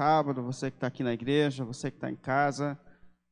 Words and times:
sábado, 0.00 0.42
você 0.42 0.70
que 0.70 0.78
está 0.78 0.86
aqui 0.86 1.02
na 1.02 1.12
igreja, 1.12 1.62
você 1.62 1.90
que 1.90 1.98
está 1.98 2.10
em 2.10 2.16
casa. 2.16 2.80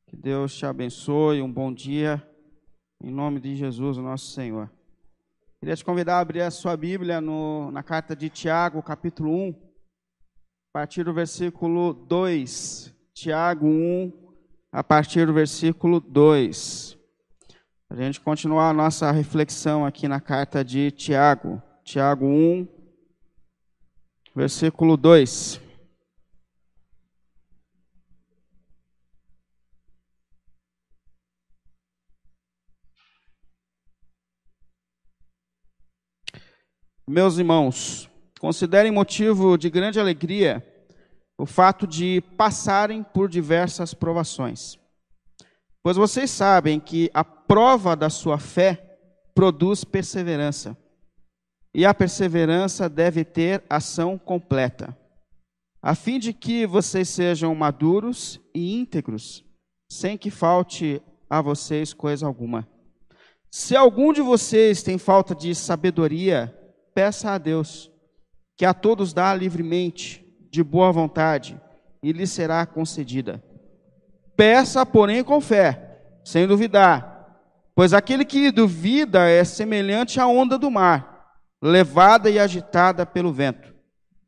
Que 0.05 0.15
Deus 0.15 0.55
te 0.55 0.67
abençoe, 0.67 1.41
um 1.41 1.51
bom 1.51 1.73
dia, 1.73 2.23
em 3.01 3.09
nome 3.09 3.39
de 3.39 3.55
Jesus, 3.55 3.97
o 3.97 4.03
nosso 4.03 4.27
Senhor. 4.33 4.69
Queria 5.59 5.75
te 5.75 5.83
convidar 5.83 6.17
a 6.17 6.19
abrir 6.19 6.41
a 6.41 6.51
sua 6.51 6.77
Bíblia 6.77 7.19
no, 7.19 7.71
na 7.71 7.81
carta 7.81 8.15
de 8.15 8.29
Tiago, 8.29 8.83
capítulo 8.83 9.31
1, 9.31 9.49
a 9.49 9.53
partir 10.73 11.03
do 11.03 11.11
versículo 11.11 11.91
2. 11.91 12.93
Tiago 13.15 13.65
1, 13.65 14.13
a 14.71 14.83
partir 14.83 15.25
do 15.25 15.33
versículo 15.33 15.99
2. 15.99 16.95
A 17.89 17.95
gente 17.95 18.21
continuar 18.21 18.69
a 18.69 18.73
nossa 18.73 19.09
reflexão 19.09 19.87
aqui 19.87 20.07
na 20.07 20.21
carta 20.21 20.63
de 20.63 20.91
Tiago. 20.91 21.59
Tiago 21.83 22.27
1, 22.27 22.67
versículo 24.35 24.95
2. 24.95 25.67
Meus 37.11 37.39
irmãos, 37.39 38.07
considerem 38.39 38.91
motivo 38.91 39.57
de 39.57 39.67
grande 39.67 39.99
alegria 39.99 40.63
o 41.39 41.45
fato 41.47 41.87
de 41.87 42.21
passarem 42.37 43.01
por 43.01 43.27
diversas 43.27 43.95
provações. 43.95 44.77
Pois 45.81 45.97
vocês 45.97 46.29
sabem 46.29 46.79
que 46.79 47.09
a 47.11 47.23
prova 47.23 47.95
da 47.95 48.11
sua 48.11 48.37
fé 48.37 48.99
produz 49.33 49.83
perseverança. 49.83 50.77
E 51.73 51.83
a 51.83 51.95
perseverança 51.95 52.87
deve 52.87 53.25
ter 53.25 53.63
ação 53.67 54.15
completa, 54.15 54.95
a 55.81 55.95
fim 55.95 56.19
de 56.19 56.31
que 56.31 56.67
vocês 56.67 57.09
sejam 57.09 57.55
maduros 57.55 58.39
e 58.53 58.79
íntegros, 58.79 59.43
sem 59.91 60.15
que 60.15 60.29
falte 60.29 61.01
a 61.27 61.41
vocês 61.41 61.91
coisa 61.91 62.27
alguma. 62.27 62.67
Se 63.49 63.75
algum 63.75 64.13
de 64.13 64.21
vocês 64.21 64.83
tem 64.83 64.99
falta 64.99 65.33
de 65.33 65.55
sabedoria, 65.55 66.55
peça 66.99 67.31
a 67.31 67.37
Deus, 67.37 67.89
que 68.57 68.65
a 68.65 68.73
todos 68.73 69.13
dá 69.13 69.33
livremente, 69.33 70.21
de 70.51 70.61
boa 70.61 70.91
vontade, 70.91 71.57
e 72.03 72.11
lhe 72.11 72.27
será 72.27 72.65
concedida. 72.65 73.41
Peça, 74.35 74.85
porém, 74.85 75.23
com 75.23 75.39
fé, 75.39 76.01
sem 76.25 76.45
duvidar, 76.45 77.39
pois 77.73 77.93
aquele 77.93 78.25
que 78.25 78.51
duvida 78.51 79.29
é 79.29 79.45
semelhante 79.45 80.19
à 80.19 80.27
onda 80.27 80.57
do 80.57 80.69
mar, 80.69 81.37
levada 81.61 82.29
e 82.29 82.37
agitada 82.37 83.05
pelo 83.05 83.31
vento. 83.31 83.73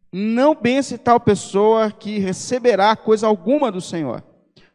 Não 0.10 0.56
pense 0.56 0.98
tal 0.98 1.20
pessoa 1.20 1.92
que 1.92 2.20
receberá 2.20 2.96
coisa 2.96 3.28
alguma 3.28 3.70
do 3.70 3.82
Senhor, 3.82 4.24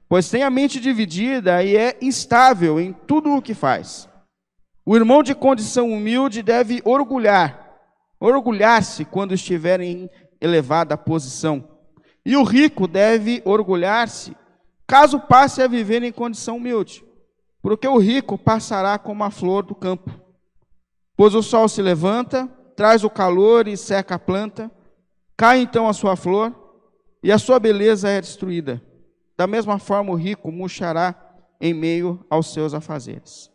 pois 0.06 0.28
tem 0.28 0.42
a 0.42 0.50
mente 0.50 0.78
dividida 0.78 1.64
e 1.64 1.74
é 1.74 1.96
instável 2.02 2.78
em 2.78 2.92
tudo 2.92 3.34
o 3.34 3.40
que 3.40 3.54
faz. 3.54 4.06
O 4.84 4.94
irmão 4.94 5.22
de 5.22 5.34
condição 5.34 5.90
humilde 5.90 6.42
deve 6.42 6.82
orgulhar 6.84 7.65
orgulhar-se 8.20 9.04
quando 9.04 9.34
estiver 9.34 9.80
em 9.80 10.10
elevada 10.40 10.96
posição. 10.96 11.68
E 12.24 12.36
o 12.36 12.42
rico 12.42 12.86
deve 12.86 13.42
orgulhar-se 13.44 14.36
caso 14.86 15.20
passe 15.20 15.62
a 15.62 15.68
viver 15.68 16.02
em 16.02 16.12
condição 16.12 16.56
humilde, 16.56 17.04
porque 17.60 17.86
o 17.86 17.98
rico 17.98 18.38
passará 18.38 18.98
como 18.98 19.24
a 19.24 19.30
flor 19.30 19.64
do 19.64 19.74
campo. 19.74 20.10
Pois 21.16 21.34
o 21.34 21.42
sol 21.42 21.68
se 21.68 21.82
levanta, 21.82 22.46
traz 22.76 23.02
o 23.02 23.10
calor 23.10 23.66
e 23.66 23.76
seca 23.76 24.16
a 24.16 24.18
planta, 24.18 24.70
cai 25.36 25.60
então 25.60 25.88
a 25.88 25.92
sua 25.92 26.14
flor 26.14 26.54
e 27.22 27.32
a 27.32 27.38
sua 27.38 27.58
beleza 27.58 28.08
é 28.08 28.20
destruída. 28.20 28.82
Da 29.36 29.46
mesma 29.46 29.78
forma, 29.78 30.12
o 30.12 30.16
rico 30.16 30.52
murchará 30.52 31.14
em 31.60 31.74
meio 31.74 32.24
aos 32.30 32.52
seus 32.52 32.74
afazeres. 32.74 33.50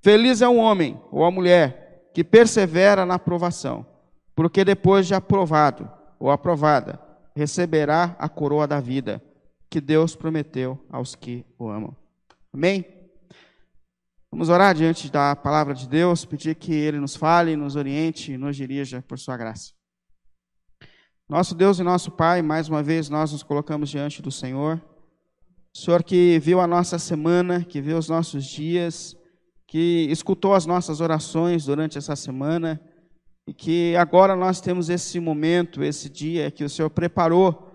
Feliz 0.00 0.42
é 0.42 0.48
o 0.48 0.56
homem 0.56 1.00
ou 1.10 1.24
a 1.24 1.30
mulher 1.30 1.87
que 2.18 2.24
persevera 2.24 3.06
na 3.06 3.14
aprovação, 3.14 3.86
porque 4.34 4.64
depois 4.64 5.06
de 5.06 5.14
aprovado 5.14 5.88
ou 6.18 6.32
aprovada, 6.32 7.00
receberá 7.32 8.16
a 8.18 8.28
coroa 8.28 8.66
da 8.66 8.80
vida 8.80 9.22
que 9.70 9.80
Deus 9.80 10.16
prometeu 10.16 10.84
aos 10.90 11.14
que 11.14 11.46
o 11.56 11.68
amam. 11.68 11.96
Amém? 12.52 12.84
Vamos 14.32 14.48
orar 14.48 14.74
diante 14.74 15.08
da 15.12 15.36
palavra 15.36 15.72
de 15.72 15.88
Deus, 15.88 16.24
pedir 16.24 16.56
que 16.56 16.72
Ele 16.72 16.98
nos 16.98 17.14
fale, 17.14 17.54
nos 17.54 17.76
oriente 17.76 18.32
e 18.32 18.36
nos 18.36 18.56
dirija 18.56 19.00
por 19.00 19.16
Sua 19.16 19.36
graça. 19.36 19.70
Nosso 21.28 21.54
Deus 21.54 21.78
e 21.78 21.84
nosso 21.84 22.10
Pai, 22.10 22.42
mais 22.42 22.68
uma 22.68 22.82
vez 22.82 23.08
nós 23.08 23.30
nos 23.30 23.44
colocamos 23.44 23.88
diante 23.88 24.20
do 24.20 24.32
Senhor. 24.32 24.82
Senhor 25.72 26.02
que 26.02 26.40
viu 26.40 26.58
a 26.58 26.66
nossa 26.66 26.98
semana, 26.98 27.62
que 27.62 27.80
viu 27.80 27.96
os 27.96 28.08
nossos 28.08 28.44
dias, 28.44 29.16
que 29.68 30.08
escutou 30.10 30.54
as 30.54 30.64
nossas 30.64 31.02
orações 31.02 31.66
durante 31.66 31.98
essa 31.98 32.16
semana 32.16 32.80
e 33.46 33.52
que 33.52 33.94
agora 33.96 34.34
nós 34.34 34.62
temos 34.62 34.88
esse 34.88 35.20
momento, 35.20 35.84
esse 35.84 36.08
dia 36.08 36.50
que 36.50 36.64
o 36.64 36.70
Senhor 36.70 36.88
preparou 36.88 37.66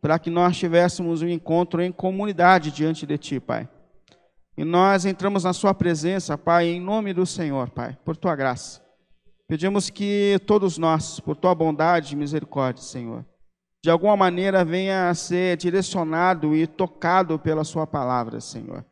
para 0.00 0.18
que 0.18 0.28
nós 0.28 0.58
tivéssemos 0.58 1.22
um 1.22 1.28
encontro 1.28 1.82
em 1.82 1.90
comunidade 1.90 2.70
diante 2.70 3.06
de 3.06 3.16
Ti, 3.16 3.40
Pai. 3.40 3.66
E 4.58 4.64
nós 4.64 5.06
entramos 5.06 5.44
na 5.44 5.54
Sua 5.54 5.72
presença, 5.72 6.36
Pai, 6.36 6.66
em 6.66 6.80
nome 6.80 7.14
do 7.14 7.24
Senhor, 7.24 7.70
Pai, 7.70 7.96
por 8.04 8.14
Tua 8.16 8.36
graça. 8.36 8.82
Pedimos 9.48 9.88
que 9.88 10.38
todos 10.46 10.76
nós, 10.76 11.18
por 11.18 11.34
Tua 11.34 11.54
bondade 11.54 12.12
e 12.12 12.16
misericórdia, 12.16 12.82
Senhor, 12.82 13.24
de 13.82 13.90
alguma 13.90 14.16
maneira 14.16 14.66
venha 14.66 15.08
a 15.08 15.14
ser 15.14 15.56
direcionado 15.56 16.54
e 16.54 16.66
tocado 16.66 17.38
pela 17.38 17.64
Sua 17.64 17.86
palavra, 17.86 18.38
Senhor 18.38 18.84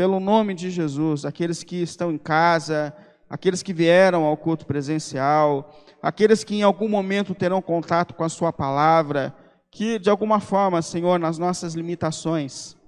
pelo 0.00 0.18
nome 0.18 0.54
de 0.54 0.70
Jesus, 0.70 1.26
aqueles 1.26 1.62
que 1.62 1.76
estão 1.76 2.10
em 2.10 2.16
casa, 2.16 2.90
aqueles 3.28 3.62
que 3.62 3.70
vieram 3.70 4.24
ao 4.24 4.34
culto 4.34 4.64
presencial, 4.64 5.78
aqueles 6.00 6.42
que 6.42 6.54
em 6.54 6.62
algum 6.62 6.88
momento 6.88 7.34
terão 7.34 7.60
contato 7.60 8.14
com 8.14 8.24
a 8.24 8.28
Sua 8.30 8.50
palavra, 8.50 9.36
que 9.70 9.98
de 9.98 10.08
alguma 10.08 10.40
forma, 10.40 10.80
Senhor, 10.80 11.18
nas 11.18 11.36
nossas 11.36 11.74
limitações, 11.74 12.78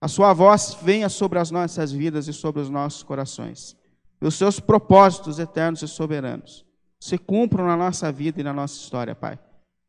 a 0.00 0.06
Sua 0.06 0.32
voz 0.32 0.78
venha 0.80 1.08
sobre 1.08 1.40
as 1.40 1.50
nossas 1.50 1.90
vidas 1.90 2.28
e 2.28 2.32
sobre 2.32 2.62
os 2.62 2.70
nossos 2.70 3.02
corações. 3.02 3.76
E 4.20 4.24
os 4.24 4.36
Seus 4.36 4.60
propósitos 4.60 5.40
eternos 5.40 5.82
e 5.82 5.88
soberanos 5.88 6.64
se 7.00 7.18
cumpram 7.18 7.66
na 7.66 7.76
nossa 7.76 8.12
vida 8.12 8.40
e 8.40 8.44
na 8.44 8.52
nossa 8.52 8.76
história, 8.76 9.16
Pai. 9.16 9.36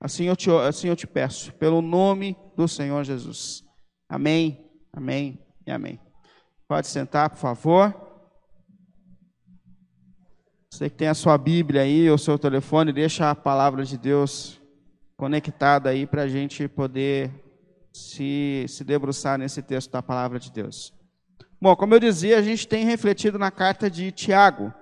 Assim 0.01 0.23
eu 0.23 0.35
te, 0.35 0.49
assim 0.49 0.87
eu 0.87 0.95
te 0.95 1.05
peço, 1.05 1.53
pelo 1.53 1.83
nome 1.83 2.35
do 2.57 2.67
Senhor 2.67 3.03
Jesus. 3.03 3.63
Amém, 4.09 4.71
amém 4.91 5.37
e 5.67 5.71
amém. 5.71 5.99
Pode 6.67 6.87
sentar, 6.87 7.29
por 7.29 7.37
favor. 7.37 7.93
Você 10.71 10.89
que 10.89 10.95
tem 10.95 11.07
a 11.07 11.13
sua 11.13 11.37
Bíblia 11.37 11.81
aí, 11.81 12.09
ou 12.09 12.17
seu 12.17 12.39
telefone, 12.39 12.91
deixa 12.91 13.29
a 13.29 13.35
palavra 13.35 13.85
de 13.85 13.97
Deus 13.97 14.59
conectada 15.15 15.89
aí 15.89 16.07
para 16.07 16.23
a 16.23 16.27
gente 16.27 16.67
poder 16.67 17.31
se, 17.93 18.65
se 18.67 18.83
debruçar 18.83 19.37
nesse 19.37 19.61
texto 19.61 19.91
da 19.91 20.01
palavra 20.01 20.39
de 20.39 20.51
Deus. 20.51 20.93
Bom, 21.61 21.75
como 21.75 21.93
eu 21.93 21.99
dizia, 21.99 22.39
a 22.39 22.41
gente 22.41 22.67
tem 22.67 22.85
refletido 22.85 23.37
na 23.37 23.51
carta 23.51 23.89
de 23.89 24.11
Tiago. 24.11 24.73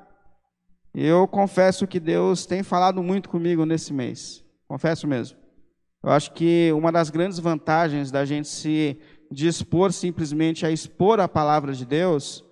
Eu 0.96 1.28
confesso 1.28 1.86
que 1.86 2.00
Deus 2.00 2.46
tem 2.46 2.64
falado 2.64 3.04
muito 3.04 3.30
comigo 3.30 3.66
nesse 3.66 3.94
mês. 3.94 4.44
Confesso 4.68 5.08
mesmo. 5.08 5.38
Eu 6.04 6.10
acho 6.10 6.32
que 6.34 6.72
uma 6.74 6.92
das 6.92 7.10
grandes 7.10 7.38
vantagens 7.38 8.10
da 8.10 8.26
gente 8.26 8.48
se 8.48 8.98
de 9.32 9.48
expor 9.48 9.94
simplesmente 9.94 10.66
a 10.66 10.72
expor 10.72 11.22
a 11.22 11.28
palavra 11.28 11.74
de 11.74 11.86
Deus, 11.86 12.44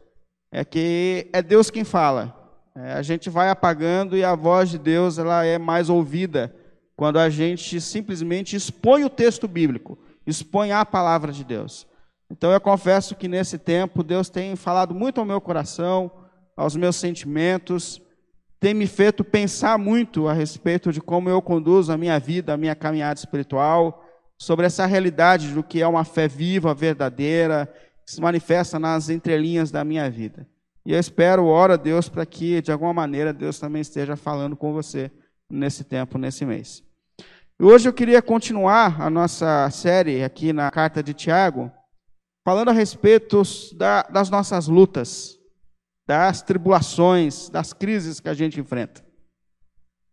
é 0.50 0.64
que 0.64 1.28
é 1.34 1.42
Deus 1.42 1.70
quem 1.70 1.84
fala. 1.84 2.36
É, 2.74 2.94
a 2.94 3.02
gente 3.02 3.30
vai 3.30 3.50
apagando 3.50 4.16
e 4.16 4.24
a 4.24 4.34
voz 4.34 4.70
de 4.70 4.78
Deus 4.78 5.18
ela 5.18 5.44
é 5.44 5.58
mais 5.58 5.90
ouvida 5.90 6.56
quando 6.96 7.20
a 7.20 7.30
gente 7.30 7.82
simplesmente 7.82 8.56
expõe 8.56 9.04
o 9.04 9.10
texto 9.10 9.48
bíblico, 9.48 9.98
expõe 10.26 10.72
a 10.72 10.86
palavra 10.86 11.34
de 11.34 11.44
Deus. 11.44 11.86
Então 12.32 12.52
eu 12.52 12.62
confesso 12.62 13.16
que 13.16 13.28
nesse 13.28 13.58
tempo 13.58 14.04
Deus 14.04 14.30
tem 14.30 14.56
falado 14.56 14.96
muito 14.96 15.20
ao 15.20 15.26
meu 15.26 15.42
coração, 15.42 16.10
aos 16.56 16.76
meus 16.76 16.96
sentimentos, 16.96 18.02
tem 18.60 18.74
me 18.74 18.88
feito 18.88 19.24
pensar 19.24 19.78
muito 19.78 20.28
a 20.28 20.34
respeito 20.34 20.92
de 20.92 21.02
como 21.02 21.30
eu 21.30 21.42
conduzo 21.42 21.92
a 21.92 21.98
minha 21.98 22.20
vida, 22.20 22.54
a 22.54 22.58
minha 22.58 22.76
caminhada 22.76 23.20
espiritual 23.20 24.06
sobre 24.40 24.66
essa 24.66 24.86
realidade 24.86 25.54
do 25.54 25.62
que 25.62 25.82
é 25.82 25.88
uma 25.88 26.06
fé 26.06 26.28
viva, 26.28 26.74
verdadeira, 26.74 27.72
que 28.06 28.12
se 28.12 28.22
manifesta 28.22 28.80
nas 28.80 29.10
entrelinhas 29.10 29.70
da 29.70 29.84
minha 29.84 30.10
vida. 30.10 30.48
E 30.86 30.94
eu 30.94 31.00
espero, 31.00 31.46
oro 31.46 31.74
a 31.74 31.76
Deus 31.76 32.08
para 32.08 32.26
que, 32.26 32.62
de 32.62 32.72
alguma 32.72 32.94
maneira, 32.94 33.34
Deus 33.34 33.60
também 33.60 33.82
esteja 33.82 34.16
falando 34.16 34.56
com 34.56 34.72
você 34.72 35.12
nesse 35.50 35.84
tempo, 35.84 36.18
nesse 36.18 36.46
mês. 36.46 36.82
E 37.60 37.64
hoje 37.64 37.90
eu 37.90 37.94
queria 37.94 38.22
continuar 38.22 39.02
a 39.02 39.10
nossa 39.10 39.70
série 39.70 40.24
aqui 40.24 40.54
na 40.54 40.72
carta 40.72 41.04
de 41.04 41.14
Tiago, 41.14 41.70
falando 42.48 42.70
a 42.70 42.74
respeito 42.74 43.44
da, 43.76 44.04
das 44.04 44.30
nossas 44.30 44.68
lutas, 44.68 45.38
das 46.08 46.42
tribulações, 46.42 47.50
das 47.50 47.74
crises 47.74 48.22
que 48.22 48.30
a 48.30 48.34
gente 48.34 48.60
enfrenta. 48.60 49.04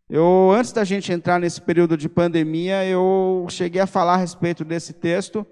Eu, 0.08 0.52
antes 0.52 0.70
da 0.70 0.84
gente 0.84 1.12
entrar 1.12 1.40
nesse 1.40 1.60
período 1.60 1.96
de 1.96 2.08
pandemia, 2.08 2.84
eu 2.84 3.46
cheguei 3.50 3.80
a 3.80 3.86
falar 3.86 4.14
a 4.14 4.18
respeito 4.18 4.64
desse 4.64 4.92
texto. 4.92 5.44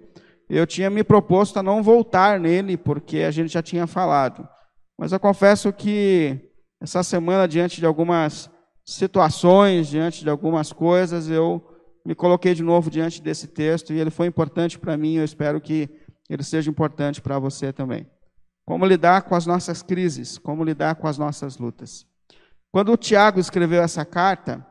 Eu 0.49 0.67
tinha 0.67 0.89
me 0.89 1.03
proposto 1.03 1.59
a 1.59 1.62
não 1.62 1.83
voltar 1.83 2.39
nele, 2.39 2.77
porque 2.77 3.19
a 3.19 3.31
gente 3.33 3.53
já 3.53 3.62
tinha 3.62 3.87
falado. 3.87 4.49
Mas 4.97 5.11
eu 5.11 5.19
confesso 5.19 5.73
que 5.73 6.39
essa 6.81 7.03
semana, 7.03 7.49
diante 7.49 7.81
de 7.81 7.87
algumas 7.87 8.49
situações, 8.85 9.89
diante 9.89 10.23
de 10.23 10.31
algumas 10.31 10.73
coisas, 10.73 11.29
eu 11.29 11.67
me 12.06 12.15
coloquei 12.15 12.55
de 12.55 12.62
novo 12.62 12.91
diante 12.91 13.21
desse 13.21 13.49
texto 13.49 13.93
e 13.93 13.99
ele 13.99 14.11
foi 14.11 14.29
importante 14.29 14.79
para 14.79 14.97
mim. 14.97 15.15
Eu 15.15 15.25
espero 15.25 15.61
que 15.61 15.89
ele 16.31 16.45
seja 16.45 16.71
importante 16.71 17.21
para 17.21 17.41
você 17.41 17.73
também. 17.73 18.06
Como 18.65 18.87
lidar 18.87 19.23
com 19.23 19.35
as 19.35 19.47
nossas 19.47 19.83
crises, 19.83 20.39
como 20.39 20.62
lidar 20.62 20.95
com 20.95 21.09
as 21.09 21.19
nossas 21.19 21.59
lutas. 21.59 22.06
Quando 22.75 22.91
o 22.91 22.97
Tiago 22.97 23.38
escreveu 23.38 23.85
essa 23.85 24.05
carta, 24.05 24.67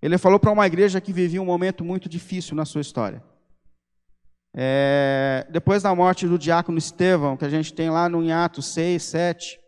ele 0.00 0.16
falou 0.16 0.38
para 0.38 0.52
uma 0.52 0.64
igreja 0.64 1.00
que 1.00 1.12
vivia 1.12 1.42
um 1.42 1.44
momento 1.44 1.84
muito 1.84 2.08
difícil 2.08 2.54
na 2.54 2.64
sua 2.64 2.80
história. 2.80 3.20
É, 4.54 5.44
depois 5.50 5.82
da 5.82 5.92
morte 5.92 6.28
do 6.28 6.38
diácono 6.38 6.78
Estevão, 6.78 7.36
que 7.36 7.44
a 7.44 7.48
gente 7.48 7.74
tem 7.74 7.90
lá 7.90 8.08
no 8.08 8.32
Atos 8.32 8.66
6, 8.66 9.02
7, 9.02 9.60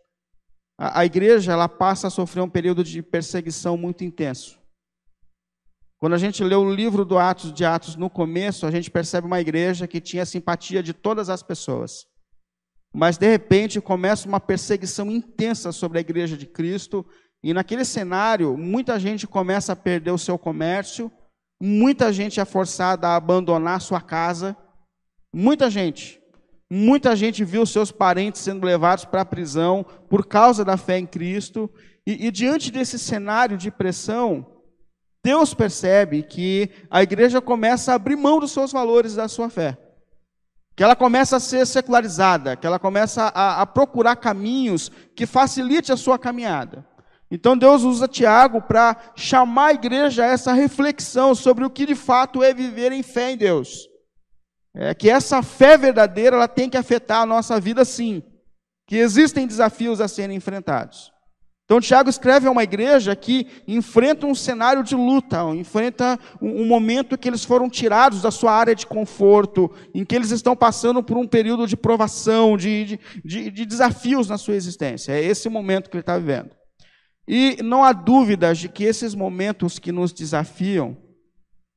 a, 0.79 1.01
a 1.01 1.05
igreja 1.05 1.51
ela 1.51 1.67
passa 1.67 2.07
a 2.07 2.09
sofrer 2.09 2.43
um 2.43 2.49
período 2.49 2.81
de 2.81 3.01
perseguição 3.01 3.75
muito 3.75 4.05
intenso. 4.05 4.57
Quando 5.97 6.13
a 6.13 6.17
gente 6.17 6.41
lê 6.45 6.55
o 6.55 6.73
livro 6.73 7.03
do 7.03 7.19
Atos 7.19 7.51
de 7.51 7.65
Atos 7.65 7.97
no 7.97 8.09
começo, 8.09 8.65
a 8.65 8.71
gente 8.71 8.89
percebe 8.89 9.27
uma 9.27 9.41
igreja 9.41 9.85
que 9.85 9.99
tinha 9.99 10.25
simpatia 10.25 10.81
de 10.81 10.93
todas 10.93 11.29
as 11.29 11.43
pessoas. 11.43 12.07
Mas 12.93 13.17
de 13.17 13.29
repente 13.29 13.79
começa 13.79 14.27
uma 14.27 14.39
perseguição 14.39 15.09
intensa 15.09 15.71
sobre 15.71 15.97
a 15.97 16.01
igreja 16.01 16.35
de 16.35 16.45
Cristo, 16.45 17.05
e 17.43 17.53
naquele 17.53 17.85
cenário, 17.85 18.57
muita 18.57 18.99
gente 18.99 19.25
começa 19.25 19.73
a 19.73 19.75
perder 19.75 20.11
o 20.11 20.17
seu 20.17 20.37
comércio, 20.37 21.11
muita 21.59 22.11
gente 22.11 22.39
é 22.39 22.45
forçada 22.45 23.07
a 23.07 23.15
abandonar 23.15 23.81
sua 23.81 24.01
casa, 24.01 24.55
muita 25.33 25.69
gente. 25.69 26.19
Muita 26.69 27.15
gente 27.15 27.43
viu 27.43 27.65
seus 27.65 27.91
parentes 27.91 28.41
sendo 28.41 28.65
levados 28.65 29.03
para 29.03 29.21
a 29.21 29.25
prisão 29.25 29.85
por 30.09 30.25
causa 30.25 30.63
da 30.63 30.77
fé 30.77 30.97
em 30.97 31.05
Cristo, 31.05 31.69
e, 32.05 32.27
e 32.27 32.31
diante 32.31 32.71
desse 32.71 32.99
cenário 32.99 33.57
de 33.57 33.71
pressão, 33.71 34.45
Deus 35.23 35.53
percebe 35.53 36.23
que 36.23 36.69
a 36.89 37.03
igreja 37.03 37.41
começa 37.41 37.91
a 37.91 37.95
abrir 37.95 38.15
mão 38.15 38.39
dos 38.39 38.51
seus 38.51 38.71
valores 38.71 39.15
da 39.15 39.27
sua 39.27 39.49
fé 39.49 39.77
que 40.75 40.83
ela 40.83 40.95
começa 40.95 41.37
a 41.37 41.39
ser 41.39 41.65
secularizada, 41.67 42.55
que 42.55 42.65
ela 42.65 42.79
começa 42.79 43.23
a, 43.35 43.61
a 43.61 43.65
procurar 43.65 44.15
caminhos 44.15 44.89
que 45.15 45.25
facilite 45.25 45.91
a 45.91 45.97
sua 45.97 46.17
caminhada. 46.17 46.85
Então 47.29 47.57
Deus 47.57 47.83
usa 47.83 48.07
Tiago 48.07 48.61
para 48.61 49.13
chamar 49.15 49.67
a 49.67 49.73
igreja 49.73 50.23
a 50.23 50.27
essa 50.27 50.53
reflexão 50.53 51.33
sobre 51.33 51.63
o 51.63 51.69
que 51.69 51.85
de 51.85 51.95
fato 51.95 52.43
é 52.43 52.53
viver 52.53 52.91
em 52.91 53.03
fé 53.03 53.31
em 53.31 53.37
Deus. 53.37 53.87
É 54.73 54.93
que 54.93 55.09
essa 55.09 55.41
fé 55.41 55.77
verdadeira 55.77 56.35
ela 56.35 56.47
tem 56.47 56.69
que 56.69 56.77
afetar 56.77 57.21
a 57.21 57.25
nossa 57.25 57.59
vida 57.59 57.83
sim, 57.83 58.23
que 58.87 58.97
existem 58.97 59.45
desafios 59.45 59.99
a 59.99 60.07
serem 60.07 60.37
enfrentados. 60.37 61.10
Então, 61.71 61.79
Tiago 61.79 62.09
escreve 62.09 62.47
a 62.47 62.51
uma 62.51 62.63
igreja 62.63 63.15
que 63.15 63.47
enfrenta 63.65 64.27
um 64.27 64.35
cenário 64.35 64.83
de 64.83 64.93
luta, 64.93 65.41
enfrenta 65.55 66.19
um, 66.41 66.65
momento 66.65 67.17
que 67.17 67.29
eles 67.29 67.45
foram 67.45 67.69
tirados 67.69 68.21
da 68.21 68.29
sua 68.29 68.51
área 68.51 68.75
de 68.75 68.85
conforto, 68.85 69.71
em 69.95 70.03
que 70.03 70.13
eles 70.13 70.31
estão 70.31 70.53
passando 70.53 71.01
por 71.01 71.15
um 71.15 71.25
período 71.25 71.65
de 71.65 71.77
provação, 71.77 72.57
de, 72.57 72.99
de, 73.23 73.49
de 73.49 73.65
desafios 73.65 74.27
na 74.27 74.37
sua 74.37 74.55
existência. 74.55 75.13
É 75.13 75.23
esse 75.23 75.47
momento 75.47 75.89
que 75.89 75.95
ele 75.95 76.01
está 76.01 76.17
vivendo. 76.17 76.49
E 77.25 77.63
não 77.63 77.85
há 77.85 77.93
dúvidas 77.93 78.57
de 78.57 78.67
que 78.67 78.83
esses 78.83 79.15
momentos 79.15 79.79
que 79.79 79.93
nos 79.93 80.11
desafiam, 80.11 80.97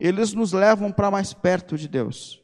eles 0.00 0.32
nos 0.32 0.52
levam 0.52 0.91
para 0.91 1.08
mais 1.08 1.32
perto 1.32 1.79
de 1.79 1.87
Deus. 1.87 2.41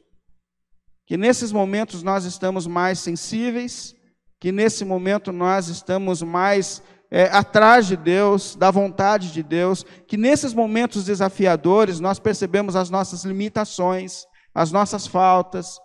Que 1.05 1.17
nesses 1.17 1.51
momentos 1.51 2.01
nós 2.01 2.23
estamos 2.23 2.65
mais 2.65 2.99
sensíveis, 2.99 3.93
que 4.39 4.53
nesse 4.53 4.85
momento 4.85 5.33
nós 5.33 5.67
estamos 5.67 6.21
mais 6.21 6.81
é, 7.11 7.23
atrás 7.25 7.87
de 7.87 7.97
Deus, 7.97 8.55
da 8.55 8.71
vontade 8.71 9.33
de 9.33 9.43
Deus, 9.43 9.85
que 10.07 10.15
nesses 10.15 10.53
momentos 10.53 11.03
desafiadores 11.03 11.99
nós 11.99 12.19
percebemos 12.19 12.73
as 12.73 12.89
nossas 12.89 13.25
limitações, 13.25 14.25
as 14.55 14.71
nossas 14.71 15.05
faltas, 15.05 15.77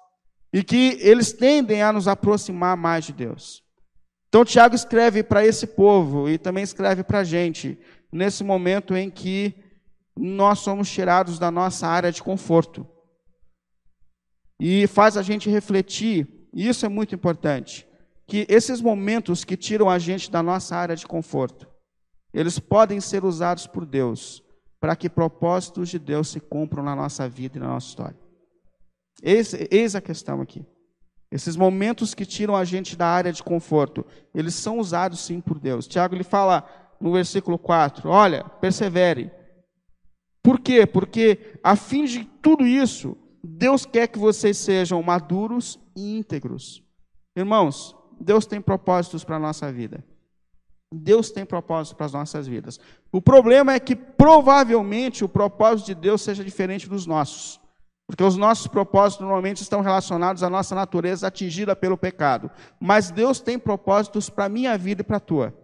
e 0.53 0.63
que 0.63 0.99
eles 1.01 1.33
tendem 1.33 1.83
a 1.83 1.93
nos 1.93 2.07
aproximar 2.07 2.77
mais 2.77 3.05
de 3.05 3.13
Deus. 3.13 3.61
Então, 4.29 4.45
Tiago 4.45 4.77
escreve 4.77 5.25
para 5.25 5.45
esse 5.45 5.67
povo 5.67 6.29
e 6.29 6.39
também 6.39 6.63
escreve 6.63 7.03
para 7.03 7.21
a 7.21 7.25
gente, 7.25 7.77
nesse 8.13 8.45
momento 8.45 8.97
em 8.97 9.11
que 9.11 9.55
nós 10.17 10.61
somos 10.61 10.89
tirados 10.89 11.39
da 11.39 11.51
nossa 11.51 11.89
área 11.89 12.13
de 12.13 12.23
conforto. 12.23 12.87
E 14.61 14.87
faz 14.87 15.17
a 15.17 15.23
gente 15.23 15.51
refletir, 15.51 16.49
e 16.55 16.69
isso 16.69 16.87
é 16.87 16.89
muito 16.89 17.15
importante 17.15 17.86
que 18.27 18.47
esses 18.49 18.81
momentos 18.81 19.45
que 19.45 19.57
tiram 19.57 19.89
a 19.89 19.99
gente 19.99 20.31
da 20.31 20.43
nossa 20.43 20.77
área 20.77 20.97
de 20.97 21.07
conforto, 21.07 21.69
eles 22.33 22.59
podem 22.59 23.01
ser 23.01 23.25
usados 23.25 23.67
por 23.67 23.87
Deus 23.87 24.43
para 24.81 24.97
que 24.97 25.09
propósitos 25.09 25.89
de 25.89 25.99
Deus 25.99 26.29
se 26.29 26.41
cumpram 26.41 26.83
na 26.83 26.95
nossa 26.95 27.29
vida 27.29 27.57
e 27.57 27.61
na 27.61 27.69
nossa 27.69 27.89
história. 27.89 28.19
Eis, 29.23 29.55
eis 29.71 29.95
a 29.95 30.01
questão 30.01 30.41
aqui. 30.41 30.65
Esses 31.31 31.57
momentos 31.57 32.15
que 32.15 32.27
tiram 32.27 32.55
a 32.55 32.65
gente 32.65 32.97
da 32.97 33.07
área 33.07 33.33
de 33.33 33.43
conforto, 33.43 34.05
eles 34.35 34.55
são 34.55 34.79
usados 34.79 35.21
sim 35.21 35.41
por 35.41 35.59
Deus. 35.59 35.89
Tiago 35.89 36.15
ele 36.15 36.23
fala 36.25 36.69
no 37.01 37.13
versículo 37.13 37.59
4: 37.59 38.09
Olha, 38.09 38.45
persevere. 38.45 39.31
Por 40.43 40.61
quê? 40.61 40.87
Porque 40.87 41.59
a 41.63 41.75
fim 41.75 42.05
de 42.05 42.25
tudo 42.25 42.65
isso, 42.65 43.17
Deus 43.43 43.85
quer 43.85 44.07
que 44.07 44.19
vocês 44.19 44.57
sejam 44.57 45.03
maduros 45.03 45.81
e 45.97 46.17
íntegros. 46.19 46.83
Irmãos, 47.35 47.97
Deus 48.21 48.47
tem 48.47 48.61
propósitos 48.61 49.25
para 49.25 49.37
a 49.37 49.41
nossa 49.41 49.71
vida. 49.73 50.05
Deus 50.93 51.31
tem 51.31 51.45
propósitos 51.45 51.97
para 51.97 52.07
as 52.07 52.13
nossas 52.13 52.47
vidas. 52.47 52.79
O 53.11 53.21
problema 53.21 53.73
é 53.73 53.81
que 53.81 53.97
provavelmente 53.97 55.25
o 55.25 55.29
propósito 55.29 55.87
de 55.87 55.95
Deus 55.95 56.23
seja 56.23 56.45
diferente 56.45 56.89
dos 56.89 57.07
nossos. 57.07 57.61
Porque 58.07 58.23
os 58.23 58.37
nossos 58.37 58.69
propósitos 58.69 59.25
normalmente 59.25 59.63
estão 59.63 59.81
relacionados 59.81 60.43
à 60.45 60.49
nossa 60.49 60.75
natureza 60.75 61.27
atingida 61.27 61.75
pelo 61.75 61.99
pecado. 61.99 62.51
Mas 62.81 63.11
Deus 63.11 63.41
tem 63.41 63.59
propósitos 63.59 64.31
para 64.31 64.45
a 64.45 64.49
minha 64.49 64.79
vida 64.79 65.03
e 65.03 65.05
para 65.05 65.17
a 65.17 65.21
tua. 65.21 65.55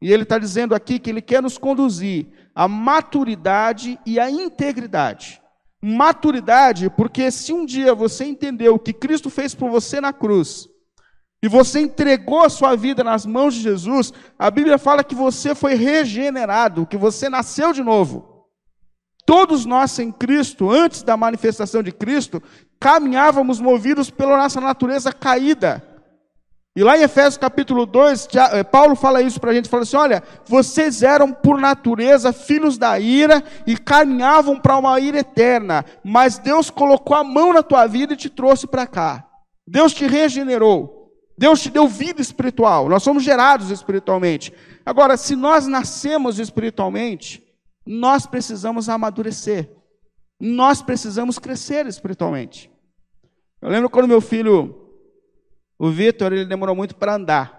E 0.00 0.12
Ele 0.12 0.22
está 0.22 0.38
dizendo 0.38 0.74
aqui 0.74 0.98
que 0.98 1.08
Ele 1.08 1.22
quer 1.22 1.42
nos 1.42 1.56
conduzir 1.56 2.26
à 2.54 2.68
maturidade 2.68 3.98
e 4.04 4.20
à 4.20 4.30
integridade. 4.30 5.40
Maturidade, 5.80 6.90
porque 6.90 7.30
se 7.30 7.52
um 7.52 7.64
dia 7.64 7.94
você 7.94 8.24
entendeu 8.24 8.74
o 8.74 8.78
que 8.78 8.92
Cristo 8.92 9.30
fez 9.30 9.54
por 9.54 9.70
você 9.70 10.00
na 10.00 10.12
cruz, 10.12 10.68
e 11.42 11.48
você 11.48 11.80
entregou 11.80 12.42
a 12.42 12.48
sua 12.48 12.74
vida 12.74 13.04
nas 13.04 13.24
mãos 13.24 13.54
de 13.54 13.60
Jesus, 13.60 14.12
a 14.38 14.50
Bíblia 14.50 14.76
fala 14.76 15.04
que 15.04 15.14
você 15.14 15.54
foi 15.54 15.74
regenerado, 15.74 16.86
que 16.86 16.96
você 16.96 17.28
nasceu 17.28 17.72
de 17.72 17.82
novo. 17.82 18.46
Todos 19.24 19.64
nós 19.64 19.96
em 19.98 20.10
Cristo, 20.10 20.70
antes 20.70 21.02
da 21.02 21.16
manifestação 21.16 21.82
de 21.82 21.92
Cristo, 21.92 22.42
caminhávamos 22.80 23.60
movidos 23.60 24.10
pela 24.10 24.36
nossa 24.36 24.60
natureza 24.60 25.12
caída. 25.12 25.84
E 26.74 26.82
lá 26.82 26.96
em 26.96 27.02
Efésios 27.02 27.36
capítulo 27.36 27.86
2, 27.86 28.28
eh, 28.52 28.64
Paulo 28.64 28.96
fala 28.96 29.20
isso 29.20 29.40
para 29.40 29.50
a 29.50 29.54
gente, 29.54 29.68
fala 29.68 29.82
assim, 29.82 29.96
olha, 29.96 30.22
vocês 30.46 31.02
eram 31.02 31.32
por 31.32 31.60
natureza 31.60 32.32
filhos 32.32 32.78
da 32.78 32.98
ira 32.98 33.42
e 33.66 33.76
caminhavam 33.76 34.58
para 34.58 34.76
uma 34.76 34.98
ira 34.98 35.18
eterna, 35.18 35.84
mas 36.04 36.38
Deus 36.38 36.70
colocou 36.70 37.16
a 37.16 37.24
mão 37.24 37.52
na 37.52 37.62
tua 37.62 37.86
vida 37.86 38.14
e 38.14 38.16
te 38.16 38.30
trouxe 38.30 38.66
para 38.66 38.86
cá. 38.86 39.26
Deus 39.66 39.92
te 39.92 40.06
regenerou. 40.06 40.97
Deus 41.38 41.62
te 41.62 41.70
deu 41.70 41.86
vida 41.86 42.20
espiritual, 42.20 42.88
nós 42.88 43.04
somos 43.04 43.22
gerados 43.22 43.70
espiritualmente. 43.70 44.52
Agora, 44.84 45.16
se 45.16 45.36
nós 45.36 45.68
nascemos 45.68 46.40
espiritualmente, 46.40 47.42
nós 47.86 48.26
precisamos 48.26 48.88
amadurecer, 48.88 49.70
nós 50.40 50.82
precisamos 50.82 51.38
crescer 51.38 51.86
espiritualmente. 51.86 52.68
Eu 53.62 53.68
lembro 53.68 53.88
quando 53.88 54.08
meu 54.08 54.20
filho, 54.20 54.74
o 55.78 55.90
Vitor, 55.90 56.32
ele 56.32 56.44
demorou 56.44 56.74
muito 56.74 56.96
para 56.96 57.14
andar. 57.14 57.56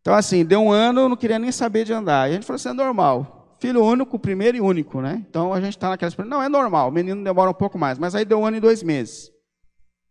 Então, 0.00 0.14
assim, 0.14 0.44
deu 0.44 0.60
um 0.60 0.70
ano, 0.70 1.00
eu 1.00 1.08
não 1.08 1.16
queria 1.16 1.40
nem 1.40 1.50
saber 1.50 1.84
de 1.84 1.92
andar. 1.92 2.28
E 2.28 2.30
a 2.30 2.34
gente 2.34 2.46
falou 2.46 2.56
assim: 2.56 2.68
é 2.68 2.72
normal. 2.72 3.56
Filho 3.58 3.82
único, 3.82 4.16
primeiro 4.18 4.56
e 4.56 4.60
único, 4.60 5.00
né? 5.00 5.24
Então 5.28 5.52
a 5.52 5.60
gente 5.60 5.76
está 5.76 5.88
naquela 5.88 6.08
experiência. 6.08 6.36
Não, 6.36 6.42
é 6.42 6.48
normal, 6.48 6.88
o 6.88 6.92
menino 6.92 7.24
demora 7.24 7.50
um 7.50 7.54
pouco 7.54 7.76
mais. 7.76 7.98
Mas 7.98 8.14
aí 8.14 8.24
deu 8.24 8.38
um 8.38 8.46
ano 8.46 8.58
e 8.58 8.60
dois 8.60 8.82
meses. 8.84 9.32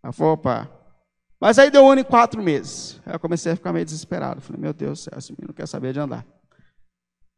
Aí 0.03 0.11
falou: 0.11 0.33
opa, 0.33 0.69
mas 1.39 1.59
aí 1.59 1.69
deu 1.69 1.83
um 1.83 1.91
ano 1.91 2.01
e 2.01 2.03
quatro 2.03 2.41
meses. 2.41 3.01
Aí 3.05 3.13
eu 3.13 3.19
comecei 3.19 3.51
a 3.51 3.55
ficar 3.55 3.73
meio 3.73 3.85
desesperado. 3.85 4.41
Falei, 4.41 4.61
meu 4.61 4.73
Deus 4.73 4.99
do 4.99 5.03
céu, 5.03 5.17
esse 5.17 5.31
menino 5.31 5.49
não 5.49 5.53
quer 5.53 5.67
saber 5.67 5.93
de 5.93 5.99
andar. 5.99 6.25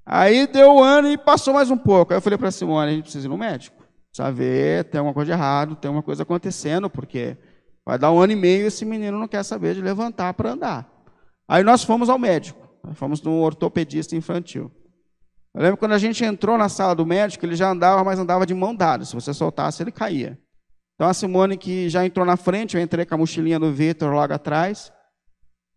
Aí 0.05 0.47
deu 0.47 0.71
um 0.71 0.83
ano 0.83 1.09
e 1.09 1.17
passou 1.17 1.53
mais 1.53 1.69
um 1.69 1.77
pouco. 1.77 2.13
Aí 2.13 2.17
eu 2.17 2.21
falei 2.21 2.37
para 2.37 2.47
a 2.47 2.51
Simone, 2.51 2.91
a 2.91 2.93
gente 2.93 3.03
precisa 3.03 3.27
ir 3.27 3.29
no 3.29 3.37
médico. 3.37 3.83
Precisa 4.09 4.31
ver, 4.31 4.85
tem 4.85 4.99
alguma 4.99 5.13
coisa 5.13 5.25
de 5.25 5.31
errado, 5.31 5.75
tem 5.75 5.91
uma 5.91 6.01
coisa 6.01 6.23
acontecendo, 6.23 6.89
porque 6.89 7.37
vai 7.85 7.99
dar 7.99 8.11
um 8.11 8.19
ano 8.19 8.33
e 8.33 8.35
meio 8.35 8.63
e 8.63 8.67
esse 8.67 8.85
menino 8.85 9.19
não 9.19 9.27
quer 9.27 9.43
saber 9.43 9.75
de 9.75 9.81
levantar 9.81 10.33
para 10.33 10.51
andar. 10.51 10.89
Aí 11.47 11.63
nós 11.63 11.83
fomos 11.83 12.09
ao 12.09 12.17
médico. 12.17 12.67
Fomos 12.93 13.21
no 13.21 13.41
ortopedista 13.41 14.15
infantil. 14.15 14.71
Eu 15.53 15.61
lembro 15.61 15.77
quando 15.77 15.93
a 15.93 15.97
gente 15.97 16.23
entrou 16.23 16.57
na 16.57 16.69
sala 16.69 16.95
do 16.95 17.05
médico, 17.05 17.45
ele 17.45 17.55
já 17.55 17.69
andava, 17.69 18.03
mas 18.03 18.19
andava 18.19 18.45
de 18.45 18.53
mão 18.53 18.75
dada. 18.75 19.03
Se 19.03 19.13
você 19.13 19.33
soltasse, 19.33 19.81
ele 19.83 19.91
caía. 19.91 20.39
Então 20.97 21.07
a 21.07 21.13
Simone 21.13 21.57
que 21.57 21.87
já 21.89 22.03
entrou 22.03 22.25
na 22.25 22.35
frente, 22.35 22.75
eu 22.75 22.81
entrei 22.81 23.05
com 23.05 23.13
a 23.13 23.17
mochilinha 23.19 23.59
do 23.59 23.71
Vitor 23.71 24.11
logo 24.11 24.33
atrás. 24.33 24.91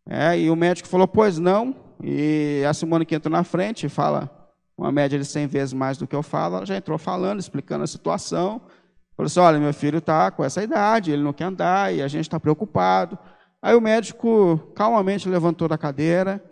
É, 0.09 0.39
e 0.39 0.51
o 0.51 0.57
médico 0.57 0.89
falou, 0.89 1.07
pois 1.07 1.39
não. 1.39 1.77
E 2.03 2.65
a 2.67 2.73
Simone 2.73 3.05
que 3.05 3.15
entrou 3.15 3.31
na 3.31 3.45
frente 3.45 3.87
fala 3.87 4.51
uma 4.79 4.91
média 4.91 5.19
de 5.19 5.27
100 5.27 5.47
vezes 5.47 5.75
mais 5.75 5.99
do 5.99 6.07
que 6.07 6.17
eu 6.17 6.23
falo, 6.23 6.57
ela 6.57 6.65
já 6.65 6.75
entrou 6.75 6.97
falando, 6.97 7.39
explicando 7.39 7.85
a 7.85 7.87
situação. 7.87 8.63
Falou 9.15 9.27
assim, 9.27 9.41
olha, 9.41 9.59
meu 9.59 9.75
filho 9.75 9.99
está 9.99 10.31
com 10.31 10.43
essa 10.43 10.63
idade, 10.63 11.13
ele 11.13 11.23
não 11.23 11.35
quer 11.35 11.45
andar 11.45 11.95
e 11.95 12.01
a 12.01 12.09
gente 12.09 12.23
está 12.23 12.41
preocupado. 12.41 13.19
Aí 13.61 13.75
o 13.75 13.81
médico 13.81 14.57
calmamente 14.75 15.29
levantou 15.29 15.69
da 15.69 15.77
cadeira, 15.77 16.43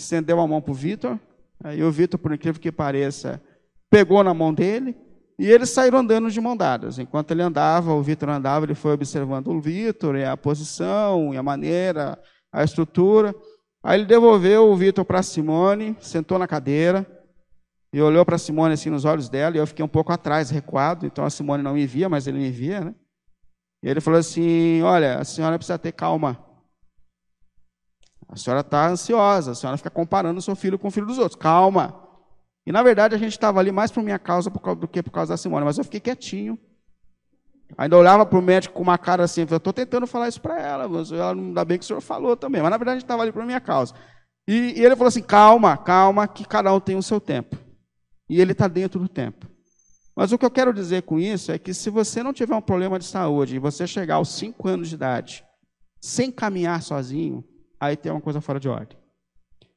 estendeu 0.00 0.40
a 0.40 0.48
mão 0.48 0.62
para 0.62 0.70
o 0.70 0.74
Vitor. 0.74 1.20
Aí 1.62 1.84
o 1.84 1.92
Vitor, 1.92 2.18
por 2.18 2.32
incrível 2.32 2.62
que 2.62 2.72
pareça, 2.72 3.42
pegou 3.90 4.24
na 4.24 4.32
mão 4.32 4.54
dele 4.54 4.96
e 5.38 5.50
eles 5.50 5.70
saíram 5.70 5.98
andando 5.98 6.30
de 6.30 6.40
mão 6.40 6.56
dadas. 6.56 6.98
Enquanto 6.98 7.30
ele 7.30 7.42
andava, 7.42 7.92
o 7.92 8.02
Vitor 8.02 8.28
andava, 8.30 8.64
ele 8.64 8.74
foi 8.74 8.92
observando 8.92 9.48
o 9.48 9.60
Vitor, 9.60 10.16
a 10.16 10.36
posição, 10.36 11.32
a 11.36 11.42
maneira, 11.42 12.18
a 12.50 12.64
estrutura. 12.64 13.34
Aí 13.82 14.00
ele 14.00 14.06
devolveu 14.06 14.70
o 14.70 14.76
Vitor 14.76 15.04
para 15.04 15.22
Simone, 15.22 15.96
sentou 16.00 16.38
na 16.38 16.46
cadeira 16.46 17.06
e 17.92 18.00
olhou 18.00 18.24
para 18.24 18.38
Simone 18.38 18.74
assim 18.74 18.90
nos 18.90 19.04
olhos 19.04 19.28
dela, 19.28 19.56
e 19.56 19.58
eu 19.58 19.66
fiquei 19.66 19.84
um 19.84 19.88
pouco 19.88 20.12
atrás, 20.12 20.50
recuado, 20.50 21.06
então 21.06 21.24
a 21.24 21.30
Simone 21.30 21.62
não 21.62 21.74
me 21.74 21.86
via, 21.86 22.08
mas 22.08 22.26
ele 22.26 22.38
me 22.38 22.50
via, 22.50 22.80
né? 22.80 22.94
E 23.82 23.88
ele 23.88 24.00
falou 24.00 24.18
assim: 24.18 24.82
Olha, 24.82 25.18
a 25.18 25.24
senhora 25.24 25.58
precisa 25.58 25.78
ter 25.78 25.92
calma. 25.92 26.38
A 28.28 28.36
senhora 28.36 28.60
está 28.60 28.88
ansiosa, 28.88 29.52
a 29.52 29.54
senhora 29.54 29.76
fica 29.76 29.90
comparando 29.90 30.38
o 30.38 30.42
seu 30.42 30.56
filho 30.56 30.78
com 30.78 30.88
o 30.88 30.90
filho 30.90 31.06
dos 31.06 31.18
outros. 31.18 31.40
Calma. 31.40 32.05
E 32.66 32.72
na 32.72 32.82
verdade 32.82 33.14
a 33.14 33.18
gente 33.18 33.32
estava 33.32 33.60
ali 33.60 33.70
mais 33.70 33.92
por 33.92 34.02
minha 34.02 34.18
causa 34.18 34.50
do 34.50 34.88
que 34.88 35.02
por 35.02 35.12
causa 35.12 35.32
da 35.32 35.36
Simone, 35.36 35.64
mas 35.64 35.78
eu 35.78 35.84
fiquei 35.84 36.00
quietinho. 36.00 36.58
Ainda 37.78 37.96
olhava 37.96 38.26
para 38.26 38.38
o 38.38 38.42
médico 38.42 38.74
com 38.74 38.82
uma 38.82 38.98
cara 38.98 39.24
assim, 39.24 39.46
eu 39.48 39.56
estou 39.56 39.72
tentando 39.72 40.06
falar 40.06 40.28
isso 40.28 40.40
para 40.40 40.60
ela, 40.60 40.88
mas 40.88 41.12
ela 41.12 41.34
não 41.34 41.52
dá 41.52 41.64
bem 41.64 41.78
que 41.78 41.84
o 41.84 41.86
senhor 41.86 42.00
falou 42.00 42.36
também. 42.36 42.60
Mas 42.60 42.70
na 42.70 42.76
verdade 42.76 42.96
a 42.96 42.98
gente 42.98 43.04
estava 43.04 43.22
ali 43.22 43.32
por 43.32 43.44
minha 43.44 43.60
causa. 43.60 43.94
E, 44.48 44.78
e, 44.78 44.84
ele 44.84 44.94
falou 44.94 45.08
assim: 45.08 45.22
calma, 45.22 45.76
calma, 45.76 46.28
que 46.28 46.44
cada 46.44 46.72
um 46.72 46.80
tem 46.80 46.96
o 46.96 47.02
seu 47.02 47.20
tempo. 47.20 47.56
E 48.28 48.40
ele 48.40 48.52
está 48.52 48.68
dentro 48.68 49.00
do 49.00 49.08
tempo. 49.08 49.46
Mas 50.14 50.32
o 50.32 50.38
que 50.38 50.46
eu 50.46 50.50
quero 50.50 50.72
dizer 50.72 51.02
com 51.02 51.18
isso 51.18 51.52
é 51.52 51.58
que 51.58 51.74
se 51.74 51.90
você 51.90 52.22
não 52.22 52.32
tiver 52.32 52.54
um 52.54 52.62
problema 52.62 52.98
de 52.98 53.04
saúde 53.04 53.56
e 53.56 53.58
você 53.58 53.86
chegar 53.86 54.16
aos 54.16 54.30
5 54.30 54.66
anos 54.68 54.88
de 54.88 54.94
idade 54.94 55.44
sem 56.00 56.30
caminhar 56.30 56.82
sozinho, 56.82 57.44
aí 57.78 57.96
tem 57.96 58.10
uma 58.10 58.20
coisa 58.20 58.40
fora 58.40 58.58
de 58.58 58.68
ordem. 58.68 58.96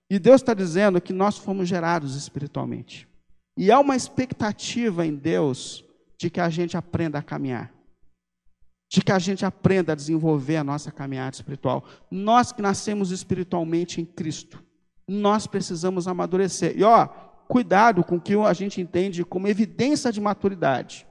E 0.09 0.17
Deus 0.17 0.41
está 0.41 0.53
dizendo 0.53 0.99
que 0.99 1.13
nós 1.13 1.37
fomos 1.37 1.67
gerados 1.67 2.15
espiritualmente. 2.15 3.07
E 3.55 3.71
há 3.71 3.79
uma 3.79 3.95
expectativa 3.95 5.05
em 5.05 5.15
Deus 5.15 5.85
de 6.17 6.29
que 6.29 6.39
a 6.39 6.49
gente 6.49 6.75
aprenda 6.75 7.19
a 7.19 7.21
caminhar. 7.21 7.71
De 8.89 9.01
que 9.01 9.11
a 9.11 9.19
gente 9.19 9.45
aprenda 9.45 9.93
a 9.93 9.95
desenvolver 9.95 10.57
a 10.57 10.63
nossa 10.63 10.91
caminhada 10.91 11.35
espiritual. 11.35 11.83
Nós 12.09 12.51
que 12.51 12.61
nascemos 12.61 13.11
espiritualmente 13.11 14.01
em 14.01 14.05
Cristo, 14.05 14.63
nós 15.07 15.45
precisamos 15.45 16.07
amadurecer. 16.07 16.73
E 16.75 16.83
ó, 16.83 17.05
cuidado 17.47 18.03
com 18.03 18.15
o 18.15 18.21
que 18.21 18.33
a 18.35 18.53
gente 18.53 18.81
entende 18.81 19.23
como 19.23 19.47
evidência 19.47 20.11
de 20.11 20.19
maturidade. 20.19 21.05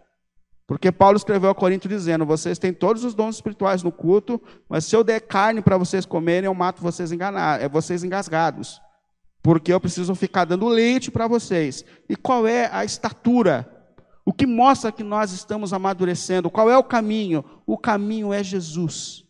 Porque 0.67 0.93
Paulo 0.93 1.17
escreveu 1.17 1.51
a 1.51 1.55
Corinto 1.55 1.89
dizendo: 1.89 2.27
vocês 2.27 2.59
têm 2.59 2.73
todos 2.73 3.05
os 3.05 3.15
dons 3.15 3.37
espirituais 3.37 3.83
no 3.83 3.93
culto, 3.93 4.41
mas 4.69 4.85
se 4.85 4.95
eu 4.95 5.05
der 5.05 5.21
carne 5.21 5.63
para 5.63 5.79
vocês 5.79 6.05
comerem, 6.05 6.47
eu 6.47 6.55
mato 6.55 6.83
vocês 6.83 7.11
enganar, 7.13 7.63
é 7.63 7.69
vocês 7.69 8.05
engasgados. 8.05 8.81
Porque 9.49 9.73
eu 9.73 9.81
preciso 9.81 10.15
ficar 10.15 10.45
dando 10.45 10.69
leite 10.69 11.11
para 11.11 11.27
vocês. 11.27 11.83
E 12.07 12.15
qual 12.15 12.47
é 12.47 12.69
a 12.71 12.85
estatura? 12.85 13.67
O 14.23 14.31
que 14.31 14.47
mostra 14.47 14.93
que 14.93 15.03
nós 15.03 15.33
estamos 15.33 15.73
amadurecendo? 15.73 16.51
Qual 16.51 16.69
é 16.69 16.77
o 16.77 16.85
caminho? 16.85 17.43
O 17.67 17.79
caminho 17.79 18.31
é 18.31 18.45
Jesus. 18.45 19.25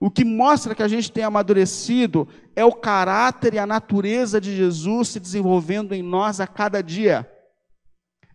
O 0.00 0.10
que 0.10 0.24
mostra 0.24 0.74
que 0.74 0.82
a 0.82 0.88
gente 0.88 1.12
tem 1.12 1.24
amadurecido 1.24 2.26
é 2.56 2.64
o 2.64 2.72
caráter 2.72 3.52
e 3.52 3.58
a 3.58 3.66
natureza 3.66 4.40
de 4.40 4.56
Jesus 4.56 5.08
se 5.08 5.20
desenvolvendo 5.20 5.94
em 5.94 6.02
nós 6.02 6.40
a 6.40 6.46
cada 6.46 6.82
dia. 6.82 7.30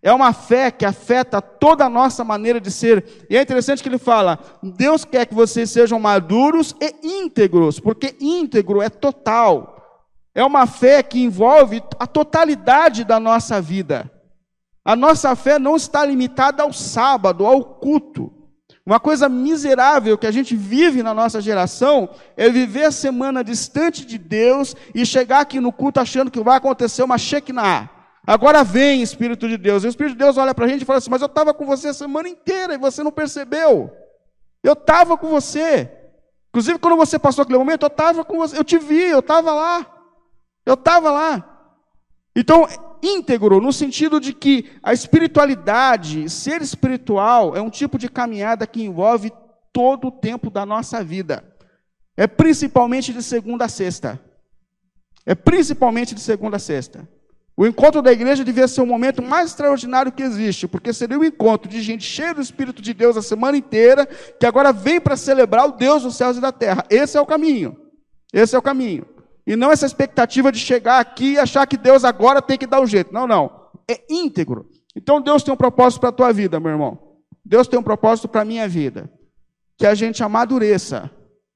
É 0.03 0.13
uma 0.13 0.31
fé 0.31 0.69
que 0.69 0.85
afeta 0.85 1.41
toda 1.41 1.85
a 1.85 1.89
nossa 1.89 2.23
maneira 2.23 2.61
de 2.61 2.69
ser. 2.69 3.25
E 3.27 3.35
é 3.35 3.41
interessante 3.41 3.81
que 3.81 3.89
ele 3.89 3.97
fala: 3.97 4.37
Deus 4.61 5.03
quer 5.03 5.25
que 5.25 5.33
vocês 5.33 5.71
sejam 5.71 5.99
maduros 5.99 6.75
e 6.79 7.23
íntegros, 7.23 7.79
porque 7.79 8.15
íntegro 8.21 8.79
é 8.79 8.89
total. 8.89 9.74
É 10.35 10.43
uma 10.43 10.67
fé 10.67 11.01
que 11.01 11.23
envolve 11.23 11.81
a 11.97 12.05
totalidade 12.05 13.05
da 13.05 13.21
nossa 13.21 13.61
vida. 13.61 14.11
A 14.83 14.93
nossa 14.93 15.33
fé 15.33 15.57
não 15.57 15.77
está 15.77 16.05
limitada 16.05 16.61
ao 16.61 16.73
sábado, 16.73 17.45
ao 17.45 17.63
culto. 17.63 18.31
Uma 18.85 18.99
coisa 18.99 19.27
miserável 19.27 20.17
que 20.17 20.27
a 20.27 20.31
gente 20.31 20.55
vive 20.55 21.01
na 21.01 21.13
nossa 21.13 21.41
geração 21.41 22.09
é 22.37 22.49
viver 22.49 22.83
a 22.83 22.91
semana 22.91 23.43
distante 23.43 24.05
de 24.05 24.17
Deus 24.17 24.75
e 24.93 25.05
chegar 25.05 25.39
aqui 25.39 25.59
no 25.59 25.71
culto 25.71 25.99
achando 25.99 26.29
que 26.29 26.43
vai 26.43 26.57
acontecer 26.57 27.01
uma 27.01 27.17
Shekinah. 27.17 27.89
Agora 28.27 28.63
vem 28.63 29.01
Espírito 29.01 29.47
de 29.47 29.57
Deus. 29.57 29.83
E 29.83 29.87
o 29.87 29.89
Espírito 29.89 30.13
de 30.13 30.19
Deus 30.19 30.37
olha 30.37 30.53
para 30.53 30.65
a 30.65 30.67
gente 30.67 30.81
e 30.81 30.85
fala 30.85 30.97
assim: 30.97 31.09
Mas 31.09 31.21
eu 31.21 31.27
estava 31.27 31.53
com 31.53 31.65
você 31.65 31.87
a 31.87 31.93
semana 31.93 32.27
inteira 32.27 32.75
e 32.75 32.77
você 32.77 33.01
não 33.01 33.11
percebeu. 33.11 33.89
Eu 34.61 34.73
estava 34.73 35.17
com 35.17 35.29
você. 35.29 35.89
Inclusive, 36.49 36.77
quando 36.77 36.97
você 36.97 37.17
passou 37.17 37.43
aquele 37.43 37.57
momento, 37.57 37.83
eu 37.83 37.87
estava 37.87 38.25
com 38.25 38.37
você. 38.37 38.57
Eu 38.57 38.63
te 38.63 38.77
vi, 38.77 39.01
eu 39.01 39.19
estava 39.19 39.51
lá. 39.53 39.94
Eu 40.65 40.73
estava 40.73 41.11
lá. 41.11 41.51
Então, 42.35 42.67
íntegro, 43.01 43.61
no 43.61 43.71
sentido 43.71 44.19
de 44.19 44.33
que 44.33 44.71
a 44.83 44.91
espiritualidade, 44.91 46.29
ser 46.29 46.61
espiritual, 46.61 47.55
é 47.55 47.61
um 47.61 47.69
tipo 47.69 47.97
de 47.97 48.09
caminhada 48.09 48.67
que 48.67 48.83
envolve 48.83 49.31
todo 49.71 50.07
o 50.07 50.11
tempo 50.11 50.49
da 50.49 50.65
nossa 50.65 51.03
vida. 51.03 51.43
É 52.17 52.27
principalmente 52.27 53.13
de 53.13 53.21
segunda 53.21 53.65
a 53.65 53.69
sexta. 53.69 54.19
É 55.25 55.35
principalmente 55.35 56.15
de 56.15 56.21
segunda 56.21 56.57
a 56.57 56.59
sexta. 56.59 57.07
O 57.57 57.65
encontro 57.65 58.01
da 58.01 58.11
igreja 58.11 58.43
devia 58.43 58.67
ser 58.67 58.81
o 58.81 58.85
momento 58.85 59.21
mais 59.21 59.49
extraordinário 59.51 60.11
que 60.11 60.21
existe, 60.21 60.67
porque 60.67 60.91
seria 60.91 61.17
o 61.17 61.21
um 61.21 61.25
encontro 61.25 61.69
de 61.69 61.81
gente 61.81 62.03
cheia 62.03 62.33
do 62.33 62.41
Espírito 62.41 62.81
de 62.81 62.93
Deus 62.93 63.15
a 63.15 63.21
semana 63.21 63.55
inteira, 63.55 64.05
que 64.05 64.45
agora 64.45 64.73
vem 64.73 64.99
para 64.99 65.15
celebrar 65.15 65.65
o 65.65 65.71
Deus 65.71 66.03
dos 66.03 66.17
céus 66.17 66.35
e 66.35 66.41
da 66.41 66.51
terra. 66.51 66.83
Esse 66.89 67.17
é 67.17 67.21
o 67.21 67.25
caminho. 67.25 67.77
Esse 68.33 68.55
é 68.55 68.59
o 68.59 68.61
caminho. 68.61 69.05
E 69.47 69.55
não 69.55 69.71
essa 69.71 69.85
expectativa 69.85 70.51
de 70.51 70.57
chegar 70.57 70.99
aqui 70.99 71.33
e 71.33 71.39
achar 71.39 71.67
que 71.67 71.77
Deus 71.77 72.03
agora 72.03 72.41
tem 72.41 72.57
que 72.57 72.65
dar 72.65 72.81
um 72.81 72.87
jeito. 72.87 73.13
Não, 73.13 73.27
não. 73.27 73.69
É 73.87 74.01
íntegro. 74.09 74.69
Então 74.95 75.21
Deus 75.21 75.43
tem 75.43 75.53
um 75.53 75.57
propósito 75.57 75.99
para 75.99 76.09
a 76.09 76.13
tua 76.13 76.33
vida, 76.33 76.59
meu 76.59 76.71
irmão. 76.71 76.99
Deus 77.43 77.67
tem 77.67 77.79
um 77.79 77.83
propósito 77.83 78.27
para 78.27 78.41
a 78.41 78.45
minha 78.45 78.67
vida. 78.67 79.11
Que 79.77 79.85
a 79.85 79.93
gente 79.93 80.23
amadureça. 80.23 81.11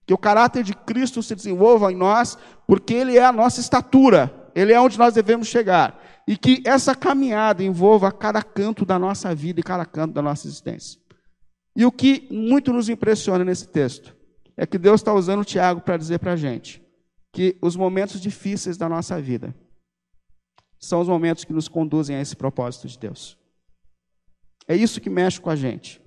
Que 0.06 0.14
o 0.14 0.18
caráter 0.18 0.64
de 0.64 0.74
Cristo 0.74 1.24
se 1.24 1.36
desenvolva 1.36 1.92
em 1.92 1.96
nós, 1.96 2.38
porque 2.68 2.94
Ele 2.94 3.18
é 3.18 3.26
a 3.26 3.32
nossa 3.32 3.60
estatura. 3.60 4.52
Ele 4.54 4.72
é 4.72 4.80
onde 4.80 4.98
nós 4.98 5.16
devemos 5.16 5.48
chegar. 5.48 6.00
E 6.28 6.38
que 6.38 6.62
essa 6.66 6.94
caminhada 6.94 7.64
envolva 7.64 8.12
cada 8.12 8.44
canto 8.44 8.86
da 8.86 9.00
nossa 9.00 9.34
vida 9.34 9.60
e 9.60 9.64
cada 9.64 9.86
canto 9.86 10.14
da 10.14 10.22
nossa 10.22 10.48
existência. 10.48 11.00
E 11.76 11.86
o 11.86 11.92
que 11.92 12.28
muito 12.30 12.72
nos 12.72 12.88
impressiona 12.88 13.44
nesse 13.44 13.68
texto 13.68 14.16
é 14.56 14.68
que 14.68 14.78
Deus 14.78 15.02
está 15.02 15.14
usando 15.14 15.42
o 15.42 15.46
Tiago 15.46 15.82
para 15.82 15.98
dizer 15.98 16.20
para 16.20 16.34
a 16.34 16.36
gente 16.36 16.84
que 17.32 17.58
os 17.62 17.76
momentos 17.76 18.20
difíceis 18.20 18.78
da 18.78 18.90
nossa 18.90 19.22
vida 19.22 19.56
são 20.80 21.02
os 21.02 21.08
momentos 21.08 21.44
que 21.44 21.54
nos 21.54 21.68
conduzem 21.68 22.16
a 22.16 22.22
esse 22.22 22.36
propósito 22.36 22.88
de 22.88 22.98
Deus. 22.98 23.38
É 24.68 24.76
isso 24.76 25.02
que 25.02 25.10
mexe 25.10 25.42
com 25.42 25.50
a 25.50 25.56
gente. 25.56 26.02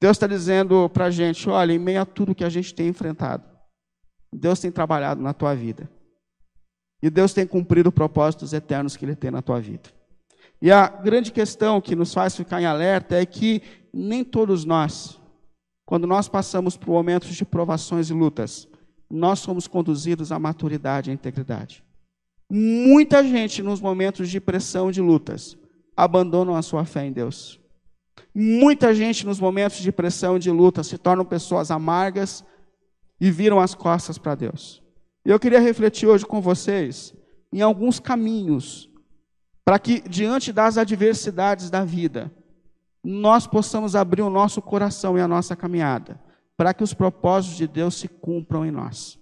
Deus 0.00 0.16
está 0.16 0.26
dizendo 0.26 0.88
para 0.90 1.06
a 1.06 1.10
gente: 1.10 1.48
olha, 1.48 1.72
em 1.72 1.78
meio 1.78 2.00
a 2.00 2.04
tudo 2.04 2.34
que 2.34 2.44
a 2.44 2.48
gente 2.48 2.74
tem 2.74 2.88
enfrentado, 2.88 3.48
Deus 4.32 4.60
tem 4.60 4.70
trabalhado 4.70 5.22
na 5.22 5.32
tua 5.32 5.54
vida. 5.54 5.88
E 7.02 7.10
Deus 7.10 7.32
tem 7.32 7.46
cumprido 7.46 7.92
propósitos 7.92 8.52
eternos 8.52 8.96
que 8.96 9.04
Ele 9.04 9.14
tem 9.14 9.30
na 9.30 9.42
tua 9.42 9.60
vida. 9.60 9.90
E 10.60 10.70
a 10.70 10.86
grande 10.88 11.30
questão 11.30 11.80
que 11.80 11.94
nos 11.94 12.12
faz 12.14 12.34
ficar 12.34 12.60
em 12.60 12.64
alerta 12.64 13.14
é 13.14 13.26
que 13.26 13.62
nem 13.92 14.24
todos 14.24 14.64
nós, 14.64 15.20
quando 15.86 16.06
nós 16.06 16.28
passamos 16.28 16.76
por 16.76 16.88
momentos 16.88 17.34
de 17.34 17.44
provações 17.44 18.08
e 18.10 18.14
lutas, 18.14 18.66
nós 19.14 19.38
somos 19.38 19.68
conduzidos 19.68 20.32
à 20.32 20.40
maturidade 20.40 21.08
e 21.08 21.12
à 21.12 21.14
integridade. 21.14 21.84
Muita 22.50 23.22
gente, 23.22 23.62
nos 23.62 23.80
momentos 23.80 24.28
de 24.28 24.40
pressão 24.40 24.90
e 24.90 24.92
de 24.92 25.00
lutas, 25.00 25.56
abandonam 25.96 26.56
a 26.56 26.62
sua 26.62 26.84
fé 26.84 27.06
em 27.06 27.12
Deus. 27.12 27.60
Muita 28.34 28.92
gente, 28.92 29.24
nos 29.24 29.38
momentos 29.38 29.78
de 29.78 29.92
pressão 29.92 30.36
e 30.36 30.40
de 30.40 30.50
luta, 30.50 30.82
se 30.82 30.98
tornam 30.98 31.24
pessoas 31.24 31.70
amargas 31.70 32.44
e 33.20 33.30
viram 33.30 33.60
as 33.60 33.72
costas 33.72 34.18
para 34.18 34.34
Deus. 34.34 34.82
E 35.24 35.30
eu 35.30 35.38
queria 35.38 35.60
refletir 35.60 36.08
hoje 36.08 36.26
com 36.26 36.40
vocês 36.40 37.14
em 37.52 37.60
alguns 37.60 38.00
caminhos 38.00 38.90
para 39.64 39.78
que, 39.78 40.00
diante 40.08 40.52
das 40.52 40.76
adversidades 40.76 41.70
da 41.70 41.84
vida, 41.84 42.32
nós 43.02 43.46
possamos 43.46 43.94
abrir 43.94 44.22
o 44.22 44.30
nosso 44.30 44.60
coração 44.60 45.16
e 45.16 45.20
a 45.20 45.28
nossa 45.28 45.54
caminhada 45.54 46.20
para 46.56 46.72
que 46.72 46.84
os 46.84 46.94
propósitos 46.94 47.56
de 47.56 47.66
Deus 47.66 47.96
se 47.96 48.08
cumpram 48.08 48.64
em 48.64 48.70
nós. 48.70 49.18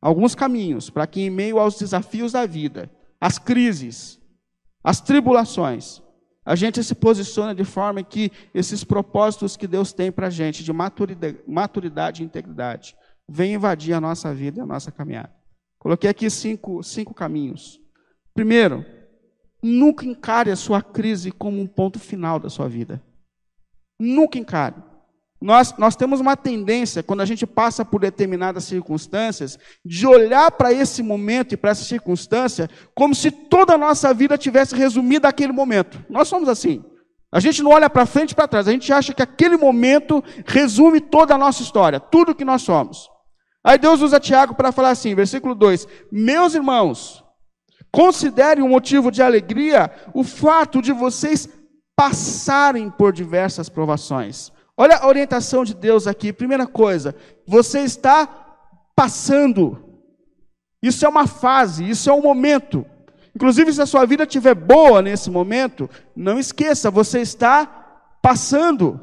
Alguns 0.00 0.34
caminhos 0.34 0.88
para 0.90 1.06
que, 1.06 1.22
em 1.22 1.30
meio 1.30 1.58
aos 1.58 1.78
desafios 1.78 2.32
da 2.32 2.46
vida, 2.46 2.90
as 3.20 3.38
crises, 3.38 4.20
as 4.84 5.00
tribulações, 5.00 6.02
a 6.44 6.54
gente 6.54 6.82
se 6.84 6.94
posiciona 6.94 7.52
de 7.54 7.64
forma 7.64 8.04
que 8.04 8.30
esses 8.54 8.84
propósitos 8.84 9.56
que 9.56 9.66
Deus 9.66 9.92
tem 9.92 10.12
para 10.12 10.28
a 10.28 10.30
gente, 10.30 10.62
de 10.62 10.72
maturidade, 10.72 11.40
maturidade 11.46 12.22
e 12.22 12.26
integridade, 12.26 12.96
vem 13.28 13.54
invadir 13.54 13.94
a 13.94 14.00
nossa 14.00 14.32
vida 14.32 14.60
e 14.60 14.62
a 14.62 14.66
nossa 14.66 14.92
caminhada. 14.92 15.34
Coloquei 15.78 16.08
aqui 16.08 16.30
cinco, 16.30 16.82
cinco 16.84 17.12
caminhos. 17.12 17.80
Primeiro, 18.32 18.84
nunca 19.60 20.06
encare 20.06 20.50
a 20.50 20.56
sua 20.56 20.80
crise 20.80 21.32
como 21.32 21.60
um 21.60 21.66
ponto 21.66 21.98
final 21.98 22.38
da 22.38 22.48
sua 22.48 22.68
vida. 22.68 23.02
Nunca 23.98 24.38
encare. 24.38 24.76
Nós, 25.40 25.74
nós 25.76 25.94
temos 25.94 26.18
uma 26.18 26.36
tendência, 26.36 27.02
quando 27.02 27.20
a 27.20 27.26
gente 27.26 27.46
passa 27.46 27.84
por 27.84 28.00
determinadas 28.00 28.64
circunstâncias, 28.64 29.58
de 29.84 30.06
olhar 30.06 30.50
para 30.50 30.72
esse 30.72 31.02
momento 31.02 31.52
e 31.52 31.56
para 31.56 31.70
essa 31.70 31.84
circunstância 31.84 32.70
como 32.94 33.14
se 33.14 33.30
toda 33.30 33.74
a 33.74 33.78
nossa 33.78 34.14
vida 34.14 34.38
tivesse 34.38 34.74
resumida 34.74 35.28
naquele 35.28 35.52
momento. 35.52 36.02
Nós 36.08 36.28
somos 36.28 36.48
assim. 36.48 36.82
A 37.30 37.40
gente 37.40 37.62
não 37.62 37.72
olha 37.72 37.90
para 37.90 38.06
frente 38.06 38.30
e 38.30 38.34
para 38.34 38.48
trás, 38.48 38.66
a 38.66 38.72
gente 38.72 38.90
acha 38.92 39.12
que 39.12 39.22
aquele 39.22 39.56
momento 39.56 40.24
resume 40.46 41.00
toda 41.00 41.34
a 41.34 41.38
nossa 41.38 41.62
história, 41.62 42.00
tudo 42.00 42.34
que 42.34 42.44
nós 42.44 42.62
somos. 42.62 43.10
Aí 43.62 43.78
Deus 43.78 44.00
usa 44.00 44.20
Tiago 44.20 44.54
para 44.54 44.72
falar 44.72 44.90
assim, 44.90 45.14
versículo 45.14 45.54
2: 45.54 45.86
Meus 46.10 46.54
irmãos, 46.54 47.24
considerem 47.90 48.62
um 48.62 48.68
motivo 48.68 49.10
de 49.10 49.20
alegria 49.22 49.90
o 50.14 50.22
fato 50.22 50.80
de 50.80 50.92
vocês 50.92 51.48
passarem 51.96 52.88
por 52.88 53.12
diversas 53.12 53.68
provações. 53.68 54.52
Olha 54.76 54.96
a 54.96 55.06
orientação 55.06 55.64
de 55.64 55.74
Deus 55.74 56.06
aqui. 56.06 56.32
Primeira 56.32 56.66
coisa, 56.66 57.14
você 57.46 57.80
está 57.80 58.28
passando. 58.94 59.82
Isso 60.82 61.04
é 61.04 61.08
uma 61.08 61.26
fase, 61.26 61.88
isso 61.88 62.10
é 62.10 62.12
um 62.12 62.20
momento. 62.20 62.84
Inclusive, 63.34 63.72
se 63.72 63.82
a 63.82 63.86
sua 63.86 64.06
vida 64.06 64.24
estiver 64.24 64.54
boa 64.54 65.02
nesse 65.02 65.30
momento, 65.30 65.88
não 66.14 66.38
esqueça, 66.38 66.90
você 66.90 67.20
está 67.20 67.66
passando. 68.22 69.00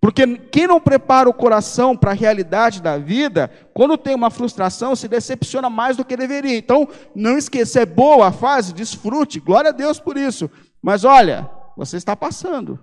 Porque 0.00 0.36
quem 0.36 0.66
não 0.66 0.80
prepara 0.80 1.28
o 1.28 1.34
coração 1.34 1.96
para 1.96 2.12
a 2.12 2.14
realidade 2.14 2.80
da 2.80 2.96
vida, 2.98 3.50
quando 3.74 3.98
tem 3.98 4.14
uma 4.14 4.30
frustração, 4.30 4.94
se 4.94 5.08
decepciona 5.08 5.68
mais 5.68 5.96
do 5.96 6.04
que 6.04 6.16
deveria. 6.16 6.56
Então, 6.56 6.88
não 7.14 7.36
esqueça, 7.36 7.80
é 7.80 7.86
boa 7.86 8.28
a 8.28 8.32
fase, 8.32 8.72
desfrute, 8.72 9.40
glória 9.40 9.70
a 9.70 9.72
Deus 9.72 9.98
por 9.98 10.16
isso. 10.16 10.48
Mas 10.80 11.04
olha, 11.04 11.50
você 11.76 11.96
está 11.96 12.14
passando. 12.14 12.78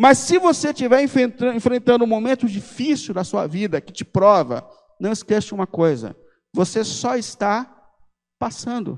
Mas 0.00 0.18
se 0.18 0.38
você 0.38 0.68
estiver 0.68 1.02
enfrentando 1.02 2.04
um 2.04 2.06
momento 2.06 2.46
difícil 2.46 3.12
da 3.12 3.24
sua 3.24 3.48
vida, 3.48 3.80
que 3.80 3.92
te 3.92 4.04
prova, 4.04 4.64
não 5.00 5.10
esqueça 5.10 5.52
uma 5.56 5.66
coisa: 5.66 6.16
você 6.54 6.84
só 6.84 7.16
está 7.16 7.68
passando. 8.38 8.96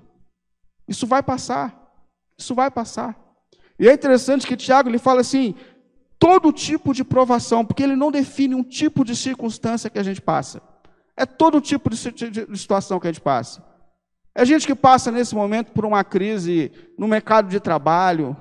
Isso 0.86 1.06
vai 1.06 1.22
passar. 1.22 1.90
Isso 2.38 2.54
vai 2.54 2.70
passar. 2.70 3.18
E 3.78 3.88
é 3.88 3.94
interessante 3.94 4.46
que 4.46 4.58
Tiago 4.58 4.90
ele 4.90 4.98
fala 4.98 5.22
assim: 5.22 5.54
todo 6.18 6.52
tipo 6.52 6.92
de 6.92 7.02
provação, 7.02 7.64
porque 7.64 7.82
ele 7.82 7.96
não 7.96 8.10
define 8.10 8.54
um 8.54 8.62
tipo 8.62 9.02
de 9.02 9.16
circunstância 9.16 9.88
que 9.88 9.98
a 9.98 10.02
gente 10.02 10.20
passa. 10.20 10.60
É 11.16 11.24
todo 11.24 11.62
tipo 11.62 11.88
de 11.88 11.96
situação 12.58 13.00
que 13.00 13.06
a 13.06 13.12
gente 13.12 13.22
passa. 13.22 13.64
É 14.34 14.44
gente 14.44 14.66
que 14.66 14.74
passa 14.74 15.10
nesse 15.10 15.34
momento 15.34 15.72
por 15.72 15.86
uma 15.86 16.04
crise 16.04 16.70
no 16.98 17.08
mercado 17.08 17.48
de 17.48 17.58
trabalho, 17.58 18.36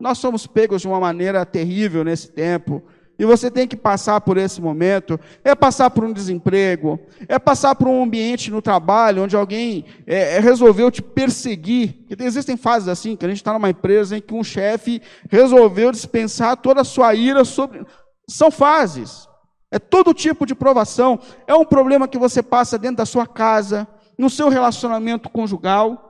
nós 0.00 0.18
somos 0.18 0.46
pegos 0.46 0.80
de 0.80 0.88
uma 0.88 0.98
maneira 0.98 1.44
terrível 1.44 2.02
nesse 2.02 2.32
tempo. 2.32 2.82
E 3.18 3.24
você 3.26 3.50
tem 3.50 3.68
que 3.68 3.76
passar 3.76 4.18
por 4.22 4.38
esse 4.38 4.62
momento. 4.62 5.20
É 5.44 5.54
passar 5.54 5.90
por 5.90 6.04
um 6.04 6.12
desemprego, 6.12 6.98
é 7.28 7.38
passar 7.38 7.74
por 7.74 7.86
um 7.86 8.02
ambiente 8.02 8.50
no 8.50 8.62
trabalho 8.62 9.24
onde 9.24 9.36
alguém 9.36 9.84
é, 10.06 10.36
é 10.36 10.40
resolveu 10.40 10.90
te 10.90 11.02
perseguir. 11.02 12.06
Porque 12.08 12.24
existem 12.24 12.56
fases 12.56 12.88
assim, 12.88 13.14
que 13.14 13.26
a 13.26 13.28
gente 13.28 13.36
está 13.36 13.52
numa 13.52 13.68
empresa 13.68 14.16
em 14.16 14.22
que 14.22 14.32
um 14.32 14.42
chefe 14.42 15.02
resolveu 15.28 15.92
dispensar 15.92 16.56
toda 16.56 16.80
a 16.80 16.84
sua 16.84 17.14
ira 17.14 17.44
sobre. 17.44 17.84
São 18.26 18.50
fases. 18.50 19.28
É 19.70 19.78
todo 19.78 20.14
tipo 20.14 20.46
de 20.46 20.54
provação. 20.54 21.20
É 21.46 21.54
um 21.54 21.66
problema 21.66 22.08
que 22.08 22.18
você 22.18 22.42
passa 22.42 22.78
dentro 22.78 22.96
da 22.96 23.06
sua 23.06 23.26
casa, 23.26 23.86
no 24.16 24.30
seu 24.30 24.48
relacionamento 24.48 25.28
conjugal. 25.28 26.09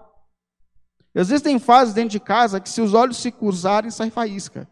Existem 1.15 1.59
fases 1.59 1.95
dentro 1.95 2.11
de 2.11 2.21
casa 2.21 2.61
que, 2.61 2.69
se 2.69 2.81
os 2.81 2.95
olhos 2.95 3.17
se 3.17 3.31
cruzarem, 3.31 3.91
sai 3.91 4.11
faísca. 4.11 4.69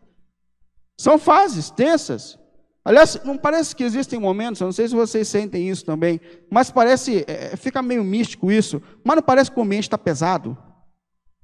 São 0.96 1.18
fases 1.18 1.70
tensas. 1.70 2.38
Aliás, 2.85 3.20
não 3.24 3.37
parece 3.37 3.74
que 3.77 3.85
existem 3.85 4.18
momentos, 4.18 4.61
eu 4.61 4.64
não 4.66 4.72
sei 4.72 4.88
se 4.88 4.94
vocês 4.94 5.29
sentem 5.29 5.68
isso 5.68 5.85
também, 5.85 6.20
mas 6.51 6.70
parece, 6.70 7.24
é, 7.29 7.55
fica 7.57 7.83
meio 7.83 8.03
místico 8.03 8.51
isso, 8.51 8.81
mas 9.05 9.16
não 9.16 9.22
parece 9.22 9.51
que 9.51 9.59
o 9.59 9.62
ambiente 9.62 9.85
está 9.85 9.98
pesado. 9.98 10.57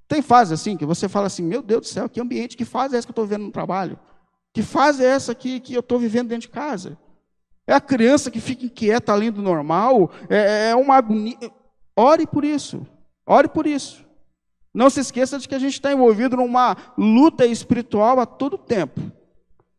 Tem 0.08 0.22
fases 0.22 0.58
assim, 0.58 0.76
que 0.76 0.86
você 0.86 1.08
fala 1.08 1.26
assim, 1.26 1.42
meu 1.42 1.60
Deus 1.60 1.82
do 1.82 1.86
céu, 1.86 2.08
que 2.08 2.20
ambiente, 2.20 2.56
que 2.56 2.64
fase 2.64 2.94
é 2.94 2.98
essa 2.98 3.06
que 3.06 3.10
eu 3.10 3.12
estou 3.12 3.26
vivendo 3.26 3.44
no 3.44 3.50
trabalho? 3.50 3.98
Que 4.52 4.62
fase 4.62 5.04
é 5.04 5.08
essa 5.08 5.32
aqui 5.32 5.60
que 5.60 5.74
eu 5.74 5.80
estou 5.80 5.98
vivendo 5.98 6.28
dentro 6.28 6.48
de 6.48 6.54
casa? 6.54 6.96
É 7.66 7.74
a 7.74 7.80
criança 7.80 8.30
que 8.30 8.40
fica 8.40 8.66
inquieta 8.66 9.12
além 9.12 9.32
do 9.32 9.42
normal? 9.42 10.10
É, 10.28 10.70
é 10.70 10.76
uma 10.76 10.96
agonia. 10.96 11.36
Ore 11.96 12.26
por 12.26 12.44
isso. 12.44 12.86
Ore 13.26 13.48
por 13.48 13.66
isso. 13.66 14.03
Não 14.74 14.90
se 14.90 14.98
esqueça 14.98 15.38
de 15.38 15.48
que 15.48 15.54
a 15.54 15.58
gente 15.58 15.74
está 15.74 15.92
envolvido 15.92 16.36
numa 16.36 16.76
luta 16.98 17.46
espiritual 17.46 18.18
a 18.18 18.26
todo 18.26 18.58
tempo. 18.58 19.00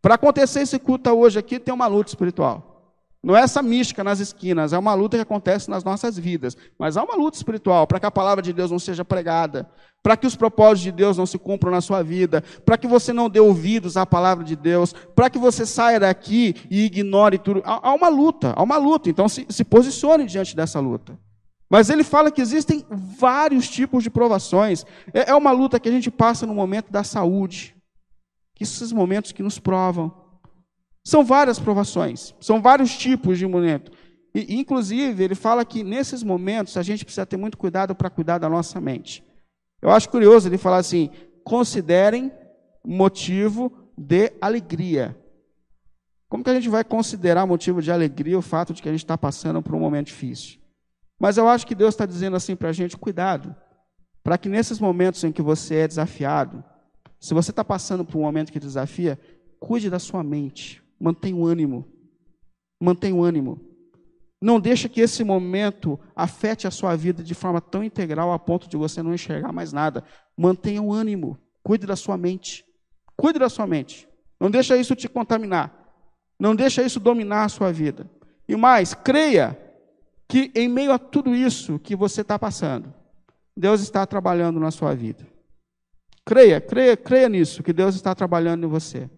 Para 0.02 0.16
acontecer 0.16 0.62
esse 0.62 0.80
culto 0.80 1.10
hoje 1.10 1.38
aqui, 1.38 1.60
tem 1.60 1.74
uma 1.74 1.88
luta 1.88 2.10
espiritual. 2.10 2.76
Não 3.22 3.36
é 3.36 3.42
essa 3.42 3.62
mística 3.64 4.04
nas 4.04 4.20
esquinas, 4.20 4.72
é 4.72 4.78
uma 4.78 4.94
luta 4.94 5.18
que 5.18 5.24
acontece 5.24 5.68
nas 5.68 5.84
nossas 5.84 6.18
vidas. 6.18 6.56
Mas 6.78 6.96
há 6.96 7.04
uma 7.04 7.16
luta 7.16 7.36
espiritual 7.36 7.88
para 7.88 8.00
que 8.00 8.06
a 8.06 8.12
palavra 8.12 8.42
de 8.42 8.54
Deus 8.54 8.70
não 8.70 8.78
seja 8.78 9.04
pregada, 9.04 9.68
para 10.04 10.16
que 10.16 10.28
os 10.28 10.36
propósitos 10.36 10.84
de 10.84 10.92
Deus 10.92 11.18
não 11.18 11.26
se 11.26 11.40
cumpram 11.40 11.72
na 11.72 11.82
sua 11.82 12.04
vida, 12.04 12.44
para 12.64 12.78
que 12.78 12.88
você 12.88 13.12
não 13.12 13.28
dê 13.28 13.40
ouvidos 13.40 13.98
à 13.98 14.06
palavra 14.06 14.44
de 14.44 14.56
Deus, 14.56 14.94
para 15.16 15.28
que 15.28 15.40
você 15.40 15.66
saia 15.66 16.00
daqui 16.00 16.54
e 16.70 16.86
ignore 16.86 17.40
tudo. 17.40 17.64
Há, 17.66 17.92
uma 17.96 18.10
luta, 18.10 18.54
há 18.56 18.62
uma 18.62 18.78
luta. 18.78 19.10
Então 19.10 19.28
se, 19.28 19.48
se 19.50 19.64
posicione 19.64 20.26
diante 20.26 20.56
dessa 20.56 20.80
luta. 20.80 21.18
Mas 21.70 21.90
ele 21.90 22.04
fala 22.04 22.32
que 22.32 22.42
existem 22.42 22.86
vários 22.90 23.68
tipos 23.68 24.04
de 24.04 24.10
provações. 24.10 24.86
É, 25.14 25.32
é 25.32 25.36
uma 25.36 25.52
luta 25.52 25.80
que 25.80 25.90
a 25.90 25.92
gente 25.92 26.12
passa 26.12 26.46
no 26.46 26.54
momento 26.54 26.92
da 26.92 27.04
saúde. 27.04 27.76
Que 28.54 28.64
esses 28.64 28.92
momentos 28.92 29.32
que 29.32 29.44
nos 29.44 29.60
provam. 29.60 30.26
São 31.04 31.24
várias 31.24 31.60
provações, 31.60 32.34
são 32.40 32.60
vários 32.60 32.98
tipos 32.98 33.38
de 33.38 33.46
momento. 33.46 33.92
E, 34.34 34.56
inclusive, 34.56 35.24
ele 35.24 35.36
fala 35.36 35.64
que 35.64 35.84
nesses 35.84 36.24
momentos 36.24 36.76
a 36.78 36.82
gente 36.82 37.06
precisa 37.06 37.28
ter 37.28 37.38
muito 37.38 37.58
cuidado 37.58 37.94
para 37.94 38.10
cuidar 38.10 38.40
da 38.40 38.50
nossa 38.50 38.82
mente. 38.82 39.24
Eu 39.80 39.92
acho 39.92 40.10
curioso 40.10 40.50
ele 40.50 40.58
falar 40.58 40.78
assim: 40.78 41.12
considerem 41.44 42.32
motivo 42.84 43.72
de 43.96 44.34
alegria. 44.42 45.16
Como 46.28 46.44
que 46.44 46.50
a 46.50 46.56
gente 46.56 46.70
vai 46.70 46.84
considerar 46.84 47.46
motivo 47.46 47.84
de 47.84 47.92
alegria 47.92 48.38
o 48.38 48.42
fato 48.42 48.74
de 48.74 48.82
que 48.82 48.90
a 48.90 48.92
gente 48.92 49.04
está 49.04 49.18
passando 49.18 49.62
por 49.62 49.76
um 49.76 49.80
momento 49.80 50.08
difícil? 50.08 50.60
Mas 51.20 51.38
eu 51.38 51.48
acho 51.48 51.66
que 51.66 51.76
Deus 51.76 51.94
está 51.94 52.06
dizendo 52.06 52.36
assim 52.36 52.56
para 52.56 52.70
a 52.70 52.74
gente: 52.74 52.98
cuidado, 52.98 53.56
para 54.24 54.38
que 54.38 54.50
nesses 54.50 54.80
momentos 54.80 55.24
em 55.24 55.32
que 55.32 55.42
você 55.42 55.76
é 55.76 55.88
desafiado, 55.88 56.64
se 57.20 57.34
você 57.34 57.52
está 57.52 57.64
passando 57.64 58.04
por 58.04 58.18
um 58.18 58.22
momento 58.22 58.52
que 58.52 58.60
desafia, 58.60 59.20
cuide 59.60 59.90
da 59.90 60.00
sua 60.00 60.24
mente, 60.24 60.84
mantenha 61.00 61.36
o 61.36 61.46
ânimo, 61.46 61.88
mantenha 62.82 63.16
o 63.16 63.24
ânimo. 63.24 63.60
Não 64.42 64.60
deixe 64.60 64.90
que 64.90 65.02
esse 65.02 65.24
momento 65.24 66.00
afete 66.16 66.68
a 66.68 66.72
sua 66.72 66.96
vida 66.96 67.24
de 67.24 67.34
forma 67.34 67.62
tão 67.62 67.84
integral 67.84 68.32
a 68.32 68.38
ponto 68.38 68.70
de 68.70 68.78
você 68.78 69.02
não 69.02 69.14
enxergar 69.14 69.52
mais 69.52 69.74
nada. 69.74 70.04
Mantenha 70.38 70.82
o 70.82 70.94
ânimo, 70.94 71.40
cuide 71.64 71.88
da 71.88 71.96
sua 71.96 72.18
mente, 72.18 72.64
cuide 73.16 73.40
da 73.40 73.50
sua 73.50 73.66
mente. 73.66 74.08
Não 74.40 74.52
deixe 74.52 74.76
isso 74.76 74.96
te 74.96 75.08
contaminar, 75.08 75.74
não 76.40 76.56
deixe 76.56 76.84
isso 76.84 77.00
dominar 77.00 77.46
a 77.46 77.50
sua 77.50 77.72
vida. 77.72 78.08
E 78.48 78.56
mais, 78.56 78.94
creia 78.94 79.58
que 80.28 80.52
em 80.56 80.68
meio 80.68 80.92
a 80.92 81.00
tudo 81.00 81.36
isso 81.36 81.80
que 81.80 81.96
você 81.96 82.22
está 82.22 82.38
passando, 82.38 82.94
Deus 83.56 83.82
está 83.82 84.06
trabalhando 84.06 84.60
na 84.60 84.72
sua 84.72 84.94
vida. 84.94 85.26
Creia, 86.26 86.60
creia, 86.60 86.98
creia 86.98 87.30
nisso, 87.30 87.62
que 87.62 87.72
Deus 87.72 87.96
está 87.96 88.16
trabalhando 88.16 88.66
em 88.66 88.70
você. 88.70 89.10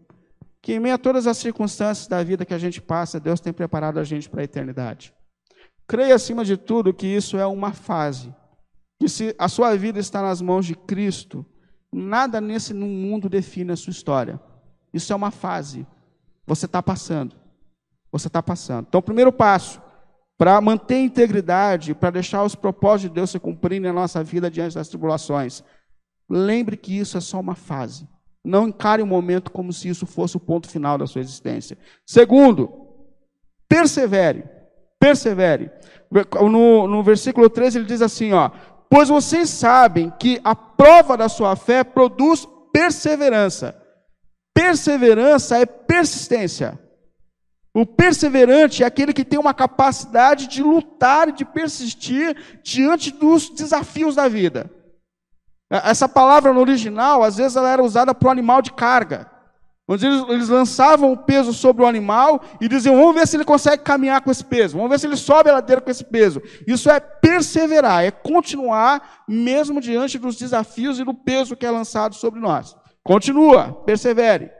Que 0.61 0.73
em 0.73 0.79
meio 0.79 0.95
a 0.95 0.97
todas 0.97 1.25
as 1.25 1.37
circunstâncias 1.37 2.07
da 2.07 2.21
vida 2.21 2.45
que 2.45 2.53
a 2.53 2.57
gente 2.57 2.81
passa, 2.81 3.19
Deus 3.19 3.39
tem 3.39 3.53
preparado 3.53 3.99
a 3.99 4.03
gente 4.03 4.29
para 4.29 4.41
a 4.41 4.43
eternidade. 4.43 5.13
Creia, 5.87 6.15
acima 6.15 6.43
de 6.43 6.57
tudo, 6.57 6.93
que 6.93 7.07
isso 7.07 7.37
é 7.37 7.45
uma 7.47 7.71
fase. 7.71 8.35
Que 8.99 9.07
se 9.07 9.33
a 9.39 9.47
sua 9.47 9.75
vida 9.77 9.99
está 9.99 10.21
nas 10.21 10.41
mãos 10.41 10.65
de 10.65 10.75
Cristo, 10.75 11.45
nada 11.91 12.41
nesse 12.41 12.73
mundo 12.73 13.29
define 13.29 13.71
a 13.71 13.77
sua 13.77 13.91
história. 13.91 14.39
Isso 14.93 15.13
é 15.13 15.15
uma 15.15 15.31
fase. 15.31 15.87
Você 16.45 16.65
está 16.65 16.83
passando. 16.83 17.35
Você 18.11 18.27
está 18.27 18.43
passando. 18.43 18.87
Então, 18.89 18.99
o 18.99 19.03
primeiro 19.03 19.31
passo 19.31 19.81
para 20.37 20.61
manter 20.61 20.95
a 20.95 21.01
integridade, 21.01 21.95
para 21.95 22.11
deixar 22.11 22.43
os 22.43 22.53
propósitos 22.53 23.09
de 23.09 23.15
Deus 23.15 23.31
se 23.31 23.39
cumprirem 23.39 23.81
na 23.81 23.93
nossa 23.93 24.23
vida 24.23 24.51
diante 24.51 24.75
das 24.75 24.87
tribulações. 24.87 25.63
Lembre 26.29 26.77
que 26.77 26.97
isso 26.97 27.17
é 27.17 27.21
só 27.21 27.39
uma 27.39 27.55
fase. 27.55 28.07
Não 28.45 28.67
encare 28.67 29.01
o 29.01 29.07
momento 29.07 29.51
como 29.51 29.73
se 29.73 29.89
isso 29.89 30.05
fosse 30.05 30.37
o 30.37 30.39
ponto 30.39 30.69
final 30.69 30.97
da 30.97 31.07
sua 31.07 31.21
existência. 31.21 31.77
Segundo, 32.05 32.71
persevere. 33.67 34.43
Persevere. 34.99 35.71
No, 36.49 36.87
no 36.87 37.03
versículo 37.03 37.49
13 37.49 37.79
ele 37.79 37.85
diz 37.85 38.01
assim: 38.01 38.33
ó, 38.33 38.49
pois 38.89 39.09
vocês 39.09 39.49
sabem 39.49 40.11
que 40.19 40.39
a 40.43 40.55
prova 40.55 41.17
da 41.17 41.27
sua 41.27 41.55
fé 41.55 41.83
produz 41.83 42.47
perseverança. 42.71 43.75
Perseverança 44.53 45.57
é 45.57 45.65
persistência. 45.65 46.79
O 47.77 47.85
perseverante 47.85 48.81
é 48.81 48.87
aquele 48.87 49.13
que 49.13 49.23
tem 49.23 49.37
uma 49.37 49.53
capacidade 49.53 50.47
de 50.47 50.63
lutar 50.63 51.29
e 51.29 51.31
de 51.31 51.45
persistir 51.45 52.35
diante 52.63 53.11
dos 53.11 53.51
desafios 53.51 54.15
da 54.15 54.27
vida. 54.27 54.67
Essa 55.69 56.09
palavra 56.09 56.51
no 56.51 56.59
original, 56.59 57.21
às 57.21 57.37
vezes, 57.37 57.55
ela 57.55 57.69
era 57.69 57.83
usada 57.83 58.15
para 58.15 58.29
o 58.29 58.31
animal 58.31 58.63
de 58.63 58.73
carga. 58.73 59.29
Onde 59.87 60.07
eles, 60.07 60.25
eles, 60.27 60.49
lançavam 60.49 61.11
o 61.11 61.17
peso 61.17 61.53
sobre 61.53 61.83
o 61.83 61.87
animal 61.87 62.41
e 62.59 62.67
diziam: 62.67 62.95
vamos 62.95 63.13
ver 63.13 63.27
se 63.27 63.37
ele 63.37 63.45
consegue 63.45 63.83
caminhar 63.83 64.21
com 64.21 64.31
esse 64.31 64.43
peso, 64.43 64.75
vamos 64.75 64.89
ver 64.89 64.99
se 64.99 65.05
ele 65.05 65.15
sobe 65.15 65.51
a 65.51 65.53
ladeira 65.53 65.79
com 65.79 65.91
esse 65.91 66.03
peso. 66.03 66.41
Isso 66.65 66.89
é 66.89 66.99
perseverar, 66.99 68.03
é 68.03 68.09
continuar 68.09 69.23
mesmo 69.27 69.79
diante 69.79 70.17
dos 70.17 70.35
desafios 70.35 70.99
e 70.99 71.03
do 71.03 71.13
peso 71.13 71.55
que 71.55 71.65
é 71.65 71.69
lançado 71.69 72.15
sobre 72.15 72.39
nós. 72.39 72.75
Continua, 73.03 73.71
persevere. 73.85 74.56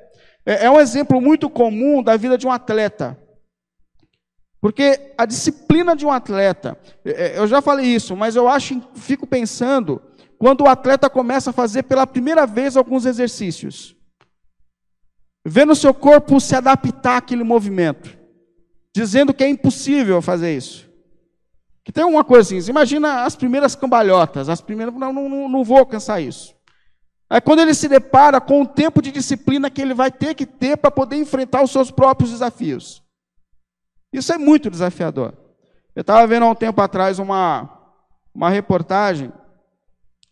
É, 0.48 0.66
é 0.66 0.72
um 0.72 0.80
exemplo 0.80 1.20
muito 1.20 1.50
comum 1.50 2.02
da 2.02 2.16
vida 2.16 2.38
de 2.38 2.48
um 2.48 2.52
atleta. 2.52 3.20
Porque 4.62 5.14
a 5.18 5.26
disciplina 5.26 5.96
de 5.96 6.06
um 6.06 6.12
atleta, 6.12 6.80
é, 7.06 7.36
é, 7.36 7.38
eu 7.38 7.46
já 7.46 7.62
falei 7.62 7.86
isso, 7.86 8.16
mas 8.16 8.36
eu 8.36 8.48
acho, 8.48 8.82
fico 8.96 9.28
pensando, 9.28 10.02
quando 10.40 10.62
o 10.62 10.70
atleta 10.70 11.10
começa 11.10 11.50
a 11.50 11.54
fazer 11.54 11.84
pela 11.84 12.08
primeira 12.08 12.48
vez 12.48 12.78
alguns 12.78 13.06
exercícios 13.06 13.98
vendo 15.50 15.72
o 15.72 15.76
seu 15.76 15.94
corpo 15.94 16.42
se 16.42 16.54
adaptar 16.56 17.18
àquele 17.18 17.42
movimento, 17.42 18.18
dizendo 18.94 19.34
que 19.34 19.46
é 19.46 19.50
impossível 19.50 20.22
fazer 20.22 20.56
isso. 20.56 20.90
Que 21.86 21.92
tem 21.92 22.04
uma 22.04 22.22
coisa 22.22 22.54
assim, 22.54 22.70
imagina 22.70 23.24
as 23.24 23.34
primeiras 23.34 23.74
cambalhotas, 23.74 24.50
as 24.50 24.60
primeiras, 24.60 24.94
não, 24.94 25.14
não, 25.14 25.48
não 25.48 25.64
vou 25.64 25.78
alcançar 25.78 26.20
isso. 26.20 26.54
Aí 27.30 27.42
quando 27.42 27.60
ele 27.60 27.74
se 27.74 27.88
depara 27.88 28.40
com 28.40 28.62
o 28.62 28.68
tempo 28.68 29.02
de 29.02 29.12
disciplina 29.12 29.70
que 29.70 29.82
ele 29.82 29.94
vai 29.94 30.12
ter 30.12 30.34
que 30.34 30.46
ter 30.46 30.78
para 30.78 30.90
poder 30.90 31.18
enfrentar 31.18 31.62
os 31.62 31.72
seus 31.72 31.92
próprios 31.92 32.32
desafios. 32.32 33.04
Isso 34.14 34.32
é 34.32 34.38
muito 34.38 34.70
desafiador. 34.70 35.34
Eu 35.94 36.02
estava 36.02 36.26
vendo 36.26 36.46
há 36.46 36.50
um 36.50 36.56
tempo 36.56 36.82
atrás 36.82 37.20
uma, 37.20 37.70
uma 38.34 38.50
reportagem 38.50 39.32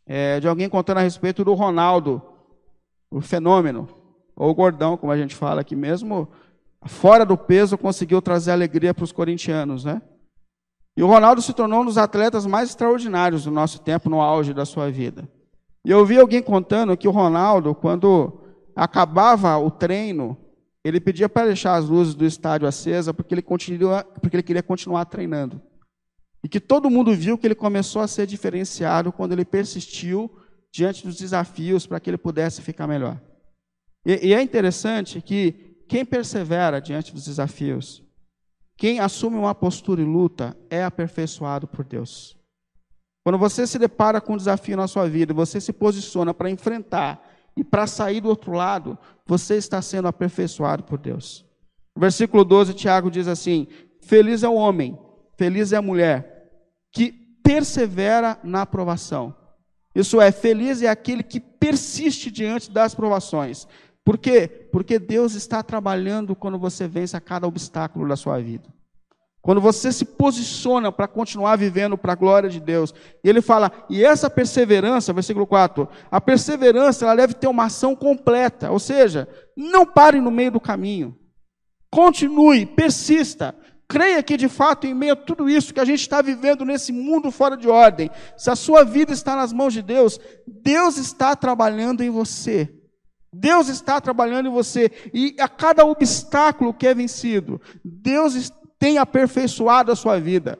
é, 0.05 0.39
de 0.39 0.47
alguém 0.47 0.69
contando 0.69 0.99
a 0.99 1.01
respeito 1.01 1.43
do 1.43 1.53
Ronaldo, 1.53 2.21
o 3.11 3.19
fenômeno 3.19 3.89
ou 4.35 4.53
gordão, 4.53 4.95
como 4.95 5.11
a 5.11 5.17
gente 5.17 5.35
fala 5.35 5.61
aqui 5.61 5.75
mesmo, 5.75 6.29
fora 6.85 7.25
do 7.25 7.37
peso, 7.37 7.77
conseguiu 7.77 8.21
trazer 8.21 8.51
alegria 8.51 8.93
para 8.93 9.03
os 9.03 9.11
corintianos, 9.11 9.83
né? 9.83 10.01
E 10.97 11.03
o 11.03 11.07
Ronaldo 11.07 11.41
se 11.41 11.53
tornou 11.53 11.81
um 11.81 11.85
dos 11.85 11.97
atletas 11.97 12.45
mais 12.45 12.69
extraordinários 12.69 13.43
do 13.43 13.51
nosso 13.51 13.81
tempo, 13.81 14.09
no 14.09 14.21
auge 14.21 14.53
da 14.53 14.65
sua 14.65 14.89
vida. 14.89 15.27
E 15.85 15.91
eu 15.91 16.03
vi 16.03 16.17
alguém 16.17 16.41
contando 16.41 16.97
que 16.97 17.07
o 17.07 17.11
Ronaldo, 17.11 17.75
quando 17.75 18.41
acabava 18.75 19.55
o 19.57 19.69
treino, 19.69 20.35
ele 20.83 20.99
pedia 20.99 21.29
para 21.29 21.45
deixar 21.45 21.75
as 21.75 21.87
luzes 21.87 22.15
do 22.15 22.25
estádio 22.25 22.67
acesas, 22.67 23.15
porque 23.15 23.35
ele, 23.35 23.43
continua, 23.43 24.03
porque 24.03 24.35
ele 24.35 24.43
queria 24.43 24.63
continuar 24.63 25.05
treinando. 25.05 25.61
E 26.43 26.49
que 26.49 26.59
todo 26.59 26.89
mundo 26.89 27.13
viu 27.13 27.37
que 27.37 27.45
ele 27.45 27.53
começou 27.53 28.01
a 28.01 28.07
ser 28.07 28.25
diferenciado 28.25 29.11
quando 29.11 29.33
ele 29.33 29.45
persistiu 29.45 30.29
diante 30.73 31.05
dos 31.05 31.17
desafios 31.17 31.85
para 31.85 31.99
que 31.99 32.09
ele 32.09 32.17
pudesse 32.17 32.63
ficar 32.63 32.87
melhor. 32.87 33.21
E, 34.03 34.29
e 34.29 34.33
é 34.33 34.41
interessante 34.41 35.21
que 35.21 35.83
quem 35.87 36.03
persevera 36.03 36.81
diante 36.81 37.13
dos 37.13 37.25
desafios, 37.25 38.03
quem 38.75 38.99
assume 38.99 39.37
uma 39.37 39.53
postura 39.53 40.01
e 40.01 40.05
luta, 40.05 40.57
é 40.67 40.83
aperfeiçoado 40.83 41.67
por 41.67 41.85
Deus. 41.85 42.35
Quando 43.25 43.39
você 43.39 43.65
se 43.65 43.79
depara 43.79 44.21
com 44.21 44.33
um 44.33 44.37
desafio 44.37 44.77
na 44.77 44.87
sua 44.87 45.09
vida, 45.09 45.33
você 45.33 45.59
se 45.59 45.73
posiciona 45.73 46.31
para 46.31 46.47
enfrentar 46.47 47.27
e 47.57 47.63
para 47.63 47.87
sair 47.87 48.21
do 48.21 48.29
outro 48.29 48.51
lado, 48.51 48.95
você 49.25 49.55
está 49.55 49.81
sendo 49.81 50.07
aperfeiçoado 50.07 50.83
por 50.83 50.99
Deus. 50.99 51.43
No 51.95 52.01
versículo 52.01 52.45
12, 52.45 52.75
Tiago 52.75 53.09
diz 53.09 53.27
assim: 53.27 53.65
Feliz 53.99 54.43
é 54.43 54.47
o 54.47 54.53
homem, 54.53 54.95
feliz 55.35 55.73
é 55.73 55.77
a 55.77 55.81
mulher, 55.81 56.51
que 56.91 57.11
persevera 57.41 58.37
na 58.43 58.61
aprovação. 58.61 59.35
Isso 59.95 60.21
é, 60.21 60.31
feliz 60.31 60.83
é 60.83 60.87
aquele 60.87 61.23
que 61.23 61.39
persiste 61.39 62.29
diante 62.29 62.69
das 62.69 62.93
provações. 62.93 63.67
Por 64.03 64.19
quê? 64.19 64.47
Porque 64.71 64.99
Deus 64.99 65.33
está 65.33 65.63
trabalhando 65.63 66.35
quando 66.35 66.59
você 66.59 66.87
vence 66.87 67.17
a 67.17 67.21
cada 67.21 67.47
obstáculo 67.47 68.07
da 68.07 68.15
sua 68.15 68.39
vida. 68.39 68.71
Quando 69.45 69.61
você 69.61 69.91
se 69.91 70.03
posiciona 70.03 70.91
para 70.91 71.07
continuar 71.07 71.55
vivendo 71.55 71.95
para 71.95 72.13
a 72.13 72.15
glória 72.15 72.49
de 72.49 72.59
Deus. 72.59 72.91
E 73.23 73.29
ele 73.29 73.43
fala, 73.43 73.71
e 73.87 74.03
essa 74.03 74.27
perseverança, 74.27 75.13
versículo 75.13 75.45
4, 75.45 75.87
a 76.09 76.19
perseverança 76.19 77.05
ela 77.05 77.15
deve 77.15 77.35
ter 77.35 77.45
uma 77.45 77.65
ação 77.65 77.95
completa, 77.95 78.71
ou 78.71 78.79
seja, 78.79 79.29
não 79.55 79.85
pare 79.85 80.19
no 80.19 80.31
meio 80.31 80.53
do 80.53 80.59
caminho. 80.59 81.15
Continue, 81.91 82.65
persista. 82.65 83.55
Creia 83.87 84.23
que 84.23 84.35
de 84.35 84.49
fato, 84.49 84.87
em 84.87 84.95
meio 84.95 85.13
a 85.13 85.15
tudo 85.15 85.47
isso 85.47 85.75
que 85.75 85.79
a 85.79 85.85
gente 85.85 86.01
está 86.01 86.23
vivendo 86.23 86.65
nesse 86.65 86.91
mundo 86.91 87.29
fora 87.29 87.55
de 87.55 87.69
ordem, 87.69 88.09
se 88.35 88.49
a 88.49 88.55
sua 88.55 88.83
vida 88.83 89.13
está 89.13 89.35
nas 89.35 89.53
mãos 89.53 89.73
de 89.75 89.83
Deus, 89.83 90.19
Deus 90.47 90.97
está 90.97 91.35
trabalhando 91.35 92.03
em 92.03 92.09
você. 92.09 92.73
Deus 93.31 93.67
está 93.67 94.01
trabalhando 94.01 94.47
em 94.47 94.51
você 94.51 94.89
e 95.13 95.35
a 95.39 95.47
cada 95.47 95.85
obstáculo 95.85 96.73
que 96.73 96.87
é 96.87 96.95
vencido, 96.95 97.61
Deus 97.83 98.33
tem 98.85 98.99
aperfeiçoado 98.99 99.91
a 99.91 99.95
sua 99.95 100.19
vida, 100.19 100.59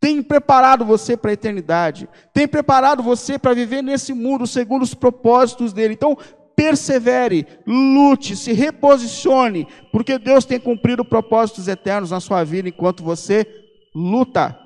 tem 0.00 0.22
preparado 0.22 0.86
você 0.86 1.18
para 1.18 1.32
a 1.32 1.34
eternidade, 1.34 2.08
tem 2.32 2.48
preparado 2.48 3.02
você 3.02 3.38
para 3.38 3.52
viver 3.52 3.82
nesse 3.82 4.14
mundo 4.14 4.46
segundo 4.46 4.84
os 4.84 4.94
propósitos 4.94 5.74
dele. 5.74 5.92
Então, 5.92 6.16
persevere, 6.56 7.46
lute, 7.66 8.34
se 8.34 8.54
reposicione, 8.54 9.68
porque 9.92 10.18
Deus 10.18 10.46
tem 10.46 10.58
cumprido 10.58 11.04
propósitos 11.04 11.68
eternos 11.68 12.10
na 12.10 12.20
sua 12.20 12.42
vida 12.42 12.70
enquanto 12.70 13.04
você 13.04 13.46
luta. 13.94 14.58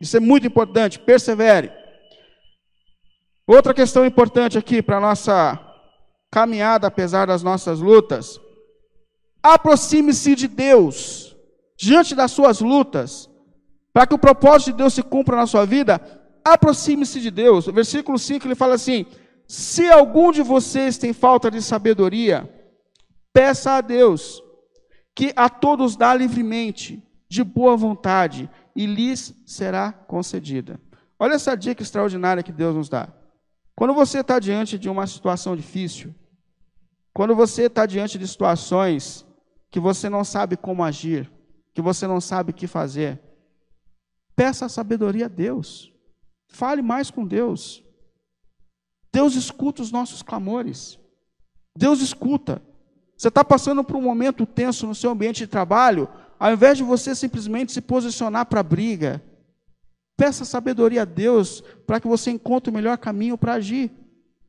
Isso 0.00 0.16
é 0.16 0.20
muito 0.20 0.46
importante, 0.46 1.00
persevere. 1.00 1.72
Outra 3.48 3.74
questão 3.74 4.06
importante 4.06 4.56
aqui 4.56 4.80
para 4.80 4.98
a 4.98 5.00
nossa 5.00 5.58
caminhada 6.30 6.86
apesar 6.86 7.26
das 7.26 7.42
nossas 7.42 7.80
lutas. 7.80 8.38
Aproxime-se 9.42 10.36
de 10.36 10.46
Deus 10.46 11.25
diante 11.76 12.14
das 12.14 12.32
suas 12.32 12.60
lutas, 12.60 13.28
para 13.92 14.06
que 14.06 14.14
o 14.14 14.18
propósito 14.18 14.72
de 14.72 14.78
Deus 14.78 14.94
se 14.94 15.02
cumpra 15.02 15.36
na 15.36 15.46
sua 15.46 15.64
vida. 15.64 16.00
Aproxime-se 16.44 17.20
de 17.20 17.30
Deus. 17.30 17.66
O 17.66 17.72
versículo 17.72 18.18
5 18.18 18.46
ele 18.46 18.54
fala 18.54 18.74
assim: 18.74 19.06
Se 19.46 19.88
algum 19.88 20.32
de 20.32 20.42
vocês 20.42 20.98
tem 20.98 21.12
falta 21.12 21.50
de 21.50 21.62
sabedoria, 21.62 22.48
peça 23.32 23.72
a 23.72 23.80
Deus, 23.80 24.42
que 25.14 25.32
a 25.36 25.48
todos 25.48 25.96
dá 25.96 26.14
livremente, 26.14 27.02
de 27.28 27.42
boa 27.42 27.76
vontade, 27.76 28.48
e 28.74 28.86
lhes 28.86 29.34
será 29.44 29.92
concedida. 29.92 30.80
Olha 31.18 31.34
essa 31.34 31.56
dica 31.56 31.82
extraordinária 31.82 32.42
que 32.42 32.52
Deus 32.52 32.74
nos 32.74 32.88
dá. 32.88 33.08
Quando 33.74 33.94
você 33.94 34.20
está 34.20 34.38
diante 34.38 34.78
de 34.78 34.88
uma 34.88 35.06
situação 35.06 35.56
difícil, 35.56 36.14
quando 37.12 37.34
você 37.34 37.62
está 37.64 37.86
diante 37.86 38.18
de 38.18 38.28
situações 38.28 39.26
que 39.70 39.80
você 39.80 40.08
não 40.08 40.22
sabe 40.22 40.56
como 40.56 40.84
agir, 40.84 41.30
que 41.76 41.82
você 41.82 42.06
não 42.08 42.20
sabe 42.20 42.50
o 42.50 42.54
que 42.54 42.66
fazer, 42.66 43.20
peça 44.34 44.66
a 44.66 44.68
sabedoria 44.68 45.26
a 45.26 45.28
Deus. 45.28 45.92
Fale 46.48 46.82
mais 46.82 47.08
com 47.10 47.24
Deus. 47.24 47.84
Deus 49.12 49.36
escuta 49.36 49.82
os 49.82 49.92
nossos 49.92 50.22
clamores. 50.22 50.98
Deus 51.76 52.00
escuta. 52.00 52.60
Você 53.16 53.28
está 53.28 53.44
passando 53.44 53.84
por 53.84 53.94
um 53.94 54.02
momento 54.02 54.44
tenso 54.44 54.88
no 54.88 54.94
seu 54.94 55.10
ambiente 55.10 55.38
de 55.38 55.46
trabalho, 55.46 56.08
ao 56.40 56.52
invés 56.52 56.76
de 56.76 56.82
você 56.82 57.14
simplesmente 57.14 57.70
se 57.70 57.80
posicionar 57.80 58.46
para 58.46 58.60
a 58.60 58.64
briga, 58.64 59.22
Peça 60.16 60.46
sabedoria 60.46 61.02
a 61.02 61.04
Deus 61.04 61.62
para 61.86 62.00
que 62.00 62.08
você 62.08 62.30
encontre 62.30 62.70
o 62.70 62.74
melhor 62.74 62.96
caminho 62.96 63.36
para 63.36 63.54
agir. 63.54 63.92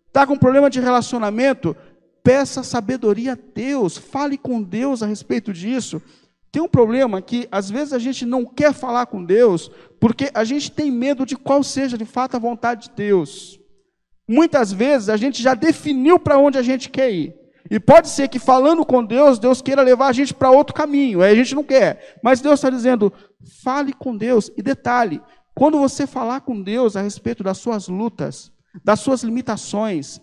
Está 0.07 0.25
com 0.25 0.37
problema 0.37 0.69
de 0.69 0.79
relacionamento? 0.79 1.75
Peça 2.23 2.63
sabedoria 2.63 3.33
a 3.33 3.37
Deus. 3.53 3.97
Fale 3.97 4.37
com 4.37 4.63
Deus 4.63 5.03
a 5.03 5.05
respeito 5.05 5.51
disso. 5.51 6.01
Tem 6.51 6.61
um 6.61 6.67
problema 6.67 7.21
que 7.21 7.47
às 7.51 7.69
vezes 7.69 7.93
a 7.93 7.99
gente 7.99 8.25
não 8.25 8.45
quer 8.45 8.73
falar 8.73 9.05
com 9.05 9.23
Deus 9.23 9.69
porque 9.99 10.31
a 10.33 10.43
gente 10.43 10.71
tem 10.71 10.89
medo 10.89 11.25
de 11.25 11.35
qual 11.35 11.61
seja 11.61 11.97
de 11.97 12.05
fato 12.05 12.35
a 12.35 12.39
vontade 12.39 12.89
de 12.89 12.95
Deus. 12.95 13.59
Muitas 14.27 14.71
vezes 14.71 15.09
a 15.09 15.17
gente 15.17 15.41
já 15.41 15.53
definiu 15.53 16.19
para 16.19 16.37
onde 16.37 16.57
a 16.57 16.61
gente 16.61 16.89
quer 16.89 17.11
ir. 17.11 17.35
E 17.69 17.79
pode 17.79 18.07
ser 18.07 18.29
que 18.29 18.39
falando 18.39 18.85
com 18.85 19.03
Deus, 19.03 19.39
Deus 19.39 19.61
queira 19.61 19.81
levar 19.81 20.07
a 20.07 20.13
gente 20.13 20.33
para 20.33 20.49
outro 20.49 20.73
caminho, 20.73 21.21
aí 21.21 21.31
a 21.31 21.35
gente 21.35 21.53
não 21.53 21.63
quer. 21.63 22.17
Mas 22.23 22.39
Deus 22.39 22.55
está 22.55 22.69
dizendo: 22.69 23.11
fale 23.61 23.91
com 23.93 24.15
Deus. 24.15 24.49
E 24.55 24.61
detalhe: 24.61 25.21
quando 25.53 25.77
você 25.77 26.07
falar 26.07 26.41
com 26.41 26.61
Deus 26.61 26.95
a 26.95 27.01
respeito 27.01 27.43
das 27.43 27.57
suas 27.57 27.87
lutas, 27.87 28.51
das 28.83 28.99
suas 29.01 29.21
limitações, 29.23 30.21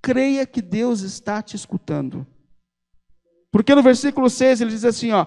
creia 0.00 0.46
que 0.46 0.62
Deus 0.62 1.00
está 1.00 1.42
te 1.42 1.56
escutando. 1.56 2.26
Porque 3.50 3.74
no 3.74 3.82
versículo 3.82 4.28
6 4.30 4.60
ele 4.60 4.70
diz 4.70 4.84
assim, 4.84 5.12
ó: 5.12 5.26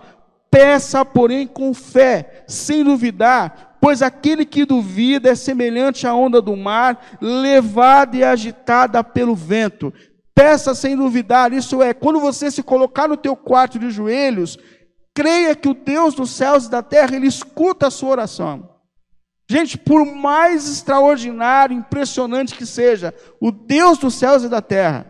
"Peça, 0.52 1.06
porém, 1.06 1.48
com 1.48 1.74
fé, 1.74 2.44
sem 2.48 2.84
duvidar, 2.84 3.78
pois 3.82 4.02
aquele 4.02 4.46
que 4.46 4.66
duvida 4.66 5.30
é 5.30 5.36
semelhante 5.36 6.06
à 6.06 6.14
onda 6.14 6.42
do 6.42 6.56
mar, 6.56 7.18
levada 7.22 8.18
e 8.18 8.24
agitada 8.24 9.04
pelo 9.04 9.36
vento. 9.36 9.94
Peça 10.34 10.74
sem 10.74 10.96
duvidar, 10.96 11.52
isso 11.52 11.82
é, 11.82 11.94
quando 11.94 12.20
você 12.20 12.50
se 12.50 12.64
colocar 12.64 13.08
no 13.08 13.18
teu 13.18 13.36
quarto 13.36 13.78
de 13.78 13.90
joelhos, 13.90 14.58
creia 15.14 15.56
que 15.56 15.68
o 15.68 15.74
Deus 15.74 16.14
dos 16.14 16.32
céus 16.32 16.66
e 16.66 16.70
da 16.72 16.82
terra, 16.82 17.16
ele 17.16 17.28
escuta 17.28 17.88
a 17.88 17.92
sua 17.92 18.12
oração. 18.12 18.70
Gente, 19.50 19.78
por 19.78 20.06
mais 20.06 20.70
extraordinário, 20.70 21.76
impressionante 21.76 22.56
que 22.56 22.66
seja, 22.66 23.14
o 23.42 23.52
Deus 23.52 23.98
dos 23.98 24.14
céus 24.14 24.44
e 24.44 24.48
da 24.48 24.62
terra, 24.62 25.09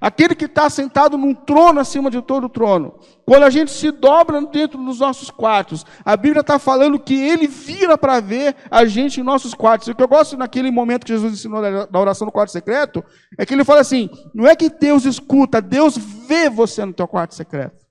aquele 0.00 0.34
que 0.34 0.44
está 0.44 0.68
sentado 0.68 1.16
num 1.16 1.34
trono 1.34 1.80
acima 1.80 2.10
de 2.10 2.20
todo 2.20 2.44
o 2.44 2.48
trono. 2.48 2.94
Quando 3.24 3.44
a 3.44 3.50
gente 3.50 3.70
se 3.70 3.90
dobra 3.90 4.40
dentro 4.42 4.82
dos 4.82 5.00
nossos 5.00 5.30
quartos, 5.30 5.84
a 6.04 6.16
Bíblia 6.16 6.40
está 6.40 6.58
falando 6.58 6.98
que 6.98 7.14
ele 7.14 7.46
vira 7.46 7.96
para 7.96 8.20
ver 8.20 8.54
a 8.70 8.84
gente 8.84 9.20
em 9.20 9.24
nossos 9.24 9.54
quartos. 9.54 9.88
O 9.88 9.94
que 9.94 10.02
eu 10.02 10.08
gosto 10.08 10.36
naquele 10.36 10.70
momento 10.70 11.06
que 11.06 11.12
Jesus 11.12 11.32
ensinou 11.32 11.62
da 11.86 11.98
oração 11.98 12.26
no 12.26 12.32
quarto 12.32 12.52
secreto, 12.52 13.04
é 13.38 13.46
que 13.46 13.54
ele 13.54 13.64
fala 13.64 13.80
assim: 13.80 14.10
não 14.34 14.46
é 14.46 14.54
que 14.54 14.68
Deus 14.68 15.04
escuta, 15.04 15.60
Deus 15.60 15.96
vê 15.96 16.50
você 16.50 16.84
no 16.84 16.92
teu 16.92 17.08
quarto 17.08 17.34
secreto. 17.34 17.84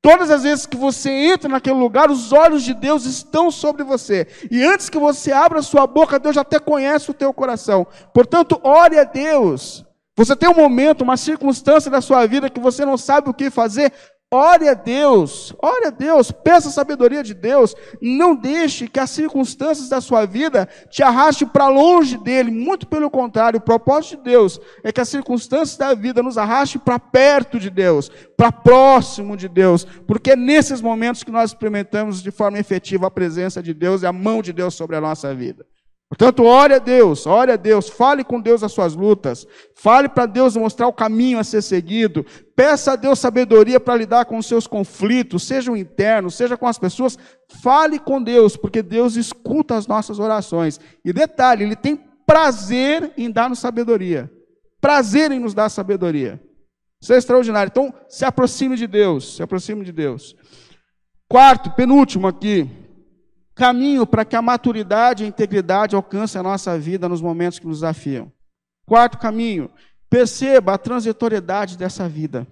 Todas 0.00 0.30
as 0.30 0.44
vezes 0.44 0.64
que 0.64 0.76
você 0.76 1.10
entra 1.10 1.48
naquele 1.48 1.76
lugar, 1.76 2.10
os 2.10 2.32
olhos 2.32 2.62
de 2.62 2.72
Deus 2.72 3.04
estão 3.04 3.50
sobre 3.50 3.82
você. 3.82 4.28
E 4.50 4.62
antes 4.62 4.88
que 4.88 4.98
você 4.98 5.32
abra 5.32 5.60
sua 5.60 5.86
boca, 5.86 6.20
Deus 6.20 6.36
já 6.36 6.42
até 6.42 6.60
conhece 6.60 7.10
o 7.10 7.14
teu 7.14 7.32
coração. 7.32 7.86
Portanto, 8.14 8.60
ore 8.62 8.98
a 8.98 9.04
Deus. 9.04 9.84
Você 10.18 10.34
tem 10.34 10.48
um 10.48 10.54
momento, 10.54 11.02
uma 11.02 11.16
circunstância 11.16 11.88
da 11.88 12.00
sua 12.00 12.26
vida 12.26 12.50
que 12.50 12.58
você 12.58 12.84
não 12.84 12.98
sabe 12.98 13.30
o 13.30 13.34
que 13.34 13.50
fazer, 13.50 13.92
Ore 14.30 14.68
a 14.68 14.74
Deus, 14.74 15.54
ore 15.58 15.86
a 15.86 15.90
Deus, 15.90 16.30
peça 16.30 16.68
a 16.68 16.72
sabedoria 16.72 17.22
de 17.22 17.32
Deus. 17.32 17.74
Não 18.02 18.36
deixe 18.36 18.86
que 18.86 19.00
as 19.00 19.08
circunstâncias 19.08 19.88
da 19.88 20.02
sua 20.02 20.26
vida 20.26 20.68
te 20.90 21.02
arraste 21.02 21.46
para 21.46 21.68
longe 21.68 22.18
dele. 22.18 22.50
Muito 22.50 22.86
pelo 22.86 23.08
contrário, 23.08 23.56
o 23.56 23.62
propósito 23.62 24.18
de 24.18 24.24
Deus 24.24 24.60
é 24.84 24.92
que 24.92 25.00
as 25.00 25.08
circunstâncias 25.08 25.78
da 25.78 25.94
vida 25.94 26.22
nos 26.22 26.36
arraste 26.36 26.78
para 26.78 26.98
perto 26.98 27.58
de 27.58 27.70
Deus, 27.70 28.10
para 28.36 28.52
próximo 28.52 29.34
de 29.34 29.48
Deus, 29.48 29.84
porque 30.06 30.32
é 30.32 30.36
nesses 30.36 30.82
momentos 30.82 31.24
que 31.24 31.30
nós 31.30 31.50
experimentamos 31.50 32.22
de 32.22 32.30
forma 32.30 32.58
efetiva 32.58 33.06
a 33.06 33.10
presença 33.10 33.62
de 33.62 33.72
Deus 33.72 34.02
e 34.02 34.06
a 34.06 34.12
mão 34.12 34.42
de 34.42 34.52
Deus 34.52 34.74
sobre 34.74 34.96
a 34.96 35.00
nossa 35.00 35.34
vida. 35.34 35.64
Portanto, 36.08 36.42
ore 36.42 36.72
a 36.72 36.78
Deus, 36.78 37.26
ore 37.26 37.52
a 37.52 37.56
Deus, 37.56 37.90
fale 37.90 38.24
com 38.24 38.40
Deus 38.40 38.62
as 38.62 38.72
suas 38.72 38.94
lutas, 38.94 39.46
fale 39.74 40.08
para 40.08 40.24
Deus 40.24 40.56
mostrar 40.56 40.88
o 40.88 40.92
caminho 40.92 41.38
a 41.38 41.44
ser 41.44 41.60
seguido, 41.60 42.24
peça 42.56 42.92
a 42.92 42.96
Deus 42.96 43.18
sabedoria 43.18 43.78
para 43.78 43.96
lidar 43.96 44.24
com 44.24 44.38
os 44.38 44.46
seus 44.46 44.66
conflitos, 44.66 45.46
sejam 45.46 45.76
internos, 45.76 46.34
seja 46.34 46.56
com 46.56 46.66
as 46.66 46.78
pessoas, 46.78 47.18
fale 47.62 47.98
com 47.98 48.22
Deus, 48.22 48.56
porque 48.56 48.82
Deus 48.82 49.16
escuta 49.16 49.76
as 49.76 49.86
nossas 49.86 50.18
orações. 50.18 50.80
E 51.04 51.12
detalhe, 51.12 51.64
Ele 51.64 51.76
tem 51.76 52.00
prazer 52.26 53.12
em 53.14 53.30
dar-nos 53.30 53.58
sabedoria, 53.58 54.30
prazer 54.80 55.30
em 55.30 55.38
nos 55.38 55.52
dar 55.52 55.68
sabedoria. 55.68 56.40
Isso 57.02 57.12
é 57.12 57.18
extraordinário. 57.18 57.70
Então, 57.70 57.94
se 58.08 58.24
aproxime 58.24 58.76
de 58.76 58.86
Deus, 58.86 59.36
se 59.36 59.42
aproxime 59.42 59.84
de 59.84 59.92
Deus. 59.92 60.34
Quarto, 61.28 61.70
penúltimo 61.72 62.26
aqui, 62.26 62.68
caminho 63.58 64.06
para 64.06 64.24
que 64.24 64.36
a 64.36 64.40
maturidade 64.40 65.24
e 65.24 65.26
a 65.26 65.28
integridade 65.28 65.96
alcancem 65.96 66.38
a 66.38 66.42
nossa 66.44 66.78
vida 66.78 67.08
nos 67.08 67.20
momentos 67.20 67.58
que 67.58 67.66
nos 67.66 67.78
desafiam. 67.78 68.32
Quarto 68.86 69.18
caminho, 69.18 69.68
perceba 70.08 70.74
a 70.74 70.78
transitoriedade 70.78 71.76
dessa 71.76 72.08
vida. 72.08 72.46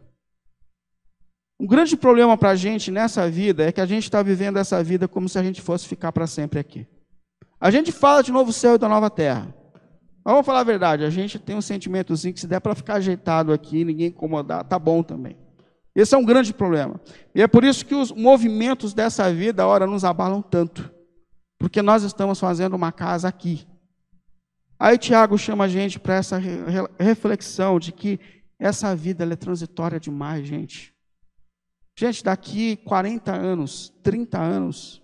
Um 1.61 1.67
grande 1.67 1.97
problema 1.97 2.37
para 2.37 2.51
a 2.51 2.57
gente 2.57 2.91
nessa 2.91 3.31
vida 3.31 3.65
é 3.65 3.73
que 3.73 3.81
a 3.81 3.87
gente 3.87 4.03
está 4.03 4.21
vivendo 4.21 4.59
essa 4.59 4.83
vida 4.83 5.07
como 5.07 5.29
se 5.29 5.39
a 5.39 5.43
gente 5.45 5.63
fosse 5.63 5.87
ficar 5.87 6.11
para 6.11 6.27
sempre 6.27 6.59
aqui. 6.59 6.87
A 7.61 7.71
gente 7.71 7.93
fala 7.93 8.21
de 8.21 8.33
novo 8.33 8.53
céu 8.53 8.75
e 8.75 8.79
da 8.79 8.89
nova 8.89 9.09
terra. 9.09 9.55
Mas 10.25 10.33
vamos 10.33 10.45
falar 10.45 10.61
a 10.61 10.65
verdade, 10.65 11.05
a 11.05 11.11
gente 11.11 11.39
tem 11.39 11.55
um 11.55 11.63
sentimentozinho 11.63 12.35
que 12.35 12.41
se 12.41 12.49
der 12.49 12.61
para 12.61 12.75
ficar 12.75 12.95
ajeitado 12.95 13.53
aqui, 13.53 13.85
ninguém 13.85 14.09
incomodar, 14.09 14.65
tá 14.65 14.77
bom 14.77 15.05
também. 15.05 15.37
Esse 15.95 16.17
é 16.17 16.19
um 16.19 16.25
grande 16.25 16.53
problema. 16.53 17.01
E 17.33 17.41
é 17.41 17.47
por 17.47 17.63
isso 17.63 17.87
que 17.87 17.95
os 17.95 18.11
movimentos 18.11 18.93
dessa 18.93 19.33
vida, 19.33 19.65
ora, 19.65 19.87
nos 19.87 20.05
abalam 20.05 20.43
tanto. 20.43 20.96
Porque 21.59 21.83
nós 21.83 22.03
estamos 22.03 22.39
fazendo 22.39 22.75
uma 22.75 22.93
casa 22.93 23.29
aqui. 23.29 23.67
Aí 24.79 24.99
Tiago 24.99 25.39
chama 25.39 25.65
a 25.65 25.69
gente 25.69 25.99
para 25.99 26.17
essa 26.17 26.39
reflexão 26.99 27.79
de 27.79 27.93
que 27.93 28.21
essa 28.59 28.95
vida 28.95 29.25
é 29.25 29.37
transitória 29.37 29.99
demais, 29.99 30.47
gente. 30.47 30.95
Gente, 31.99 32.23
daqui 32.23 32.77
40 32.77 33.33
anos, 33.33 33.93
30 34.03 34.39
anos, 34.39 35.03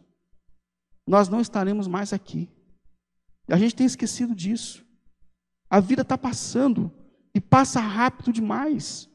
nós 1.07 1.29
não 1.29 1.41
estaremos 1.41 1.89
mais 1.89 2.13
aqui. 2.13 2.51
A 3.49 3.57
gente 3.57 3.75
tem 3.75 3.87
esquecido 3.87 4.35
disso. 4.35 4.85
A 5.71 5.81
vida 5.81 6.03
está 6.03 6.19
passando 6.19 6.93
e 7.35 7.41
passa 7.41 7.81
rápido 7.81 8.33
demais. 8.33 9.09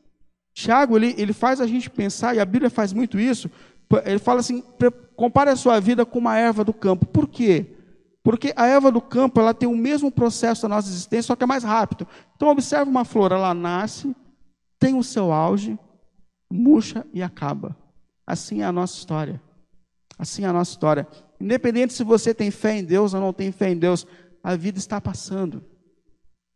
Tiago, 0.53 0.97
ele, 0.97 1.13
ele 1.19 1.33
faz 1.33 1.61
a 1.61 1.67
gente 1.67 1.87
pensar, 1.87 2.35
e 2.35 2.39
a 2.39 2.45
Bíblia 2.45 2.69
faz 2.69 2.91
muito 2.91 3.19
isso, 3.19 3.49
ele 4.05 4.19
fala 4.19 4.39
assim: 4.39 4.63
compare 5.15 5.49
a 5.49 5.55
sua 5.55 5.79
vida 5.79 6.05
com 6.05 6.19
uma 6.19 6.37
erva 6.37 6.63
do 6.63 6.73
campo. 6.73 7.05
Por 7.05 7.27
quê? 7.27 7.77
Porque 8.23 8.53
a 8.55 8.67
erva 8.67 8.91
do 8.91 8.99
campo 8.99 9.39
ela 9.39 9.53
tem 9.53 9.69
o 9.69 9.75
mesmo 9.75 10.11
processo 10.11 10.63
da 10.63 10.67
nossa 10.67 10.89
existência, 10.89 11.27
só 11.27 11.35
que 11.35 11.43
é 11.43 11.47
mais 11.47 11.63
rápido. 11.63 12.05
Então 12.35 12.49
observe 12.49 12.89
uma 12.89 13.05
flor, 13.05 13.31
ela 13.31 13.53
nasce, 13.53 14.13
tem 14.77 14.95
o 14.95 15.03
seu 15.03 15.31
auge, 15.31 15.79
murcha 16.51 17.05
e 17.13 17.23
acaba. 17.23 17.75
Assim 18.25 18.61
é 18.61 18.65
a 18.65 18.71
nossa 18.71 18.97
história. 18.97 19.41
Assim 20.19 20.43
é 20.43 20.47
a 20.47 20.53
nossa 20.53 20.71
história. 20.71 21.07
Independente 21.39 21.93
se 21.93 22.03
você 22.03 22.33
tem 22.33 22.51
fé 22.51 22.77
em 22.77 22.83
Deus 22.83 23.13
ou 23.13 23.21
não 23.21 23.31
tem 23.31 23.51
fé 23.51 23.69
em 23.69 23.77
Deus, 23.77 24.05
a 24.43 24.55
vida 24.55 24.77
está 24.77 24.99
passando. 24.99 25.63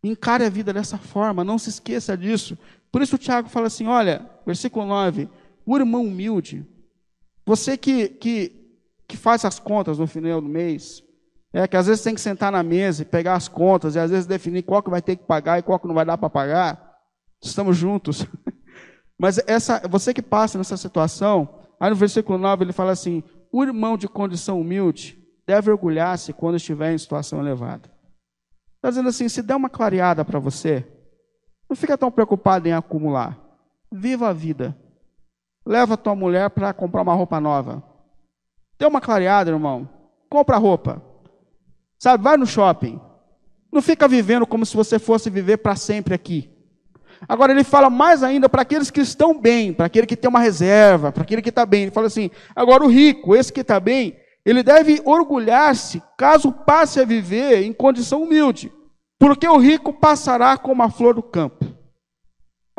Encare 0.04 0.44
a 0.44 0.50
vida 0.50 0.74
dessa 0.74 0.98
forma, 0.98 1.44
não 1.44 1.58
se 1.58 1.70
esqueça 1.70 2.18
disso. 2.18 2.58
Por 2.92 3.02
isso 3.02 3.16
o 3.16 3.20
Tiago 3.20 3.48
fala 3.48 3.68
assim: 3.68 3.88
olha, 3.88 4.30
versículo 4.46 4.86
9: 4.86 5.30
o 5.66 5.78
irmão 5.78 6.06
humilde, 6.06 6.66
você 7.46 7.78
que, 7.78 8.10
que, 8.10 8.76
que 9.08 9.18
faz 9.18 9.44
as 9.46 9.60
contas 9.60 9.98
no 9.98 10.08
final 10.08 10.42
do 10.42 10.48
mês, 10.48 11.04
é 11.54 11.68
que 11.68 11.76
às 11.76 11.88
vezes 11.88 12.04
tem 12.04 12.16
que 12.16 12.22
sentar 12.22 12.52
na 12.52 12.64
mesa 12.64 13.02
e 13.02 13.06
pegar 13.06 13.34
as 13.34 13.48
contas, 13.48 13.96
e 13.96 14.00
às 14.00 14.10
vezes 14.10 14.26
definir 14.26 14.64
qual 14.64 14.82
que 14.82 14.90
vai 14.90 15.02
ter 15.02 15.16
que 15.16 15.24
pagar 15.24 15.60
e 15.60 15.64
qual 15.64 15.80
que 15.80 15.88
não 15.88 15.96
vai 15.96 16.06
dar 16.06 16.18
para 16.18 16.30
pagar. 16.30 16.98
Estamos 17.42 17.76
juntos. 17.76 18.26
Mas 19.20 19.40
essa, 19.46 19.82
você 19.88 20.14
que 20.14 20.22
passa 20.22 20.58
nessa 20.58 20.78
situação, 20.78 21.60
aí 21.80 21.90
no 21.90 21.96
versículo 21.96 22.38
9 22.38 22.64
ele 22.64 22.74
fala 22.74 22.92
assim: 22.92 23.24
o 23.52 23.64
irmão 23.64 23.98
de 23.98 24.08
condição 24.08 24.62
humilde 24.62 25.22
deve 25.46 25.70
orgulhar-se 25.70 26.34
quando 26.34 26.56
estiver 26.56 26.94
em 26.94 26.98
situação 26.98 27.40
elevada. 27.40 27.92
Está 28.78 28.90
dizendo 28.90 29.10
assim: 29.10 29.28
se 29.28 29.42
der 29.42 29.56
uma 29.56 29.70
clareada 29.70 30.24
para 30.24 30.40
você, 30.40 30.88
não 31.70 31.76
fica 31.76 31.98
tão 31.98 32.12
preocupado 32.12 32.68
em 32.68 32.74
acumular. 32.74 33.38
Viva 33.92 34.30
a 34.30 34.34
vida. 34.34 34.76
Leva 35.66 35.98
tua 35.98 36.16
mulher 36.16 36.50
para 36.50 36.74
comprar 36.74 37.02
uma 37.02 37.14
roupa 37.14 37.40
nova. 37.40 37.84
Deu 38.80 38.90
uma 38.90 39.02
clareada, 39.02 39.52
irmão. 39.52 39.88
Compra 40.30 40.58
roupa. 40.58 41.02
Sabe, 42.00 42.24
vai 42.24 42.38
no 42.38 42.48
shopping. 42.48 43.00
Não 43.72 43.82
fica 43.82 44.08
vivendo 44.08 44.46
como 44.48 44.66
se 44.66 44.76
você 44.76 44.98
fosse 44.98 45.30
viver 45.30 45.58
para 45.58 45.76
sempre 45.76 46.14
aqui. 46.14 46.50
Agora 47.28 47.52
ele 47.52 47.64
fala 47.64 47.90
mais 47.90 48.24
ainda 48.24 48.50
para 48.50 48.64
aqueles 48.64 48.90
que 48.90 49.02
estão 49.02 49.40
bem, 49.40 49.72
para 49.72 49.86
aquele 49.86 50.08
que 50.08 50.16
tem 50.16 50.30
uma 50.30 50.40
reserva, 50.40 51.12
para 51.12 51.22
aquele 51.24 51.42
que 51.42 51.50
está 51.50 51.66
bem. 51.66 51.84
Ele 51.84 51.92
fala 51.92 52.08
assim: 52.08 52.32
agora 52.56 52.84
o 52.84 52.88
rico, 52.88 53.36
esse 53.36 53.54
que 53.54 53.62
está 53.62 53.80
bem, 53.80 54.18
ele 54.44 54.64
deve 54.64 55.02
orgulhar-se 55.06 56.02
caso 56.18 56.52
passe 56.52 57.00
a 57.00 57.06
viver 57.06 57.64
em 57.64 57.72
condição 57.72 58.24
humilde, 58.24 58.72
porque 59.20 59.48
o 59.48 59.58
rico 59.58 59.94
passará 59.94 60.58
como 60.58 60.82
a 60.82 60.90
flor 60.90 61.14
do 61.14 61.24
campo. 61.24 61.61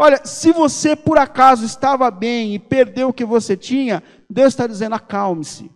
Olha, 0.02 0.20
se 0.24 0.50
você 0.50 0.96
por 0.96 1.16
acaso 1.16 1.64
estava 1.64 2.10
bem 2.10 2.56
e 2.56 2.58
perdeu 2.58 3.10
o 3.10 3.12
que 3.12 3.24
você 3.24 3.56
tinha, 3.56 4.02
Deus 4.28 4.48
está 4.48 4.66
dizendo: 4.66 4.96
acalme-se. 4.96 5.70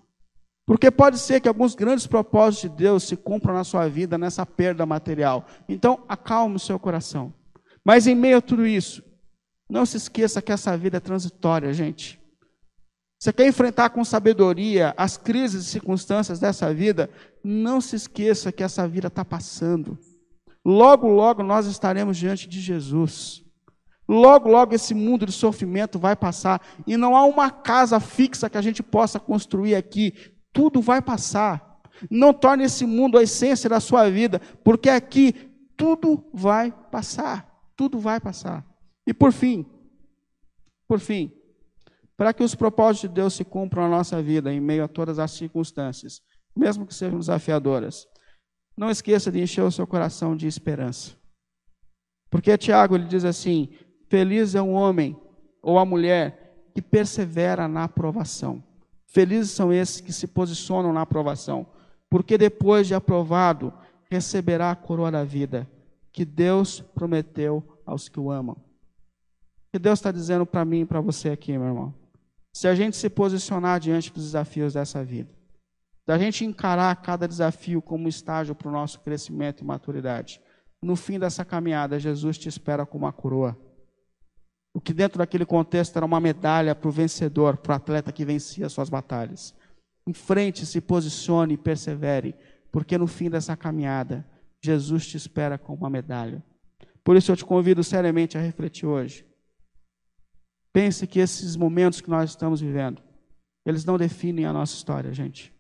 Porque 0.67 0.91
pode 0.91 1.17
ser 1.21 1.41
que 1.41 1.47
alguns 1.47 1.77
grandes 1.77 2.09
propósitos 2.09 2.69
de 2.69 2.77
Deus 2.77 3.05
se 3.05 3.17
cumpram 3.17 3.55
na 3.55 3.63
sua 3.63 3.87
vida 3.89 4.19
nessa 4.19 4.45
perda 4.45 4.85
material. 4.85 5.47
Então, 5.69 6.05
acalme 6.09 6.57
o 6.57 6.59
seu 6.59 6.77
coração. 6.77 7.33
Mas 7.85 8.09
em 8.09 8.17
meio 8.17 8.39
a 8.39 8.41
tudo 8.41 8.67
isso, 8.67 9.01
não 9.71 9.87
se 9.87 9.97
esqueça 9.97 10.43
que 10.43 10.51
essa 10.51 10.77
vida 10.77 10.97
é 10.97 11.01
transitória, 11.01 11.73
gente. 11.73 12.21
Você 13.21 13.33
quer 13.33 13.47
enfrentar 13.47 13.91
com 13.91 14.05
sabedoria 14.05 14.93
as 14.97 15.17
crises 15.17 15.67
e 15.67 15.71
circunstâncias 15.71 16.41
dessa 16.41 16.75
vida? 16.75 17.09
Não 17.45 17.81
se 17.81 17.95
esqueça 17.95 18.51
que 18.51 18.65
essa 18.65 18.89
vida 18.89 19.07
está 19.07 19.25
passando. 19.25 19.97
Logo, 20.65 21.07
logo 21.07 21.45
nós 21.45 21.67
estaremos 21.67 22.17
diante 22.17 22.49
de 22.49 22.61
Jesus. 22.61 23.46
Logo, 24.09 24.49
logo 24.49 24.75
esse 24.75 24.95
mundo 24.95 25.27
de 25.27 25.33
sofrimento 25.33 25.99
vai 25.99 26.15
passar 26.15 26.63
e 26.87 26.97
não 26.97 27.17
há 27.17 27.25
uma 27.25 27.51
casa 27.51 27.99
fixa 27.99 28.49
que 28.49 28.57
a 28.57 28.63
gente 28.63 28.83
possa 28.83 29.19
construir 29.19 29.75
aqui. 29.75 30.13
Tudo 30.53 30.81
vai 30.81 31.03
passar. 31.03 31.81
Não 32.11 32.33
torne 32.33 32.65
esse 32.65 32.87
mundo 32.87 33.19
a 33.19 33.23
essência 33.23 33.69
da 33.69 33.81
sua 33.81 34.09
vida, 34.11 34.41
porque 34.63 34.89
aqui 34.89 35.33
tudo 35.77 36.25
vai 36.33 36.71
passar. 36.71 37.51
Tudo 37.75 37.99
vai 37.99 38.21
passar. 38.21 38.65
E 39.07 39.13
por 39.13 39.33
fim, 39.33 39.67
por 40.89 41.01
fim, 41.01 41.33
para 42.17 42.33
que 42.33 42.43
os 42.43 42.55
propósitos 42.55 43.09
de 43.09 43.15
Deus 43.15 43.35
se 43.35 43.45
cumpram 43.45 43.83
na 43.85 43.97
nossa 43.97 44.23
vida 44.23 44.53
em 44.53 44.61
meio 44.61 44.85
a 44.85 44.89
todas 44.89 45.19
as 45.19 45.33
circunstâncias, 45.33 46.23
mesmo 46.57 46.87
que 46.87 46.95
sejam 46.95 47.19
desafiadoras, 47.19 48.07
não 48.77 48.91
esqueça 48.91 49.31
de 49.31 49.41
encher 49.41 49.63
o 49.63 49.71
seu 49.71 49.87
coração 49.87 50.37
de 50.37 50.47
esperança. 50.47 51.17
Porque 52.31 52.57
Tiago 52.57 52.95
ele 52.95 53.07
diz 53.07 53.25
assim: 53.25 53.69
Feliz 54.09 54.55
é 54.55 54.63
um 54.63 54.73
homem 54.73 55.17
ou 55.63 55.79
a 55.79 55.85
mulher 55.85 56.69
que 56.75 56.81
persevera 56.83 57.67
na 57.67 57.85
aprovação. 57.85 58.63
Felizes 59.07 59.53
são 59.53 59.73
esses 59.73 60.01
que 60.01 60.13
se 60.13 60.27
posicionam 60.27 60.93
na 60.93 61.03
aprovação, 61.03 61.67
porque 62.09 62.37
depois 62.37 62.87
de 62.87 62.95
aprovado, 62.95 63.73
receberá 64.11 64.71
a 64.71 64.77
coroa 64.77 65.11
da 65.11 65.25
vida 65.25 65.69
que 66.13 66.25
Deus 66.25 66.81
prometeu 66.81 67.63
aos 67.85 68.09
que 68.09 68.21
o 68.21 68.31
amam. 68.31 68.57
O 68.57 69.73
que 69.73 69.79
Deus 69.79 69.99
está 69.99 70.13
dizendo 70.13 70.47
para 70.47 70.65
mim 70.65 70.81
e 70.81 70.87
para 70.87 71.01
você 71.01 71.31
aqui, 71.31 71.53
meu 71.53 71.69
irmão? 71.69 71.95
Se 72.53 72.69
a 72.69 72.75
gente 72.75 72.97
se 72.97 73.11
posicionar 73.11 73.81
diante 73.81 74.13
dos 74.13 74.25
desafios 74.25 74.75
dessa 74.75 75.05
vida, 75.05 75.31
da 76.07 76.17
gente 76.17 76.45
encarar 76.45 76.95
cada 77.03 77.27
desafio 77.27 77.83
como 77.83 78.09
estágio 78.09 78.55
para 78.55 78.69
o 78.69 78.73
nosso 78.73 79.01
crescimento 79.01 79.63
e 79.63 79.67
maturidade, 79.67 80.41
no 80.81 80.95
fim 80.95 81.19
dessa 81.19 81.45
caminhada, 81.45 81.99
Jesus 81.99 82.39
te 82.39 82.49
espera 82.49 82.87
com 82.87 82.97
uma 82.97 83.13
coroa. 83.13 83.59
O 84.77 84.81
que 84.81 84.93
dentro 84.93 85.17
daquele 85.17 85.47
contexto 85.47 85.97
era 85.97 86.05
uma 86.05 86.21
medalha 86.21 86.75
para 86.75 86.87
o 86.87 86.93
vencedor, 86.93 87.57
para 87.57 87.73
o 87.73 87.77
atleta 87.77 88.13
que 88.13 88.27
vencia 88.27 88.69
suas 88.69 88.91
batalhas. 88.91 89.55
Em 90.07 90.13
frente, 90.13 90.67
se 90.67 90.83
posicione 90.83 91.55
e 91.55 91.57
persevere, 91.57 92.35
porque 92.71 92.99
no 92.99 93.07
fim 93.07 93.31
dessa 93.31 93.57
caminhada, 93.57 94.23
Jesus 94.63 95.07
te 95.07 95.17
espera 95.17 95.57
com 95.57 95.73
uma 95.73 95.89
medalha. 95.89 96.45
Por 97.03 97.17
isso 97.17 97.33
eu 97.33 97.37
te 97.37 97.43
convido 97.43 97.83
seriamente 97.83 98.37
a 98.37 98.41
refletir 98.43 98.85
hoje. 98.85 99.25
Pense 100.75 101.07
que 101.07 101.21
esses 101.21 101.57
momentos 101.57 102.03
que 102.03 102.11
nós 102.11 102.29
estamos 102.29 102.61
vivendo, 102.61 103.01
eles 103.65 103.83
não 103.83 103.97
definem 103.97 104.45
a 104.45 104.53
nossa 104.53 104.75
história, 104.75 105.11
gente. 105.11 105.55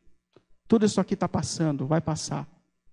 Tudo 0.68 0.84
isso 0.84 1.00
aqui 1.00 1.14
está 1.14 1.26
passando, 1.26 1.86
vai 1.86 2.02
passar. 2.02 2.46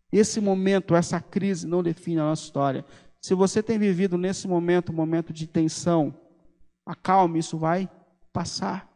Esse 0.10 0.40
momento, 0.40 0.96
essa 0.96 1.20
crise 1.20 1.68
não 1.68 1.84
define 1.84 2.22
a 2.22 2.24
nossa 2.24 2.44
história. 2.44 2.86
Se 3.24 3.34
você 3.34 3.64
tem 3.64 3.80
vivido 3.80 4.18
nesse 4.18 4.50
momento 4.50 4.92
um 4.92 4.96
momento 4.96 5.32
de 5.32 5.48
tensão, 5.48 6.14
acalme, 6.86 7.40
isso 7.40 7.58
vai 7.58 7.90
passar. 8.34 8.90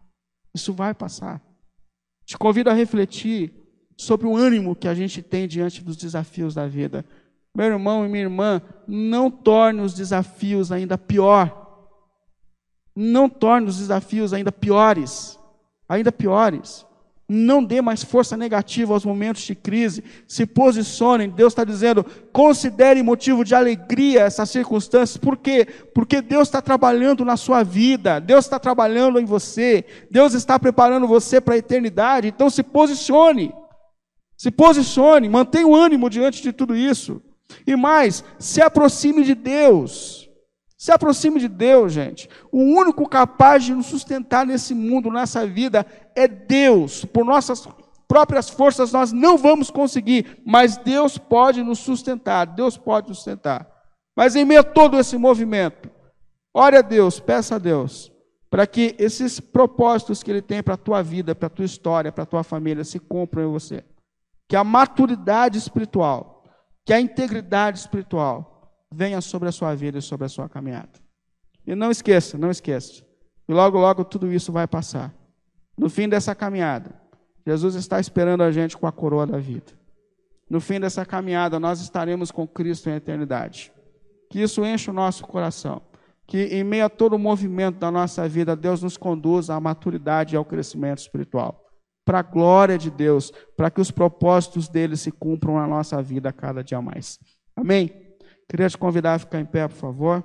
Isso 0.53 0.73
vai 0.73 0.93
passar. 0.93 1.41
Te 2.25 2.37
convido 2.37 2.69
a 2.69 2.73
refletir 2.73 3.53
sobre 3.95 4.27
o 4.27 4.35
ânimo 4.35 4.75
que 4.75 4.87
a 4.89 4.93
gente 4.93 5.21
tem 5.21 5.47
diante 5.47 5.81
dos 5.81 5.95
desafios 5.95 6.53
da 6.53 6.67
vida. 6.67 7.05
Meu 7.55 7.67
irmão 7.67 8.05
e 8.05 8.09
minha 8.09 8.23
irmã, 8.23 8.61
não 8.85 9.31
torne 9.31 9.79
os 9.79 9.93
desafios 9.93 10.73
ainda 10.73 10.97
pior. 10.97 11.89
Não 12.93 13.29
torne 13.29 13.69
os 13.69 13.77
desafios 13.77 14.33
ainda 14.33 14.51
piores. 14.51 15.39
Ainda 15.87 16.11
piores. 16.11 16.85
Não 17.29 17.61
dê 17.61 17.81
mais 17.81 18.03
força 18.03 18.37
negativa 18.37 18.93
aos 18.93 19.03
momentos 19.03 19.41
de 19.41 19.53
crise. 19.53 20.01
Se 20.25 20.45
posicionem. 20.45 21.29
Deus 21.29 21.51
está 21.51 21.65
dizendo: 21.65 22.05
considere 22.31 23.03
motivo 23.03 23.43
de 23.43 23.53
alegria 23.53 24.21
essas 24.21 24.49
circunstâncias. 24.49 25.17
Por 25.17 25.35
quê? 25.35 25.67
Porque 25.93 26.21
Deus 26.21 26.47
está 26.47 26.61
trabalhando 26.61 27.25
na 27.25 27.35
sua 27.35 27.63
vida. 27.63 28.21
Deus 28.21 28.45
está 28.45 28.57
trabalhando 28.57 29.19
em 29.19 29.25
você. 29.25 29.83
Deus 30.09 30.33
está 30.33 30.57
preparando 30.57 31.05
você 31.05 31.41
para 31.41 31.55
a 31.55 31.57
eternidade. 31.57 32.29
Então 32.29 32.49
se 32.49 32.63
posicione. 32.63 33.53
Se 34.37 34.49
posicione. 34.49 35.27
Mantenha 35.27 35.67
o 35.67 35.75
ânimo 35.75 36.09
diante 36.09 36.41
de 36.41 36.53
tudo 36.53 36.77
isso. 36.77 37.21
E 37.65 37.75
mais, 37.75 38.23
se 38.39 38.61
aproxime 38.61 39.25
de 39.25 39.35
Deus. 39.35 40.26
Se 40.77 40.91
aproxime 40.91 41.39
de 41.39 41.47
Deus, 41.47 41.91
gente. 41.91 42.29
O 42.51 42.59
único 42.59 43.09
capaz 43.09 43.63
de 43.63 43.73
nos 43.73 43.87
sustentar 43.87 44.45
nesse 44.45 44.75
mundo, 44.75 45.09
nessa 45.09 45.45
vida, 45.45 45.85
é 46.15 46.27
Deus. 46.27 47.03
Por 47.03 47.25
nossas 47.25 47.67
próprias 48.07 48.47
forças 48.47 48.91
nós 48.91 49.11
não 49.11 49.37
vamos 49.37 49.71
conseguir, 49.71 50.41
mas 50.45 50.77
Deus 50.77 51.17
pode 51.17 51.63
nos 51.63 51.79
sustentar. 51.79 52.45
Deus 52.45 52.77
pode 52.77 53.09
nos 53.09 53.17
sustentar. 53.17 53.67
Mas 54.15 54.35
em 54.35 54.45
meio 54.45 54.59
a 54.59 54.63
todo 54.63 54.99
esse 54.99 55.17
movimento, 55.17 55.89
ore 56.53 56.77
a 56.77 56.81
Deus, 56.81 57.19
peça 57.19 57.55
a 57.55 57.59
Deus, 57.59 58.11
para 58.49 58.65
que 58.67 58.95
esses 58.99 59.39
propósitos 59.39 60.21
que 60.21 60.29
Ele 60.29 60.41
tem 60.41 60.61
para 60.61 60.75
a 60.75 60.77
tua 60.77 61.01
vida, 61.01 61.33
para 61.33 61.47
a 61.47 61.51
tua 61.51 61.65
história, 61.65 62.11
para 62.11 62.23
a 62.23 62.27
tua 62.27 62.43
família, 62.43 62.83
se 62.83 62.99
cumpram 62.99 63.43
em 63.43 63.51
você. 63.51 63.83
Que 64.47 64.55
a 64.55 64.63
maturidade 64.63 65.57
espiritual, 65.57 66.43
que 66.85 66.93
a 66.93 67.01
integridade 67.01 67.79
espiritual, 67.79 68.56
venha 68.91 69.21
sobre 69.21 69.49
a 69.49 69.51
sua 69.51 69.75
vida 69.75 69.97
e 69.97 70.01
sobre 70.01 70.25
a 70.25 70.29
sua 70.29 70.47
caminhada. 70.47 70.99
E 71.65 71.75
não 71.75 71.91
esqueça, 71.91 72.37
não 72.37 72.49
esqueça. 72.49 73.03
E 73.47 73.53
logo, 73.53 73.77
logo 73.77 74.03
tudo 74.03 74.31
isso 74.31 74.51
vai 74.51 74.67
passar. 74.67 75.13
No 75.77 75.89
fim 75.89 76.09
dessa 76.09 76.33
caminhada, 76.33 76.99
Jesus 77.45 77.75
está 77.75 77.99
esperando 77.99 78.41
a 78.41 78.51
gente 78.51 78.77
com 78.77 78.87
a 78.87 78.91
coroa 78.91 79.25
da 79.25 79.37
vida. 79.37 79.77
No 80.49 80.59
fim 80.59 80.79
dessa 80.79 81.05
caminhada, 81.05 81.59
nós 81.59 81.81
estaremos 81.81 82.31
com 82.31 82.47
Cristo 82.47 82.89
em 82.89 82.93
eternidade. 82.93 83.71
Que 84.29 84.41
isso 84.41 84.65
enche 84.65 84.89
o 84.89 84.93
nosso 84.93 85.25
coração. 85.25 85.81
Que 86.25 86.45
em 86.45 86.63
meio 86.63 86.85
a 86.85 86.89
todo 86.89 87.13
o 87.13 87.19
movimento 87.19 87.77
da 87.77 87.91
nossa 87.91 88.27
vida, 88.27 88.55
Deus 88.55 88.81
nos 88.81 88.97
conduza 88.97 89.53
à 89.53 89.59
maturidade 89.59 90.35
e 90.35 90.37
ao 90.37 90.45
crescimento 90.45 90.99
espiritual. 90.99 91.65
Para 92.05 92.19
a 92.19 92.23
glória 92.23 92.77
de 92.77 92.89
Deus, 92.89 93.31
para 93.55 93.69
que 93.69 93.81
os 93.81 93.91
propósitos 93.91 94.67
dele 94.67 94.95
se 94.95 95.11
cumpram 95.11 95.55
na 95.55 95.67
nossa 95.67 96.01
vida 96.01 96.31
cada 96.31 96.63
dia 96.63 96.81
mais. 96.81 97.19
Amém? 97.55 98.06
Queria 98.49 98.69
te 98.69 98.77
convidar 98.77 99.15
a 99.15 99.19
ficar 99.19 99.39
em 99.39 99.45
pé, 99.45 99.67
por 99.67 99.75
favor. 99.75 100.23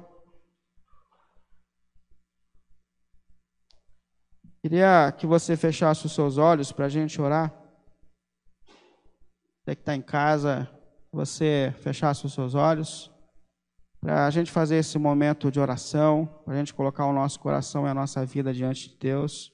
Queria 4.60 5.10
que 5.10 5.26
você 5.26 5.56
fechasse 5.56 6.06
os 6.06 6.14
seus 6.14 6.38
olhos 6.38 6.70
para 6.70 6.86
a 6.86 6.88
gente 6.88 7.20
orar. 7.20 7.52
Você 9.64 9.74
que 9.74 9.82
está 9.82 9.96
em 9.96 10.02
casa, 10.02 10.70
você 11.10 11.74
fechasse 11.80 12.24
os 12.24 12.32
seus 12.32 12.54
olhos. 12.54 13.10
Para 14.00 14.26
a 14.26 14.30
gente 14.30 14.52
fazer 14.52 14.76
esse 14.76 14.98
momento 14.98 15.50
de 15.50 15.58
oração, 15.58 16.26
para 16.44 16.54
a 16.54 16.56
gente 16.58 16.72
colocar 16.72 17.06
o 17.06 17.12
nosso 17.12 17.40
coração 17.40 17.86
e 17.86 17.90
a 17.90 17.94
nossa 17.94 18.24
vida 18.24 18.54
diante 18.54 18.88
de 18.88 18.96
Deus. 18.98 19.52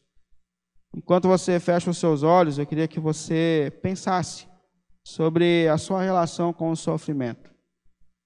Enquanto 0.95 1.27
você 1.27 1.59
fecha 1.59 1.91
os 1.91 1.99
seus 1.99 2.23
olhos, 2.23 2.59
eu 2.59 2.67
queria 2.67 2.89
que 2.89 3.01
você 3.01 3.79
pensasse 3.83 4.47
sobre 5.07 5.69
a 5.69 5.79
sua 5.79 6.03
relação 6.03 6.53
com 6.53 6.71
o 6.71 6.77
sofrimento. 6.77 7.58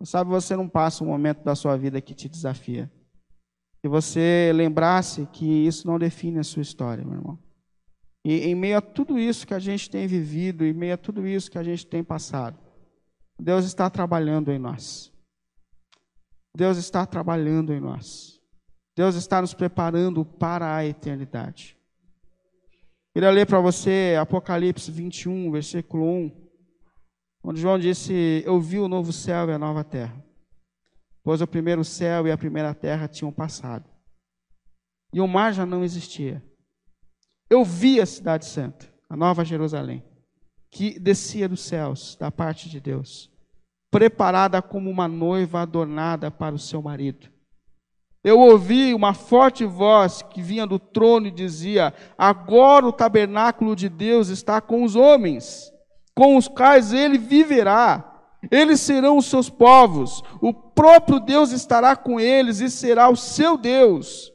Sabe, 0.05 0.31
você 0.31 0.57
não 0.57 0.69
passa 0.69 1.05
um 1.05 1.09
momento 1.09 1.43
da 1.45 1.55
sua 1.55 1.77
vida 1.77 2.01
que 2.01 2.15
te 2.15 2.29
desafia. 2.29 2.91
Que 3.81 3.88
você 3.88 4.53
lembrasse 4.55 5.27
que 5.33 5.45
isso 5.45 5.87
não 5.87 5.99
define 5.99 6.38
a 6.38 6.45
sua 6.45 6.62
história, 6.62 7.05
meu 7.05 7.19
irmão. 7.19 7.38
E 8.25 8.41
em 8.47 8.55
meio 8.55 8.79
a 8.79 8.81
tudo 8.81 9.19
isso 9.19 9.47
que 9.47 9.55
a 9.55 9.59
gente 9.59 9.91
tem 9.91 10.07
vivido, 10.07 10.65
em 10.65 10.73
meio 10.73 10.95
a 10.95 10.97
tudo 10.97 11.27
isso 11.27 11.51
que 11.51 11.59
a 11.59 11.62
gente 11.62 11.87
tem 11.87 12.05
passado, 12.05 12.59
Deus 13.38 13.65
está 13.65 13.91
trabalhando 13.91 14.53
em 14.53 14.59
nós. 14.59 15.12
Deus 16.57 16.77
está 16.77 17.05
trabalhando 17.05 17.73
em 17.73 17.81
nós. 17.81 18.41
Deus 18.97 19.15
está 19.15 19.41
nos 19.41 19.55
preparando 19.55 20.25
para 20.25 20.77
a 20.77 20.87
eternidade. 20.87 21.77
Queria 23.15 23.31
ler 23.31 23.47
para 23.47 23.61
você 23.61 24.17
Apocalipse 24.21 24.91
21, 24.91 25.51
versículo 25.51 26.05
1 26.05 26.41
onde 27.42 27.61
João 27.61 27.78
disse: 27.78 28.42
Eu 28.46 28.61
vi 28.61 28.78
o 28.78 28.88
novo 28.88 29.12
céu 29.12 29.48
e 29.48 29.52
a 29.52 29.59
nova 29.59 29.83
terra, 29.83 30.24
pois 31.22 31.40
o 31.40 31.46
primeiro 31.46 31.85
céu 31.85 32.26
e 32.26 32.31
a 32.31 32.38
primeira 32.38 32.74
terra 32.74 33.09
tinham 33.09 33.33
passado, 33.33 33.88
e 35.12 35.20
o 35.20 35.26
mar 35.26 35.52
já 35.52 35.66
não 35.66 35.83
existia. 35.83 36.42
Eu 37.50 37.64
vi 37.64 38.00
a 38.00 38.07
cidade 38.07 38.46
santa, 38.46 38.88
a 39.09 39.16
nova 39.16 39.44
Jerusalém, 39.44 40.02
que 40.70 40.98
descia 40.98 41.48
dos 41.48 41.61
céus, 41.61 42.16
da 42.18 42.31
parte 42.31 42.68
de 42.68 42.81
Deus, 42.81 43.31
preparada 43.90 44.62
como 44.62 44.88
uma 44.88 45.07
noiva 45.09 45.61
adornada 45.61 46.31
para 46.31 46.55
o 46.55 46.59
seu 46.59 46.81
marido. 46.81 47.31
Eu 48.24 48.38
ouvi 48.38 48.94
uma 48.94 49.12
forte 49.14 49.64
voz 49.64 50.22
que 50.22 50.40
vinha 50.40 50.64
do 50.64 50.78
trono 50.78 51.26
e 51.26 51.31
dizia: 51.31 51.92
Agora 52.16 52.87
o 52.87 52.92
tabernáculo 52.92 53.74
de 53.74 53.88
Deus 53.88 54.28
está 54.28 54.61
com 54.61 54.85
os 54.85 54.94
homens 54.94 55.72
com 56.14 56.37
os 56.37 56.48
quais 56.48 56.92
ele 56.92 57.18
viverá. 57.18 58.09
Eles 58.51 58.81
serão 58.81 59.18
os 59.18 59.27
seus 59.27 59.48
povos, 59.48 60.22
o 60.40 60.53
próprio 60.53 61.20
Deus 61.20 61.53
estará 61.53 61.94
com 61.94 62.18
eles 62.18 62.61
e 62.61 62.68
será 62.68 63.09
o 63.09 63.16
seu 63.16 63.57
Deus. 63.57 64.32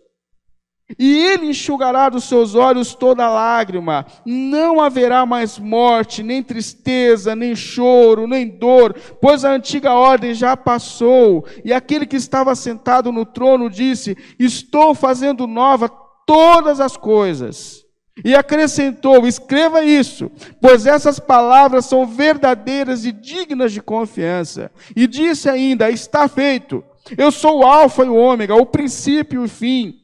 E 0.98 1.18
ele 1.18 1.48
enxugará 1.48 2.08
dos 2.08 2.24
seus 2.24 2.56
olhos 2.56 2.96
toda 2.96 3.30
lágrima, 3.30 4.06
não 4.26 4.80
haverá 4.80 5.26
mais 5.26 5.60
morte, 5.60 6.24
nem 6.24 6.42
tristeza, 6.42 7.36
nem 7.36 7.54
choro, 7.54 8.26
nem 8.26 8.48
dor, 8.48 8.96
pois 9.22 9.44
a 9.44 9.52
antiga 9.52 9.92
ordem 9.92 10.34
já 10.34 10.56
passou. 10.56 11.46
E 11.66 11.74
aquele 11.74 12.06
que 12.06 12.16
estava 12.16 12.56
sentado 12.56 13.12
no 13.12 13.26
trono 13.26 13.70
disse: 13.70 14.16
Estou 14.40 14.96
fazendo 14.96 15.46
nova 15.46 15.90
todas 16.26 16.80
as 16.80 16.96
coisas. 16.96 17.87
E 18.24 18.36
acrescentou: 18.36 19.28
escreva 19.28 19.84
isso, 19.84 20.32
pois 20.62 20.86
essas 20.86 21.20
palavras 21.20 21.86
são 21.86 22.06
verdadeiras 22.06 23.06
e 23.06 23.12
dignas 23.12 23.72
de 23.72 23.82
confiança. 23.82 24.72
E 24.96 25.08
disse 25.08 25.50
ainda: 25.50 25.90
está 25.90 26.28
feito. 26.28 26.84
Eu 27.18 27.32
sou 27.32 27.60
o 27.60 27.66
Alfa 27.66 28.04
e 28.04 28.10
o 28.10 28.16
Ômega, 28.16 28.56
o 28.56 28.66
princípio 28.66 29.42
e 29.42 29.46
o 29.46 29.50
fim. 29.50 29.96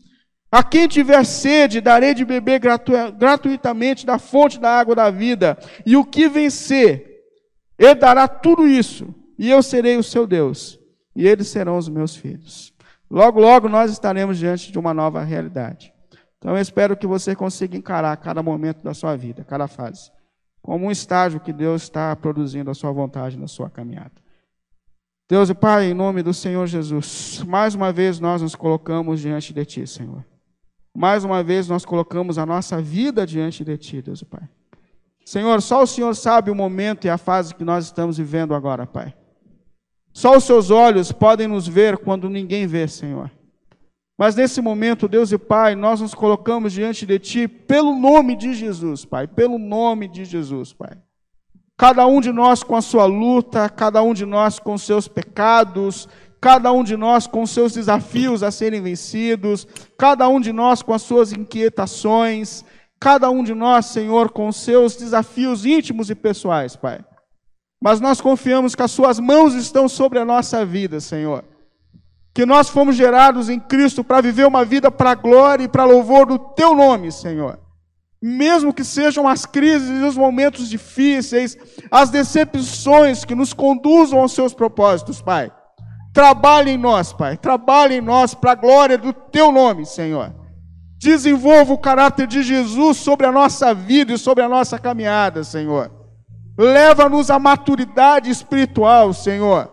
A 0.52 0.64
quem 0.64 0.88
tiver 0.88 1.26
sede, 1.26 1.82
darei 1.82 2.14
de 2.14 2.24
beber 2.24 2.60
gratu 2.60 2.92
gratuitamente 3.18 4.06
da 4.06 4.20
fonte 4.20 4.60
da 4.60 4.70
água 4.70 4.94
da 4.94 5.10
vida. 5.10 5.58
E 5.86 5.98
o 5.98 6.06
que 6.06 6.30
vencer, 6.30 7.24
ele 7.78 7.96
dará 7.96 8.28
tudo 8.28 8.68
isso, 8.68 9.14
e 9.38 9.50
eu 9.50 9.64
serei 9.64 9.98
o 9.98 10.04
seu 10.04 10.28
Deus, 10.28 10.80
e 11.16 11.28
eles 11.28 11.48
serão 11.48 11.78
os 11.78 11.90
meus 11.90 12.16
filhos. 12.16 12.72
Logo, 13.10 13.40
logo 13.40 13.68
nós 13.68 13.92
estaremos 13.92 14.38
diante 14.38 14.72
de 14.72 14.80
uma 14.80 14.94
nova 14.94 15.24
realidade. 15.24 15.93
Então 16.44 16.58
eu 16.58 16.62
espero 16.62 16.98
que 16.98 17.08
você 17.08 17.34
consiga 17.34 17.78
encarar 17.78 18.18
cada 18.18 18.44
momento 18.44 18.84
da 18.84 18.94
sua 18.94 19.16
vida, 19.16 19.46
cada 19.46 19.66
fase, 19.66 20.12
como 20.62 20.88
um 20.88 20.92
estágio 20.92 21.40
que 21.40 21.54
Deus 21.54 21.84
está 21.84 22.14
produzindo 22.18 22.70
a 22.70 22.74
sua 22.74 22.92
vontade 22.92 23.38
na 23.38 23.48
sua 23.48 23.70
caminhada. 23.70 24.12
Deus 25.30 25.50
e 25.50 25.54
Pai, 25.54 25.86
em 25.86 25.94
nome 25.94 26.22
do 26.22 26.34
Senhor 26.34 26.68
Jesus, 26.68 27.42
mais 27.48 27.76
uma 27.76 27.94
vez 27.94 28.20
nós 28.20 28.42
nos 28.42 28.56
colocamos 28.56 29.22
diante 29.22 29.54
de 29.54 29.64
Ti, 29.64 29.88
Senhor. 29.88 30.26
Mais 30.94 31.24
uma 31.24 31.42
vez 31.42 31.70
nós 31.70 31.86
colocamos 31.86 32.38
a 32.38 32.46
nossa 32.46 32.82
vida 32.82 33.26
diante 33.26 33.64
de 33.64 33.78
Ti, 33.78 34.02
Deus 34.02 34.22
e 34.22 34.26
Pai. 34.26 34.44
Senhor, 35.24 35.62
só 35.62 35.84
o 35.84 35.88
Senhor 35.88 36.14
sabe 36.14 36.52
o 36.52 36.56
momento 36.56 37.06
e 37.06 37.10
a 37.10 37.18
fase 37.18 37.56
que 37.56 37.64
nós 37.64 37.86
estamos 37.86 38.18
vivendo 38.18 38.54
agora, 38.54 38.86
Pai. 38.86 39.16
Só 40.12 40.36
os 40.36 40.44
seus 40.44 40.70
olhos 40.70 41.10
podem 41.10 41.48
nos 41.48 41.66
ver 41.70 42.00
quando 42.00 42.30
ninguém 42.30 42.68
vê, 42.68 42.86
Senhor. 42.86 43.32
Mas 44.18 44.36
nesse 44.36 44.62
momento, 44.62 45.08
Deus 45.08 45.32
e 45.32 45.38
Pai, 45.38 45.76
nós 45.76 46.00
nos 46.00 46.14
colocamos 46.14 46.72
diante 46.72 47.06
de 47.06 47.18
Ti 47.18 47.48
pelo 47.48 47.96
nome 47.96 48.36
de 48.36 48.54
Jesus, 48.54 49.06
Pai. 49.06 49.28
Pelo 49.28 49.58
nome 49.58 50.08
de 50.08 50.24
Jesus, 50.24 50.72
Pai. 50.72 50.98
Cada 51.78 52.06
um 52.06 52.22
de 52.22 52.32
nós 52.32 52.62
com 52.62 52.76
a 52.76 52.82
sua 52.82 53.06
luta, 53.06 53.68
cada 53.68 54.04
um 54.04 54.14
de 54.14 54.26
nós 54.26 54.60
com 54.60 54.76
os 54.76 54.84
seus 54.84 55.08
pecados, 55.08 56.08
cada 56.40 56.72
um 56.72 56.84
de 56.84 56.96
nós 56.96 57.26
com 57.26 57.42
os 57.42 57.52
seus 57.52 57.74
desafios 57.74 58.44
a 58.44 58.52
serem 58.52 58.82
vencidos, 58.82 59.68
cada 59.98 60.28
um 60.28 60.40
de 60.40 60.54
nós 60.54 60.84
com 60.84 60.94
as 60.94 61.02
suas 61.02 61.34
inquietações, 61.34 62.64
cada 63.00 63.30
um 63.32 63.44
de 63.44 63.54
nós, 63.54 63.88
Senhor, 63.88 64.32
com 64.32 64.52
seus 64.52 64.96
desafios 64.96 65.66
íntimos 65.66 66.10
e 66.10 66.16
pessoais, 66.16 66.76
Pai. 66.76 67.04
Mas 67.82 68.00
nós 68.00 68.22
confiamos 68.22 68.76
que 68.76 68.82
as 68.82 68.92
Suas 68.92 69.20
mãos 69.20 69.56
estão 69.56 69.90
sobre 69.90 70.18
a 70.18 70.24
nossa 70.24 70.66
vida, 70.66 71.02
Senhor. 71.02 71.44
Que 72.34 72.46
nós 72.46 72.70
fomos 72.70 72.96
gerados 72.96 73.50
em 73.50 73.60
Cristo 73.60 74.04
para 74.04 74.22
viver 74.22 74.48
uma 74.48 74.66
vida 74.66 74.90
para 74.90 75.12
a 75.12 75.16
glória 75.16 75.66
e 75.66 75.68
para 75.68 75.86
louvor 75.86 76.26
do 76.26 76.40
Teu 76.40 76.74
nome, 76.76 77.12
Senhor. 77.12 77.60
Mesmo 78.22 78.74
que 78.74 78.84
sejam 78.84 79.28
as 79.28 79.46
crises 79.46 80.02
e 80.02 80.04
os 80.04 80.16
momentos 80.16 80.70
difíceis, 80.70 81.58
as 81.92 82.10
decepções 82.10 83.26
que 83.26 83.36
nos 83.36 83.54
conduzam 83.54 84.20
aos 84.20 84.32
Seus 84.32 84.54
propósitos, 84.54 85.22
Pai. 85.22 85.52
Trabalhe 86.14 86.72
em 86.72 86.78
nós, 86.78 87.12
Pai. 87.12 87.36
Trabalhe 87.36 87.96
em 87.96 88.02
nós 88.02 88.34
para 88.34 88.52
a 88.52 88.56
glória 88.56 88.98
do 88.98 89.12
Teu 89.12 89.52
nome, 89.52 89.86
Senhor. 89.86 90.34
Desenvolva 90.98 91.74
o 91.74 91.78
caráter 91.78 92.26
de 92.28 92.42
Jesus 92.42 92.98
sobre 92.98 93.26
a 93.26 93.32
nossa 93.32 93.74
vida 93.74 94.14
e 94.14 94.18
sobre 94.18 94.42
a 94.42 94.48
nossa 94.48 94.80
caminhada, 94.80 95.44
Senhor. 95.44 95.92
Leva-nos 96.58 97.30
à 97.30 97.38
maturidade 97.38 98.30
espiritual, 98.30 99.12
Senhor. 99.12 99.70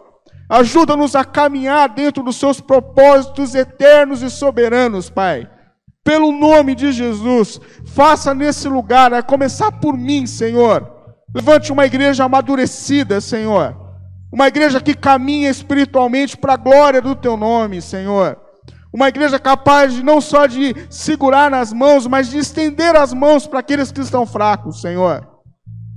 Ajuda-nos 0.51 1.15
a 1.15 1.25
caminhar 1.25 1.89
dentro 1.89 2.25
dos 2.25 2.35
seus 2.35 2.61
propósitos 2.61 3.55
eternos 3.55 4.21
e 4.21 4.29
soberanos, 4.29 5.09
Pai. 5.09 5.49
Pelo 6.03 6.33
nome 6.33 6.75
de 6.75 6.91
Jesus, 6.91 7.61
faça 7.95 8.35
nesse 8.35 8.67
lugar, 8.69 9.15
a 9.15 9.23
começar 9.23 9.71
por 9.71 9.97
mim, 9.97 10.27
Senhor. 10.27 10.91
Levante 11.33 11.71
uma 11.71 11.87
igreja 11.87 12.25
amadurecida, 12.25 13.21
Senhor. 13.21 13.77
Uma 14.33 14.49
igreja 14.49 14.81
que 14.81 14.93
caminha 14.93 15.49
espiritualmente 15.49 16.37
para 16.37 16.55
a 16.55 16.57
glória 16.57 17.01
do 17.01 17.15
teu 17.15 17.37
nome, 17.37 17.81
Senhor. 17.81 18.37
Uma 18.93 19.09
igreja 19.09 19.39
capaz 19.39 19.95
de 19.95 20.03
não 20.03 20.21
só 20.21 20.47
de 20.47 20.75
segurar 20.91 21.49
nas 21.49 21.73
mãos, 21.73 22.09
mas 22.09 22.29
de 22.29 22.39
estender 22.39 22.97
as 22.97 23.15
mãos 23.15 23.47
para 23.47 23.61
aqueles 23.61 23.93
que 23.93 24.01
estão 24.01 24.27
fracos, 24.27 24.81
Senhor. 24.81 25.30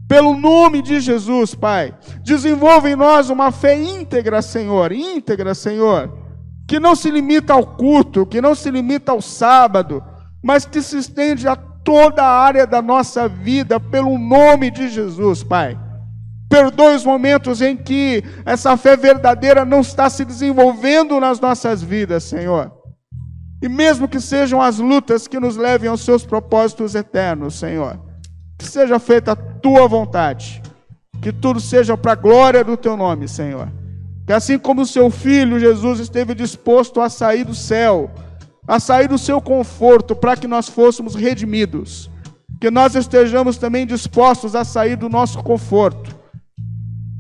Pelo 0.08 0.36
nome 0.36 0.82
de 0.82 0.99
Jesus, 0.99 1.56
Pai, 1.56 1.95
desenvolva 2.24 2.89
em 2.89 2.95
nós 2.95 3.30
uma 3.30 3.51
fé 3.51 3.82
íntegra, 3.82 4.41
Senhor, 4.41 4.91
íntegra, 4.91 5.56
Senhor, 5.56 6.14
que 6.68 6.80
não 6.80 6.95
se 6.95 7.10
limita 7.10 7.54
ao 7.54 7.66
culto, 7.66 8.26
que 8.26 8.41
não 8.41 8.54
se 8.54 8.70
limita 8.70 9.12
ao 9.12 9.22
sábado, 9.22 10.04
mas 10.43 10.66
que 10.66 10.82
se 10.82 10.97
estende 10.97 11.47
a 11.47 11.56
toda 11.56 12.24
a 12.24 12.41
área 12.43 12.66
da 12.66 12.82
nossa 12.82 13.28
vida, 13.28 13.80
pelo 13.80 14.18
nome 14.18 14.72
de 14.72 14.89
Jesus, 14.89 15.43
Pai. 15.43 15.78
Perdoe 16.49 16.95
os 16.95 17.06
momentos 17.06 17.62
em 17.62 17.76
que 17.76 18.24
essa 18.45 18.78
fé 18.78 18.95
verdadeira 18.95 19.66
não 19.66 19.82
está 19.82 20.10
se 20.10 20.24
desenvolvendo 20.24 21.20
nas 21.20 21.39
nossas 21.39 21.82
vidas, 21.82 22.24
Senhor. 22.24 22.72
E 23.62 23.70
mesmo 23.70 24.08
que 24.08 24.20
sejam 24.20 24.62
as 24.62 24.78
lutas 24.78 25.28
que 25.28 25.39
nos 25.39 25.56
levem 25.56 25.89
aos 25.89 26.01
seus 26.01 26.26
propósitos 26.26 26.95
eternos, 26.95 27.56
Senhor, 27.56 27.99
que 28.64 28.72
seja 28.72 28.97
feita 28.99 29.34
a 29.34 29.36
tua 29.36 29.88
vontade, 29.88 30.61
que 31.22 31.32
tudo 31.32 31.59
seja 31.59 31.97
para 31.97 32.14
a 32.14 32.16
glória 32.16 32.64
do 32.64 32.76
teu 32.76 32.97
nome, 32.97 33.28
Senhor. 33.28 33.68
Que 34.26 34.34
assim 34.34 34.57
como 34.57 34.82
o 34.82 34.86
seu 34.86 35.09
filho 35.09 35.59
Jesus 35.59 35.99
esteve 35.99 36.34
disposto 36.34 37.01
a 37.01 37.09
sair 37.09 37.43
do 37.43 37.53
céu, 37.53 38.09
a 38.68 38.80
sair 38.80 39.07
do 39.07 39.18
seu 39.18 39.41
conforto 39.41 40.16
para 40.16 40.36
que 40.38 40.47
nós 40.47 40.70
fôssemos 40.70 41.14
redimidos, 41.14 42.09
que 42.59 42.72
nós 42.72 42.95
estejamos 42.95 43.57
também 43.57 43.86
dispostos 43.86 44.55
a 44.55 44.64
sair 44.64 44.95
do 44.95 45.09
nosso 45.09 45.43
conforto, 45.43 46.16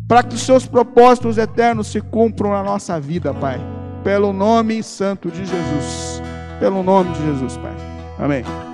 para 0.07 0.23
que 0.23 0.35
os 0.35 0.41
seus 0.41 0.65
propósitos 0.65 1.37
eternos 1.37 1.87
se 1.87 1.99
cumpram 1.99 2.51
na 2.51 2.63
nossa 2.63 2.99
vida, 2.99 3.33
Pai. 3.33 3.59
Pelo 4.03 4.31
nome 4.31 4.81
santo 4.81 5.29
de 5.29 5.45
Jesus 5.45 6.23
pelo 6.63 6.81
nome 6.81 7.11
de 7.11 7.25
Jesus, 7.25 7.57
Pai. 7.57 7.75
Amém. 8.17 8.72